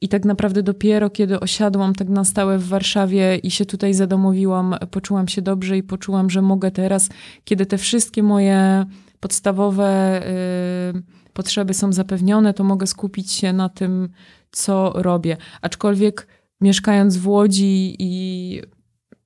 I 0.00 0.08
tak 0.08 0.24
naprawdę 0.24 0.62
dopiero 0.62 1.10
kiedy 1.10 1.40
osiadłam 1.40 1.94
tak 1.94 2.08
na 2.08 2.24
stałe 2.24 2.58
w 2.58 2.68
Warszawie 2.68 3.36
i 3.36 3.50
się 3.50 3.66
tutaj 3.66 3.94
zadomowiłam, 3.94 4.74
poczułam 4.90 5.28
się 5.28 5.42
dobrze 5.42 5.76
i 5.76 5.82
poczułam, 5.82 6.30
że 6.30 6.42
mogę 6.42 6.70
teraz, 6.70 7.08
kiedy 7.44 7.66
te 7.66 7.78
wszystkie 7.78 8.22
moje 8.22 8.86
podstawowe 9.20 10.22
y, 10.28 11.25
potrzeby 11.36 11.74
są 11.74 11.92
zapewnione, 11.92 12.54
to 12.54 12.64
mogę 12.64 12.86
skupić 12.86 13.32
się 13.32 13.52
na 13.52 13.68
tym, 13.68 14.08
co 14.50 14.92
robię. 14.94 15.36
Aczkolwiek 15.62 16.26
mieszkając 16.60 17.16
w 17.16 17.28
Łodzi 17.28 17.96
i 17.98 18.62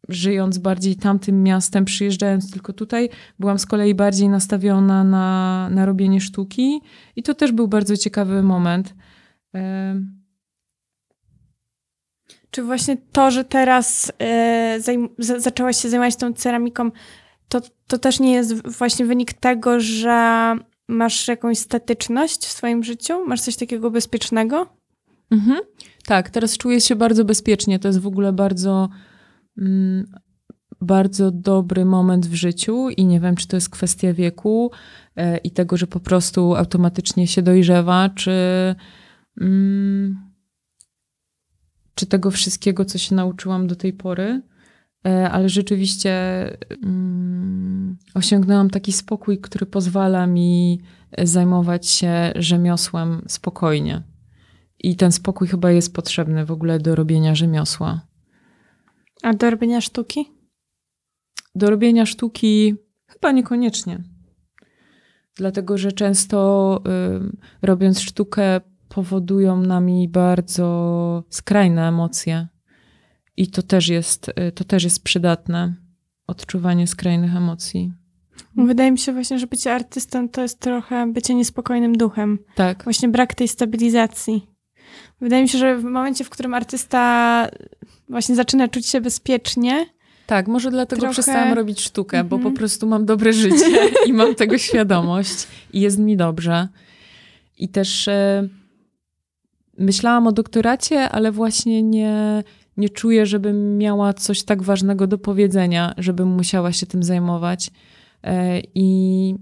żyjąc 0.09 0.59
bardziej 0.59 0.97
tamtym 0.97 1.43
miastem, 1.43 1.85
przyjeżdżając 1.85 2.53
tylko 2.53 2.73
tutaj, 2.73 3.09
byłam 3.39 3.59
z 3.59 3.67
kolei 3.67 3.95
bardziej 3.95 4.29
nastawiona 4.29 5.05
na, 5.05 5.69
na 5.71 5.87
robienie 5.87 6.21
sztuki 6.21 6.81
i 7.17 7.23
to 7.23 7.35
też 7.35 7.53
był 7.53 7.69
bardzo 7.69 7.97
ciekawy 7.97 8.43
moment. 8.43 8.95
Czy 12.51 12.63
właśnie 12.63 12.97
to, 13.13 13.31
że 13.31 13.45
teraz 13.45 14.13
za- 15.19 15.41
zaczęłaś 15.41 15.77
się 15.77 15.89
zajmować 15.89 16.17
tą 16.17 16.33
ceramiką, 16.33 16.91
to, 17.49 17.61
to 17.87 17.99
też 17.99 18.21
nie 18.21 18.33
jest 18.33 18.69
właśnie 18.79 19.07
wynik 19.07 19.33
tego, 19.33 19.81
że 19.81 20.55
masz 20.91 21.28
jakąś 21.28 21.59
statyczność 21.59 22.47
w 22.47 22.53
swoim 22.53 22.84
życiu? 22.84 23.26
Masz 23.26 23.41
coś 23.41 23.57
takiego 23.57 23.91
bezpiecznego? 23.91 24.66
Mhm. 25.30 25.61
Tak, 26.07 26.30
teraz 26.30 26.59
czuję 26.59 26.80
się 26.80 26.97
bardzo 26.97 27.24
bezpiecznie. 27.24 27.78
To 27.78 27.88
jest 27.88 28.01
w 28.01 28.07
ogóle 28.07 28.32
bardzo, 28.32 28.88
mm, 29.59 30.12
bardzo 30.80 31.30
dobry 31.30 31.84
moment 31.84 32.26
w 32.26 32.34
życiu 32.34 32.88
i 32.88 33.07
nie 33.07 33.20
wiem, 33.20 33.36
czy 33.36 33.49
to 33.49 33.57
jest 33.57 33.70
kwestia 33.70 34.12
wieku 34.12 34.70
e, 35.16 35.36
i 35.36 35.51
tego, 35.51 35.76
że 35.76 35.86
po 35.86 36.01
prostu 36.01 36.55
automatycznie 36.55 37.26
się 37.26 37.43
dojrzewa, 37.43 38.11
czy, 38.14 38.34
mm, 39.41 40.30
czy 41.95 42.07
tego 42.07 42.30
wszystkiego, 42.30 42.84
co 42.84 42.99
się 42.99 43.14
nauczyłam 43.14 43.66
do 43.66 43.76
tej 43.76 43.93
pory. 43.93 44.43
E, 45.07 45.31
Ale 45.31 45.49
rzeczywiście 45.49 46.13
mm, 46.85 47.97
osiągnęłam 48.15 48.71
taki 48.71 48.93
spokój, 48.93 49.39
który 49.39 49.67
pozwala 49.67 50.27
mi 50.27 50.81
zajmować 51.19 51.89
się 51.89 52.33
rzemiosłem 52.37 53.23
spokojnie. 53.29 54.03
I 54.79 54.97
ten 54.97 55.13
spokój 55.13 55.49
chyba 55.49 55.71
jest 55.71 55.95
potrzebny 55.95 56.45
w 56.45 56.51
ogóle 56.51 56.79
do 56.79 56.95
robienia 56.95 57.35
rzemiosła. 57.35 58.01
A 59.23 59.35
do 59.35 59.51
robienia 59.51 59.81
sztuki? 59.81 60.25
Do 61.55 61.71
robienia 61.71 62.07
sztuki 62.07 62.75
chyba 63.07 63.33
niekoniecznie. 63.33 64.03
Dlatego, 65.37 65.79
że 65.79 65.93
często 65.93 66.81
ym, 67.17 67.37
robiąc 67.63 68.01
sztukę 68.01 68.61
powodują 68.89 69.61
nami 69.61 70.09
bardzo 70.09 71.25
skrajne 71.31 71.89
emocje. 71.89 72.49
I 73.37 73.47
to 73.47 73.62
też 73.62 73.89
jest, 73.89 74.28
y, 74.49 74.53
to 74.53 74.64
też 74.64 74.85
jest 74.85 75.03
przydatne. 75.05 75.74
Odczuwanie 76.26 76.87
skrajnych 76.87 77.37
emocji. 77.37 77.93
Wydaje 78.57 78.93
mi 78.93 78.99
się 78.99 79.12
właśnie, 79.12 79.39
że 79.39 79.47
bycie 79.47 79.74
artystą 79.74 80.28
to 80.28 80.43
jest 80.43 80.61
trochę 80.61 81.12
bycie 81.12 81.35
niespokojnym 81.35 81.97
duchem. 81.97 82.39
Tak. 82.55 82.85
Właśnie 82.85 83.09
brak 83.09 83.35
tej 83.35 83.49
stabilizacji. 83.49 84.47
Wydaje 85.20 85.43
mi 85.43 85.49
się, 85.49 85.59
że 85.59 85.76
w 85.78 85.85
momencie, 85.85 86.24
w 86.24 86.31
którym 86.31 86.55
artysta 86.55 87.47
właśnie 88.09 88.35
zaczyna 88.35 88.68
czuć 88.68 88.87
się 88.87 89.01
bezpiecznie, 89.01 89.87
Tak, 90.26 90.49
może 90.49 90.70
dlatego 90.70 91.01
Trochę- 91.01 91.12
przestałam 91.12 91.53
robić 91.53 91.81
sztukę, 91.81 92.24
bo 92.24 92.37
Mhm. 92.37 92.53
po 92.55 92.59
prostu 92.59 92.87
mam 92.87 93.05
dobre 93.07 93.33
życie 93.33 93.66
i 94.07 94.12
mam 94.12 94.35
tego 94.35 94.59
świadomość 94.59 95.47
i 95.72 95.81
jest 95.81 95.99
mi 95.99 96.16
dobrze. 96.16 96.68
I 97.59 97.68
też 97.68 98.09
e, 98.09 98.49
myślałam 99.78 100.26
o 100.26 100.33
doktoracie, 100.33 101.09
ale 101.09 101.33
właśnie 101.33 101.83
nie, 101.83 102.43
nie 102.77 102.89
czuję, 102.89 103.27
żebym 103.27 103.79
miała 103.79 104.14
coś 104.14 104.43
tak 104.43 104.62
ważnego 104.62 105.07
do 105.07 105.18
powiedzenia, 105.18 105.95
żebym 105.99 106.29
musiała 106.29 106.73
się 106.73 106.87
tym 106.87 107.03
zajmować. 107.03 107.71
E, 108.25 108.61
I 108.75 109.35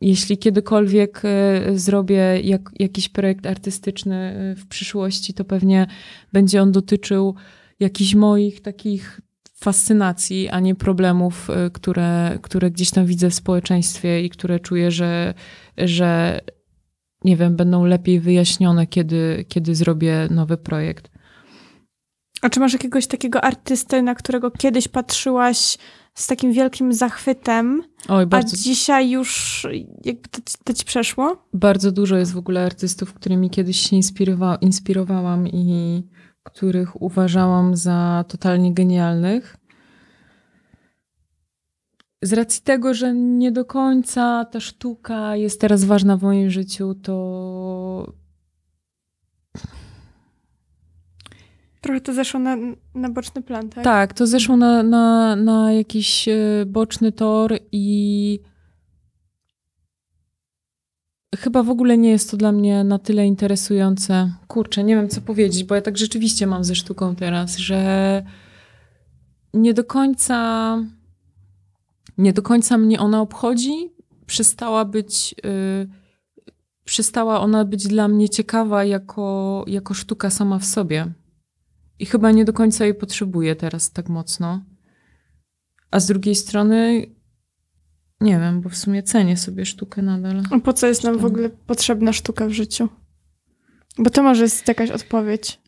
jeśli 0.00 0.38
kiedykolwiek 0.38 1.22
e, 1.24 1.78
zrobię 1.78 2.40
jak, 2.40 2.70
jakiś 2.78 3.08
projekt 3.08 3.46
artystyczny 3.46 4.16
e, 4.16 4.54
w 4.56 4.66
przyszłości, 4.66 5.34
to 5.34 5.44
pewnie 5.44 5.86
będzie 6.32 6.62
on 6.62 6.72
dotyczył 6.72 7.34
jakichś 7.80 8.14
moich 8.14 8.60
takich 8.60 9.20
fascynacji, 9.54 10.48
a 10.48 10.60
nie 10.60 10.74
problemów, 10.74 11.48
które, 11.72 12.38
które 12.42 12.70
gdzieś 12.70 12.90
tam 12.90 13.06
widzę 13.06 13.30
w 13.30 13.34
społeczeństwie 13.34 14.24
i 14.24 14.30
które 14.30 14.60
czuję, 14.60 14.90
że, 14.90 15.34
że 15.78 16.40
nie 17.24 17.36
wiem, 17.36 17.56
będą 17.56 17.84
lepiej 17.84 18.20
wyjaśnione, 18.20 18.86
kiedy, 18.86 19.44
kiedy 19.48 19.74
zrobię 19.74 20.28
nowy 20.30 20.56
projekt. 20.56 21.13
A 22.44 22.48
czy 22.50 22.60
masz 22.60 22.72
jakiegoś 22.72 23.06
takiego 23.06 23.44
artystę, 23.44 24.02
na 24.02 24.14
którego 24.14 24.50
kiedyś 24.50 24.88
patrzyłaś 24.88 25.78
z 26.14 26.26
takim 26.26 26.52
wielkim 26.52 26.92
zachwytem, 26.92 27.82
Oj, 28.08 28.22
a 28.22 28.26
bardzo, 28.26 28.56
dzisiaj 28.56 29.10
już 29.10 29.66
jakby 30.04 30.28
to, 30.28 30.40
ci- 30.40 30.54
to 30.64 30.72
ci 30.74 30.84
przeszło? 30.84 31.48
bardzo 31.52 31.92
dużo 31.92 32.16
jest 32.16 32.32
w 32.32 32.36
ogóle 32.38 32.64
artystów, 32.64 33.14
którymi 33.14 33.50
kiedyś 33.50 33.76
się 33.90 33.96
inspirowa- 33.96 34.58
inspirowałam 34.60 35.48
i 35.48 36.02
których 36.42 37.02
uważałam 37.02 37.76
za 37.76 38.24
totalnie 38.28 38.74
genialnych. 38.74 39.56
Z 42.22 42.32
racji 42.32 42.62
tego, 42.62 42.94
że 42.94 43.14
nie 43.14 43.52
do 43.52 43.64
końca 43.64 44.44
ta 44.44 44.60
sztuka 44.60 45.36
jest 45.36 45.60
teraz 45.60 45.84
ważna 45.84 46.16
w 46.16 46.22
moim 46.22 46.50
życiu, 46.50 46.94
to 46.94 47.14
Trochę 51.84 52.00
to 52.00 52.14
zeszło 52.14 52.40
na, 52.40 52.56
na 52.94 53.08
boczny 53.08 53.42
plan, 53.42 53.68
tak? 53.68 53.84
Tak, 53.84 54.12
to 54.12 54.26
zeszło 54.26 54.56
na, 54.56 54.82
na, 54.82 55.36
na 55.36 55.72
jakiś 55.72 56.28
e, 56.28 56.36
boczny 56.66 57.12
tor 57.12 57.58
i 57.72 58.40
chyba 61.36 61.62
w 61.62 61.70
ogóle 61.70 61.98
nie 61.98 62.10
jest 62.10 62.30
to 62.30 62.36
dla 62.36 62.52
mnie 62.52 62.84
na 62.84 62.98
tyle 62.98 63.26
interesujące. 63.26 64.32
Kurczę, 64.48 64.84
nie 64.84 64.96
wiem 64.96 65.08
co 65.08 65.20
powiedzieć, 65.20 65.64
bo 65.64 65.74
ja 65.74 65.80
tak 65.80 65.98
rzeczywiście 65.98 66.46
mam 66.46 66.64
ze 66.64 66.74
sztuką 66.74 67.16
teraz, 67.16 67.56
że 67.56 68.22
nie 69.54 69.74
do 69.74 69.84
końca 69.84 70.78
nie 72.18 72.32
do 72.32 72.42
końca 72.42 72.78
mnie 72.78 73.00
ona 73.00 73.20
obchodzi. 73.20 73.92
Przestała 74.26 74.84
być 74.84 75.34
y, 75.44 75.88
przestała 76.84 77.40
ona 77.40 77.64
być 77.64 77.88
dla 77.88 78.08
mnie 78.08 78.28
ciekawa 78.28 78.84
jako, 78.84 79.64
jako 79.66 79.94
sztuka 79.94 80.30
sama 80.30 80.58
w 80.58 80.64
sobie. 80.64 81.12
I 82.04 82.06
chyba 82.06 82.30
nie 82.30 82.44
do 82.44 82.52
końca 82.52 82.84
jej 82.84 82.94
potrzebuję 82.94 83.56
teraz 83.56 83.92
tak 83.92 84.08
mocno. 84.08 84.64
A 85.90 86.00
z 86.00 86.06
drugiej 86.06 86.34
strony, 86.34 87.06
nie 88.20 88.38
wiem, 88.38 88.60
bo 88.60 88.68
w 88.68 88.76
sumie 88.76 89.02
cenię 89.02 89.36
sobie 89.36 89.66
sztukę 89.66 90.02
nadal. 90.02 90.42
A 90.50 90.58
po 90.58 90.72
co 90.72 90.86
jest 90.86 91.04
nam 91.04 91.18
w 91.18 91.24
ogóle 91.24 91.50
potrzebna 91.50 92.12
sztuka 92.12 92.46
w 92.46 92.50
życiu? 92.50 92.88
Bo 93.98 94.10
to 94.10 94.22
może 94.22 94.42
jest 94.42 94.68
jakaś 94.68 94.90
odpowiedź. 94.90 95.60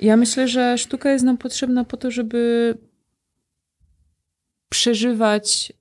Ja 0.00 0.16
myślę, 0.16 0.48
że 0.48 0.78
sztuka 0.78 1.10
jest 1.10 1.24
nam 1.24 1.38
potrzebna 1.38 1.84
po 1.84 1.96
to, 1.96 2.10
żeby 2.10 2.74
przeżywać, 4.68 5.72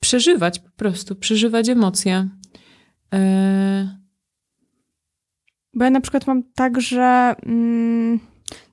przeżywać 0.00 0.58
po 0.58 0.70
prostu, 0.70 1.16
przeżywać 1.16 1.68
emocje. 1.68 2.28
E, 3.14 4.01
Bo 5.74 5.84
ja 5.84 5.90
na 5.90 6.00
przykład 6.00 6.26
mam 6.26 6.42
tak, 6.54 6.80
że 6.80 7.34
mm, 7.46 8.20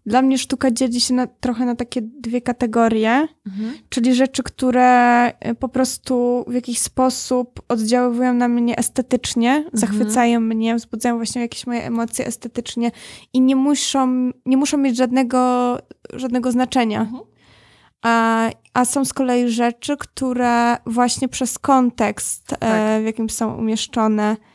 dla 0.06 0.22
mnie 0.22 0.38
sztuka 0.38 0.72
dzieli 0.72 1.02
się 1.02 1.14
na, 1.14 1.28
trochę 1.28 1.66
na 1.66 1.76
takie 1.76 2.02
dwie 2.02 2.42
kategorie, 2.42 3.28
mhm. 3.48 3.74
czyli 3.90 4.16
rzeczy, 4.16 4.44
które 4.44 5.28
y, 5.30 5.56
po 5.56 5.70
prostu 5.70 6.46
w 6.48 6.54
jakiś 6.54 6.80
sposób 6.80 7.62
oddziaływują 7.68 8.34
na 8.34 8.48
mnie 8.48 8.78
estetycznie, 8.78 9.66
zachwycają 9.74 10.40
mnie, 10.40 10.76
wzbudzają 10.76 11.16
właśnie 11.16 11.42
jakieś 11.42 11.68
moje 11.68 11.84
emocje 11.84 12.26
estetycznie 12.26 12.92
i 13.34 13.42
nie 13.42 13.56
muszą, 13.56 14.32
nie 14.46 14.58
muszą 14.58 14.78
mieć 14.78 14.98
żadnego, 14.98 15.78
żadnego 16.14 16.52
znaczenia. 16.52 17.02
Mhm. 17.02 17.24
A, 18.02 18.50
a 18.74 18.86
są 18.86 19.06
z 19.06 19.14
kolei 19.14 19.50
rzeczy, 19.50 19.98
które 19.98 20.78
właśnie 20.86 21.28
przez 21.28 21.60
kontekst, 21.60 22.54
e, 22.54 22.58
Tak. 22.58 23.02
w 23.02 23.06
jakim 23.06 23.30
są 23.30 23.58
umieszczone, 23.58 24.32
e, 24.32 24.49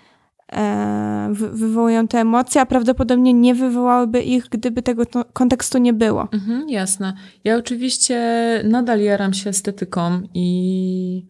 wywołują 1.32 2.08
te 2.08 2.20
emocje, 2.20 2.60
a 2.60 2.66
prawdopodobnie 2.66 3.32
nie 3.32 3.54
wywołałyby 3.54 4.22
ich, 4.22 4.48
gdyby 4.50 4.82
tego 4.82 5.02
kontekstu 5.32 5.78
nie 5.78 5.92
było. 5.92 6.28
Mhm, 6.32 6.68
jasne. 6.68 7.14
Ja 7.44 7.56
oczywiście 7.56 8.18
nadal 8.64 9.00
jaram 9.00 9.34
się 9.34 9.50
estetyką 9.50 10.22
i 10.34 11.26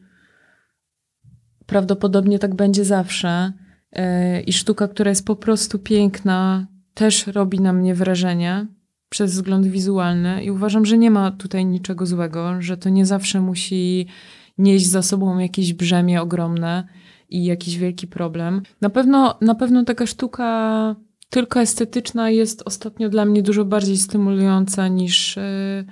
prawdopodobnie 1.67 2.39
tak 2.39 2.55
będzie 2.55 2.85
zawsze. 2.85 3.53
E, 3.93 4.41
I 4.41 4.53
sztuka, 4.53 4.89
która 4.89 5.09
jest 5.09 5.27
po 5.27 5.37
prostu 5.37 5.79
piękna, 5.79 6.67
też 6.95 7.27
robi 7.27 7.61
na 7.61 7.73
mnie 7.73 7.95
wrażenie 7.95 8.67
przez 9.09 9.33
wzgląd 9.33 9.67
wizualny. 9.67 10.45
I 10.45 10.51
uważam, 10.51 10.87
że 10.87 10.99
nie 10.99 11.11
ma 11.11 11.31
tutaj 11.31 11.67
niczego 11.67 12.07
złego, 12.07 12.63
że 12.63 12.77
to 12.77 12.89
nie 12.89 13.07
zawsze 13.07 13.41
musi 13.41 14.07
nieść 14.59 14.87
za 14.87 15.03
sobą 15.03 15.39
jakieś 15.39 15.73
brzemię 15.73 16.23
ogromne 16.23 16.85
i 17.35 17.45
jakiś 17.45 17.79
wielki 17.79 18.07
problem. 18.07 18.63
Na 18.81 18.91
pewno, 18.91 19.39
na 19.41 19.55
pewno 19.55 19.85
taka 19.85 20.07
sztuka 20.07 20.97
tylko 21.31 21.61
estetyczna 21.61 22.31
jest 22.31 22.63
ostatnio 22.65 23.09
dla 23.09 23.25
mnie 23.25 23.43
dużo 23.43 23.65
bardziej 23.65 23.97
stymulująca 23.97 24.89
niż, 24.89 25.39
e, 25.39 25.85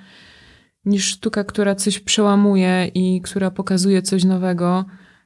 niż 0.84 1.04
sztuka, 1.04 1.44
która 1.44 1.74
coś 1.74 1.98
przełamuje 1.98 2.90
i 2.94 3.20
która 3.20 3.50
pokazuje 3.50 4.02
coś 4.02 4.24
nowego. 4.24 4.84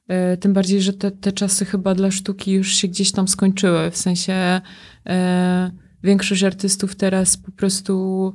E, 0.09 0.37
Tym 0.37 0.53
bardziej, 0.53 0.83
że 0.83 0.93
te, 0.93 1.11
te 1.11 1.33
czasy 1.33 1.65
chyba 1.65 1.95
dla 1.95 2.11
sztuki 2.11 2.53
już 2.53 2.75
się 2.75 2.89
gdzieś 2.89 3.13
tam 3.13 3.29
skończyły. 3.29 3.91
W 3.91 3.97
sensie 3.97 4.61
e, 5.07 5.71
większość 6.03 6.45
artystów 6.45 6.97
teraz 6.97 7.37
po 7.37 7.53
prostu 7.53 8.35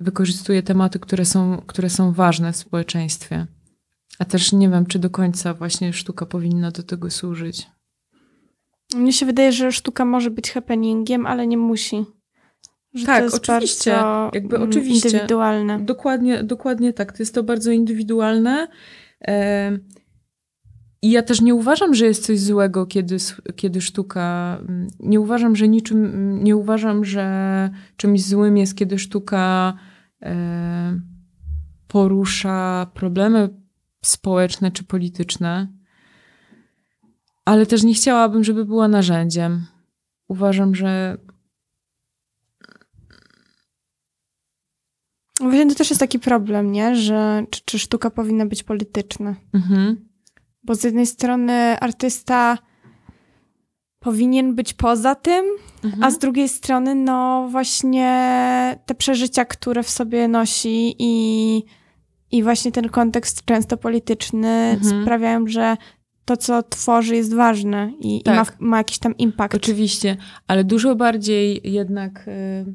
wykorzystuje 0.00 0.62
tematy, 0.62 0.98
które 0.98 1.24
są, 1.24 1.62
które 1.66 1.90
są 1.90 2.12
ważne 2.12 2.52
w 2.52 2.56
społeczeństwie. 2.56 3.46
A 4.20 4.24
też 4.24 4.52
nie 4.52 4.68
wiem, 4.68 4.86
czy 4.86 4.98
do 4.98 5.10
końca 5.10 5.54
właśnie 5.54 5.92
sztuka 5.92 6.26
powinna 6.26 6.70
do 6.70 6.82
tego 6.82 7.10
służyć. 7.10 7.68
Mnie 8.96 9.12
się 9.12 9.26
wydaje, 9.26 9.52
że 9.52 9.72
sztuka 9.72 10.04
może 10.04 10.30
być 10.30 10.50
happeningiem, 10.50 11.26
ale 11.26 11.46
nie 11.46 11.56
musi. 11.58 12.04
Że 12.94 13.06
Tak, 13.06 13.34
oczywiście. 13.34 13.96
Jakby 14.34 14.56
mm, 14.56 14.68
oczywiście. 14.68 15.08
Indywidualne. 15.08 15.80
Dokładnie, 15.80 16.42
dokładnie 16.44 16.92
tak. 16.92 17.12
To 17.12 17.22
jest 17.22 17.34
to 17.34 17.42
bardzo 17.42 17.70
indywidualne. 17.70 18.68
I 21.02 21.10
ja 21.10 21.22
też 21.22 21.40
nie 21.40 21.54
uważam, 21.54 21.94
że 21.94 22.06
jest 22.06 22.26
coś 22.26 22.40
złego, 22.40 22.86
kiedy, 22.86 23.16
kiedy 23.56 23.80
sztuka. 23.80 24.58
mm, 24.68 24.88
Nie 25.00 25.20
uważam, 25.20 25.56
że 25.56 25.68
niczym. 25.68 26.04
mm, 26.04 26.44
Nie 26.44 26.56
uważam, 26.56 27.04
że 27.04 27.70
czymś 27.96 28.24
złym 28.24 28.56
jest, 28.56 28.74
kiedy 28.74 28.98
sztuka 28.98 29.74
porusza 31.88 32.86
problemy 32.94 33.59
społeczne 34.02 34.70
czy 34.70 34.84
polityczne. 34.84 35.68
Ale 37.44 37.66
też 37.66 37.82
nie 37.82 37.94
chciałabym, 37.94 38.44
żeby 38.44 38.64
była 38.64 38.88
narzędziem. 38.88 39.66
Uważam, 40.28 40.74
że 40.74 41.18
Właśnie 45.40 45.66
to 45.66 45.74
też 45.74 45.90
jest 45.90 46.00
taki 46.00 46.18
problem, 46.18 46.72
nie? 46.72 46.96
Że 46.96 47.44
czy, 47.50 47.60
czy 47.64 47.78
sztuka 47.78 48.10
powinna 48.10 48.46
być 48.46 48.62
polityczna? 48.62 49.34
mhm, 49.54 50.08
Bo 50.62 50.74
z 50.74 50.84
jednej 50.84 51.06
strony 51.06 51.80
artysta 51.80 52.58
powinien 53.98 54.54
być 54.54 54.74
poza 54.74 55.14
tym, 55.14 55.44
mhm. 55.84 56.02
a 56.02 56.10
z 56.10 56.18
drugiej 56.18 56.48
strony, 56.48 56.94
no 56.94 57.48
właśnie 57.50 58.78
te 58.86 58.94
przeżycia, 58.94 59.44
które 59.44 59.82
w 59.82 59.90
sobie 59.90 60.28
nosi 60.28 60.94
i, 60.98 61.64
i 62.32 62.42
właśnie 62.42 62.72
ten 62.72 62.88
kontekst 62.88 63.44
często 63.44 63.76
polityczny 63.76 64.48
Mhm. 64.48 65.02
sprawiają, 65.02 65.46
że 65.46 65.76
to, 66.24 66.36
co 66.36 66.62
tworzy, 66.62 67.16
jest 67.16 67.34
ważne 67.34 67.92
i, 68.00 68.22
Tak. 68.22 68.34
i 68.34 68.38
ma, 68.62 68.68
ma 68.70 68.78
jakiś 68.78 68.98
tam 68.98 69.16
impact. 69.16 69.54
Oczywiście, 69.54 70.16
ale 70.46 70.64
dużo 70.64 70.94
bardziej 70.96 71.60
jednak, 71.64 72.28
y, 72.28 72.74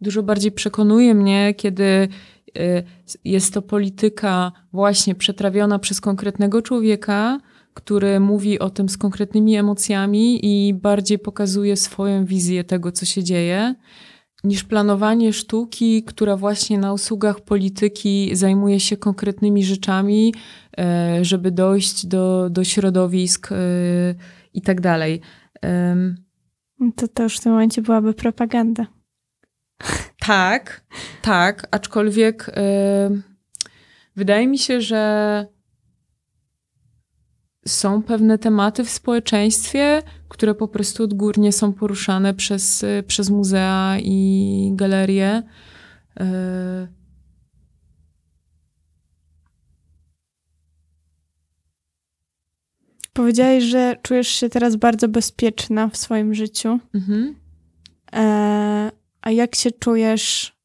dużo 0.00 0.22
bardziej 0.22 0.52
przekonuje 0.52 1.14
mnie, 1.14 1.54
kiedy 1.54 1.82
y, 1.84 2.08
jest 3.24 3.54
to 3.54 3.62
polityka 3.62 4.52
właśnie 4.72 5.14
przetrawiona 5.14 5.78
przez 5.78 6.00
konkretnego 6.00 6.62
człowieka, 6.62 7.40
który 7.74 8.20
mówi 8.20 8.58
o 8.58 8.70
tym 8.70 8.88
z 8.88 8.98
konkretnymi 8.98 9.56
emocjami 9.56 10.46
i 10.46 10.74
bardziej 10.74 11.18
pokazuje 11.18 11.76
swoją 11.76 12.24
wizję 12.24 12.64
tego, 12.64 12.92
co 12.92 13.06
się 13.06 13.22
dzieje, 13.24 13.74
niż 14.44 14.64
planowanie 14.64 15.32
sztuki, 15.32 16.02
która 16.02 16.36
właśnie 16.36 16.78
na 16.78 16.92
usługach 16.92 17.40
polityki 17.40 18.30
zajmuje 18.36 18.80
się 18.80 18.96
konkretnymi 18.96 19.64
rzeczami, 19.64 20.34
y, 21.20 21.24
żeby 21.24 21.50
dojść 21.50 22.06
do, 22.06 22.50
do 22.50 22.64
środowisk 22.64 23.52
y, 23.52 23.54
i 24.54 24.62
tak 24.62 24.80
dalej. 24.80 25.20
To, 26.96 27.08
to 27.08 27.22
już 27.22 27.38
w 27.38 27.40
tym 27.40 27.52
momencie 27.52 27.82
byłaby 27.82 28.14
propaganda. 28.14 28.86
Tak, 30.18 30.84
tak, 31.22 31.68
aczkolwiek 31.70 32.50
wydaje 34.16 34.46
mi 34.46 34.58
się, 34.58 34.80
że 34.80 35.46
są 37.66 38.02
pewne 38.02 38.38
tematy 38.38 38.84
w 38.84 38.90
społeczeństwie, 38.90 40.02
które 40.28 40.54
po 40.54 40.68
prostu 40.68 41.04
odgórnie 41.04 41.52
są 41.52 41.72
poruszane 41.72 42.34
przez, 42.34 42.82
y, 42.82 43.04
przez 43.06 43.30
muzea 43.30 43.96
i 43.98 44.70
galerie. 44.74 45.42
Y, 46.20 46.22
Powiedziałeś, 53.12 53.64
że 53.64 53.96
czujesz 54.02 54.28
się 54.28 54.48
teraz 54.48 54.76
bardzo 54.76 55.08
bezpieczna 55.08 55.88
w 55.88 55.96
swoim 55.96 56.34
życiu. 56.34 56.78
mhm. 56.94 57.34
E, 58.12 58.90
a 59.22 59.30
jak 59.30 59.54
się 59.54 59.70
czujesz? 59.70 60.56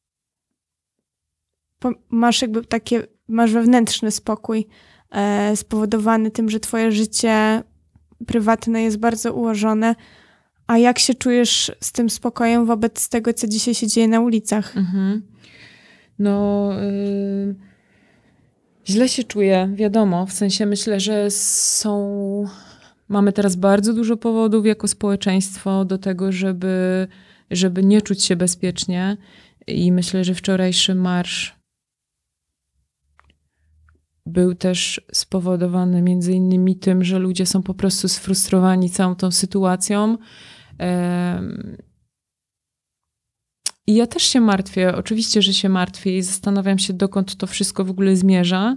Masz 2.08 2.42
jakby 2.42 2.64
takie, 2.64 3.06
masz 3.28 3.52
wewnętrzny 3.52 4.10
spokój 4.10 4.66
spowodowany 5.54 6.30
tym, 6.30 6.50
że 6.50 6.60
twoje 6.60 6.92
życie 6.92 7.62
prywatne 8.26 8.82
jest 8.82 8.98
bardzo 8.98 9.34
ułożone. 9.34 9.94
A 10.66 10.78
jak 10.78 10.98
się 10.98 11.14
czujesz 11.14 11.72
z 11.80 11.92
tym 11.92 12.10
spokojem 12.10 12.66
wobec 12.66 13.08
tego, 13.08 13.34
co 13.34 13.48
dzisiaj 13.48 13.74
się 13.74 13.86
dzieje 13.86 14.08
na 14.08 14.20
ulicach? 14.20 14.76
Mhm. 14.76 15.22
No, 16.18 16.70
y, 16.82 17.54
źle 18.86 19.08
się 19.08 19.24
czuję, 19.24 19.70
wiadomo. 19.74 20.26
W 20.26 20.32
sensie 20.32 20.66
myślę, 20.66 21.00
że 21.00 21.30
są. 21.30 22.44
Mamy 23.08 23.32
teraz 23.32 23.56
bardzo 23.56 23.94
dużo 23.94 24.16
powodów 24.16 24.66
jako 24.66 24.88
społeczeństwo 24.88 25.84
do 25.84 25.98
tego, 25.98 26.32
żeby, 26.32 27.08
żeby 27.50 27.84
nie 27.84 28.02
czuć 28.02 28.24
się 28.24 28.36
bezpiecznie. 28.36 29.16
I 29.66 29.92
myślę, 29.92 30.24
że 30.24 30.34
wczorajszy 30.34 30.94
marsz 30.94 31.57
był 34.28 34.54
też 34.54 35.00
spowodowany 35.12 36.02
między 36.02 36.32
innymi 36.32 36.76
tym, 36.76 37.04
że 37.04 37.18
ludzie 37.18 37.46
są 37.46 37.62
po 37.62 37.74
prostu 37.74 38.08
sfrustrowani 38.08 38.90
całą 38.90 39.14
tą 39.14 39.30
sytuacją. 39.30 40.18
I 43.86 43.94
ja 43.94 44.06
też 44.06 44.22
się 44.22 44.40
martwię, 44.40 44.96
oczywiście, 44.96 45.42
że 45.42 45.52
się 45.52 45.68
martwię 45.68 46.18
i 46.18 46.22
zastanawiam 46.22 46.78
się, 46.78 46.92
dokąd 46.92 47.36
to 47.36 47.46
wszystko 47.46 47.84
w 47.84 47.90
ogóle 47.90 48.16
zmierza. 48.16 48.76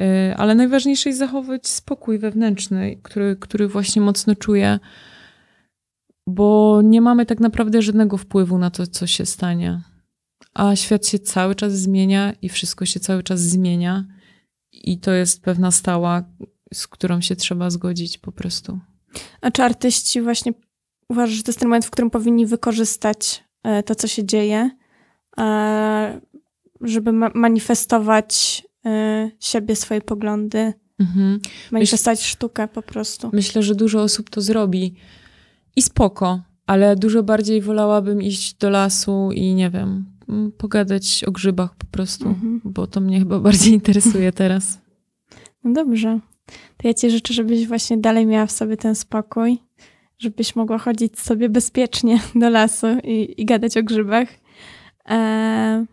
Y, 0.00 0.36
Ale 0.36 0.54
najważniejsze 0.54 1.08
jest 1.08 1.18
zachować 1.18 1.68
spokój 1.68 2.18
wewnętrzny, 2.18 2.96
który, 3.02 3.36
który 3.36 3.68
właśnie 3.68 4.02
mocno 4.02 4.34
czuję, 4.34 4.78
bo 6.26 6.80
nie 6.84 7.00
mamy 7.00 7.26
tak 7.26 7.40
naprawdę 7.40 7.82
żadnego 7.82 8.16
wpływu 8.16 8.58
na 8.58 8.70
to, 8.70 8.86
co 8.86 9.06
się 9.06 9.26
stanie. 9.26 9.80
A 10.54 10.76
świat 10.76 11.06
się 11.06 11.18
cały 11.18 11.54
czas 11.54 11.72
zmienia 11.72 12.32
i 12.42 12.48
wszystko 12.48 12.86
się 12.86 13.00
cały 13.00 13.22
czas 13.22 13.40
zmienia. 13.40 14.06
I 14.82 14.98
to 14.98 15.10
jest 15.10 15.42
pewna 15.42 15.70
stała, 15.70 16.22
z 16.74 16.86
którą 16.86 17.20
się 17.20 17.36
trzeba 17.36 17.70
zgodzić 17.70 18.18
po 18.18 18.32
prostu. 18.32 18.78
A 19.40 19.50
czy 19.50 19.62
artyści 19.62 20.20
właśnie 20.22 20.52
uważasz, 21.08 21.36
że 21.36 21.42
to 21.42 21.48
jest 21.50 21.58
ten 21.58 21.68
moment, 21.68 21.84
w 21.86 21.90
którym 21.90 22.10
powinni 22.10 22.46
wykorzystać 22.46 23.44
e, 23.62 23.82
to, 23.82 23.94
co 23.94 24.06
się 24.08 24.24
dzieje, 24.24 24.70
e, 25.38 26.20
żeby 26.80 27.12
ma- 27.12 27.30
manifestować 27.34 28.62
e, 28.86 29.30
siebie, 29.40 29.76
swoje 29.76 30.00
poglądy 30.00 30.72
Mhm. 30.98 31.40
manifestować 31.70 32.22
sztukę 32.22 32.68
po 32.68 32.82
prostu. 32.82 33.30
Myślę, 33.32 33.62
że 33.62 33.74
dużo 33.74 34.02
osób 34.02 34.30
to 34.30 34.40
zrobi. 34.40 34.94
I 35.76 35.82
spoko, 35.82 36.42
ale 36.66 36.96
dużo 36.96 37.22
bardziej 37.22 37.60
wolałabym 37.62 38.22
iść 38.22 38.54
do 38.54 38.70
lasu 38.70 39.30
i 39.34 39.54
nie 39.54 39.70
wiem, 39.70 40.11
pogadać 40.58 41.24
o 41.24 41.30
grzybach 41.32 41.74
po 41.76 41.86
prostu, 41.86 42.28
Mhm. 42.28 42.60
bo 42.64 42.86
to 42.86 43.00
mnie 43.00 43.18
chyba 43.18 43.40
bardziej 43.40 43.72
interesuje 43.80 44.32
teraz. 44.32 44.80
No 45.64 45.72
dobrze. 45.72 46.20
To 46.76 46.88
ja 46.88 46.94
ci 46.94 47.10
życzę, 47.10 47.34
żebyś 47.34 47.66
właśnie 47.68 47.98
dalej 47.98 48.26
miała 48.26 48.46
w 48.46 48.52
sobie 48.52 48.76
ten 48.76 48.94
spokój, 48.94 49.58
żebyś 50.18 50.56
mogła 50.56 50.78
chodzić 50.78 51.18
sobie 51.18 51.48
bezpiecznie 51.48 52.20
do 52.34 52.50
lasu 52.50 52.86
i, 53.04 53.34
i 53.40 53.44
gadać 53.44 53.76
o 53.76 53.82
grzybach. 53.82 54.28
E, 55.10 55.86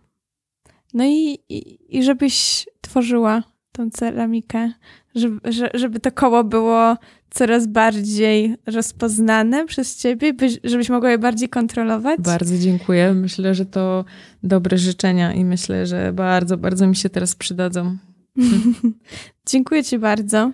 no 0.94 1.04
i, 1.06 1.38
i, 1.50 1.78
i 1.98 2.04
żebyś 2.04 2.66
tworzyła 2.82 3.44
tą 3.72 3.90
ceramikę, 3.90 4.72
żeby, 5.16 5.52
że- 5.52 5.70
żeby 5.74 6.00
to 6.00 6.12
koło 6.12 6.44
było 6.44 6.98
coraz 7.30 7.68
bardziej 7.68 8.56
rozpoznane 8.66 9.66
przez 9.66 9.98
ciebie, 9.98 10.34
byś, 10.34 10.60
żebyś 10.64 10.90
mogła 10.90 11.12
je 11.12 11.18
bardziej 11.18 11.50
kontrolować. 11.50 12.20
Bardzo 12.20 12.58
dziękuję. 12.58 13.14
Myślę, 13.14 13.56
że 13.56 13.66
to 13.66 14.06
dobre 14.44 14.78
życzenia 14.78 15.34
i 15.34 15.46
myślę, 15.46 15.86
że 15.86 16.14
bardzo, 16.14 16.58
bardzo 16.58 16.88
mi 16.88 16.96
się 16.96 17.10
teraz 17.10 17.36
przydadzą. 17.36 17.98
Dziękuję 19.50 19.84
Ci 19.84 20.00
bardzo. 20.00 20.52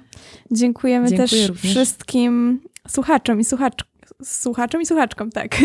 Dziękujemy 0.52 1.08
Dziękuję 1.08 1.28
też 1.30 1.48
również. 1.48 1.72
wszystkim 1.72 2.60
słuchaczom 2.88 3.40
i 3.40 3.44
słuchaczkom. 3.44 3.95
Słuchaczom 4.24 4.82
i 4.82 4.86
słuchaczkom, 4.86 5.32
tak. 5.32 5.56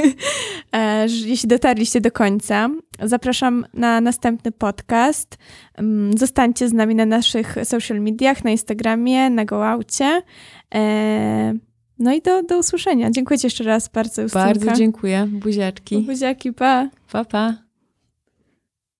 E, 0.72 1.06
Jeśli 1.24 1.48
dotarliście 1.48 2.00
do 2.00 2.10
końca, 2.10 2.68
zapraszam 3.02 3.66
na 3.74 4.00
następny 4.00 4.52
podcast. 4.52 5.38
Mm, 5.74 6.18
Zostańcie 6.18 6.68
z 6.68 6.72
nami 6.72 6.94
na 6.94 7.06
naszych 7.06 7.56
social 7.64 8.00
mediach, 8.00 8.44
na 8.44 8.50
Instagramie, 8.50 9.30
na 9.30 9.44
Gołaucie. 9.44 10.22
E, 10.74 11.54
No 11.98 12.12
i 12.12 12.22
do, 12.22 12.42
do 12.42 12.58
usłyszenia. 12.58 13.10
Dziękuję 13.10 13.38
Ci 13.38 13.46
jeszcze 13.46 13.64
raz 13.64 13.88
bardzo, 13.88 14.22
Justynka. 14.22 14.46
Bardzo 14.46 14.72
dziękuję. 14.72 15.26
Buziaczki. 15.32 15.98
Buziaki, 15.98 16.52
pa. 16.52 16.88
Pa, 17.12 17.24
pa. 17.24 17.69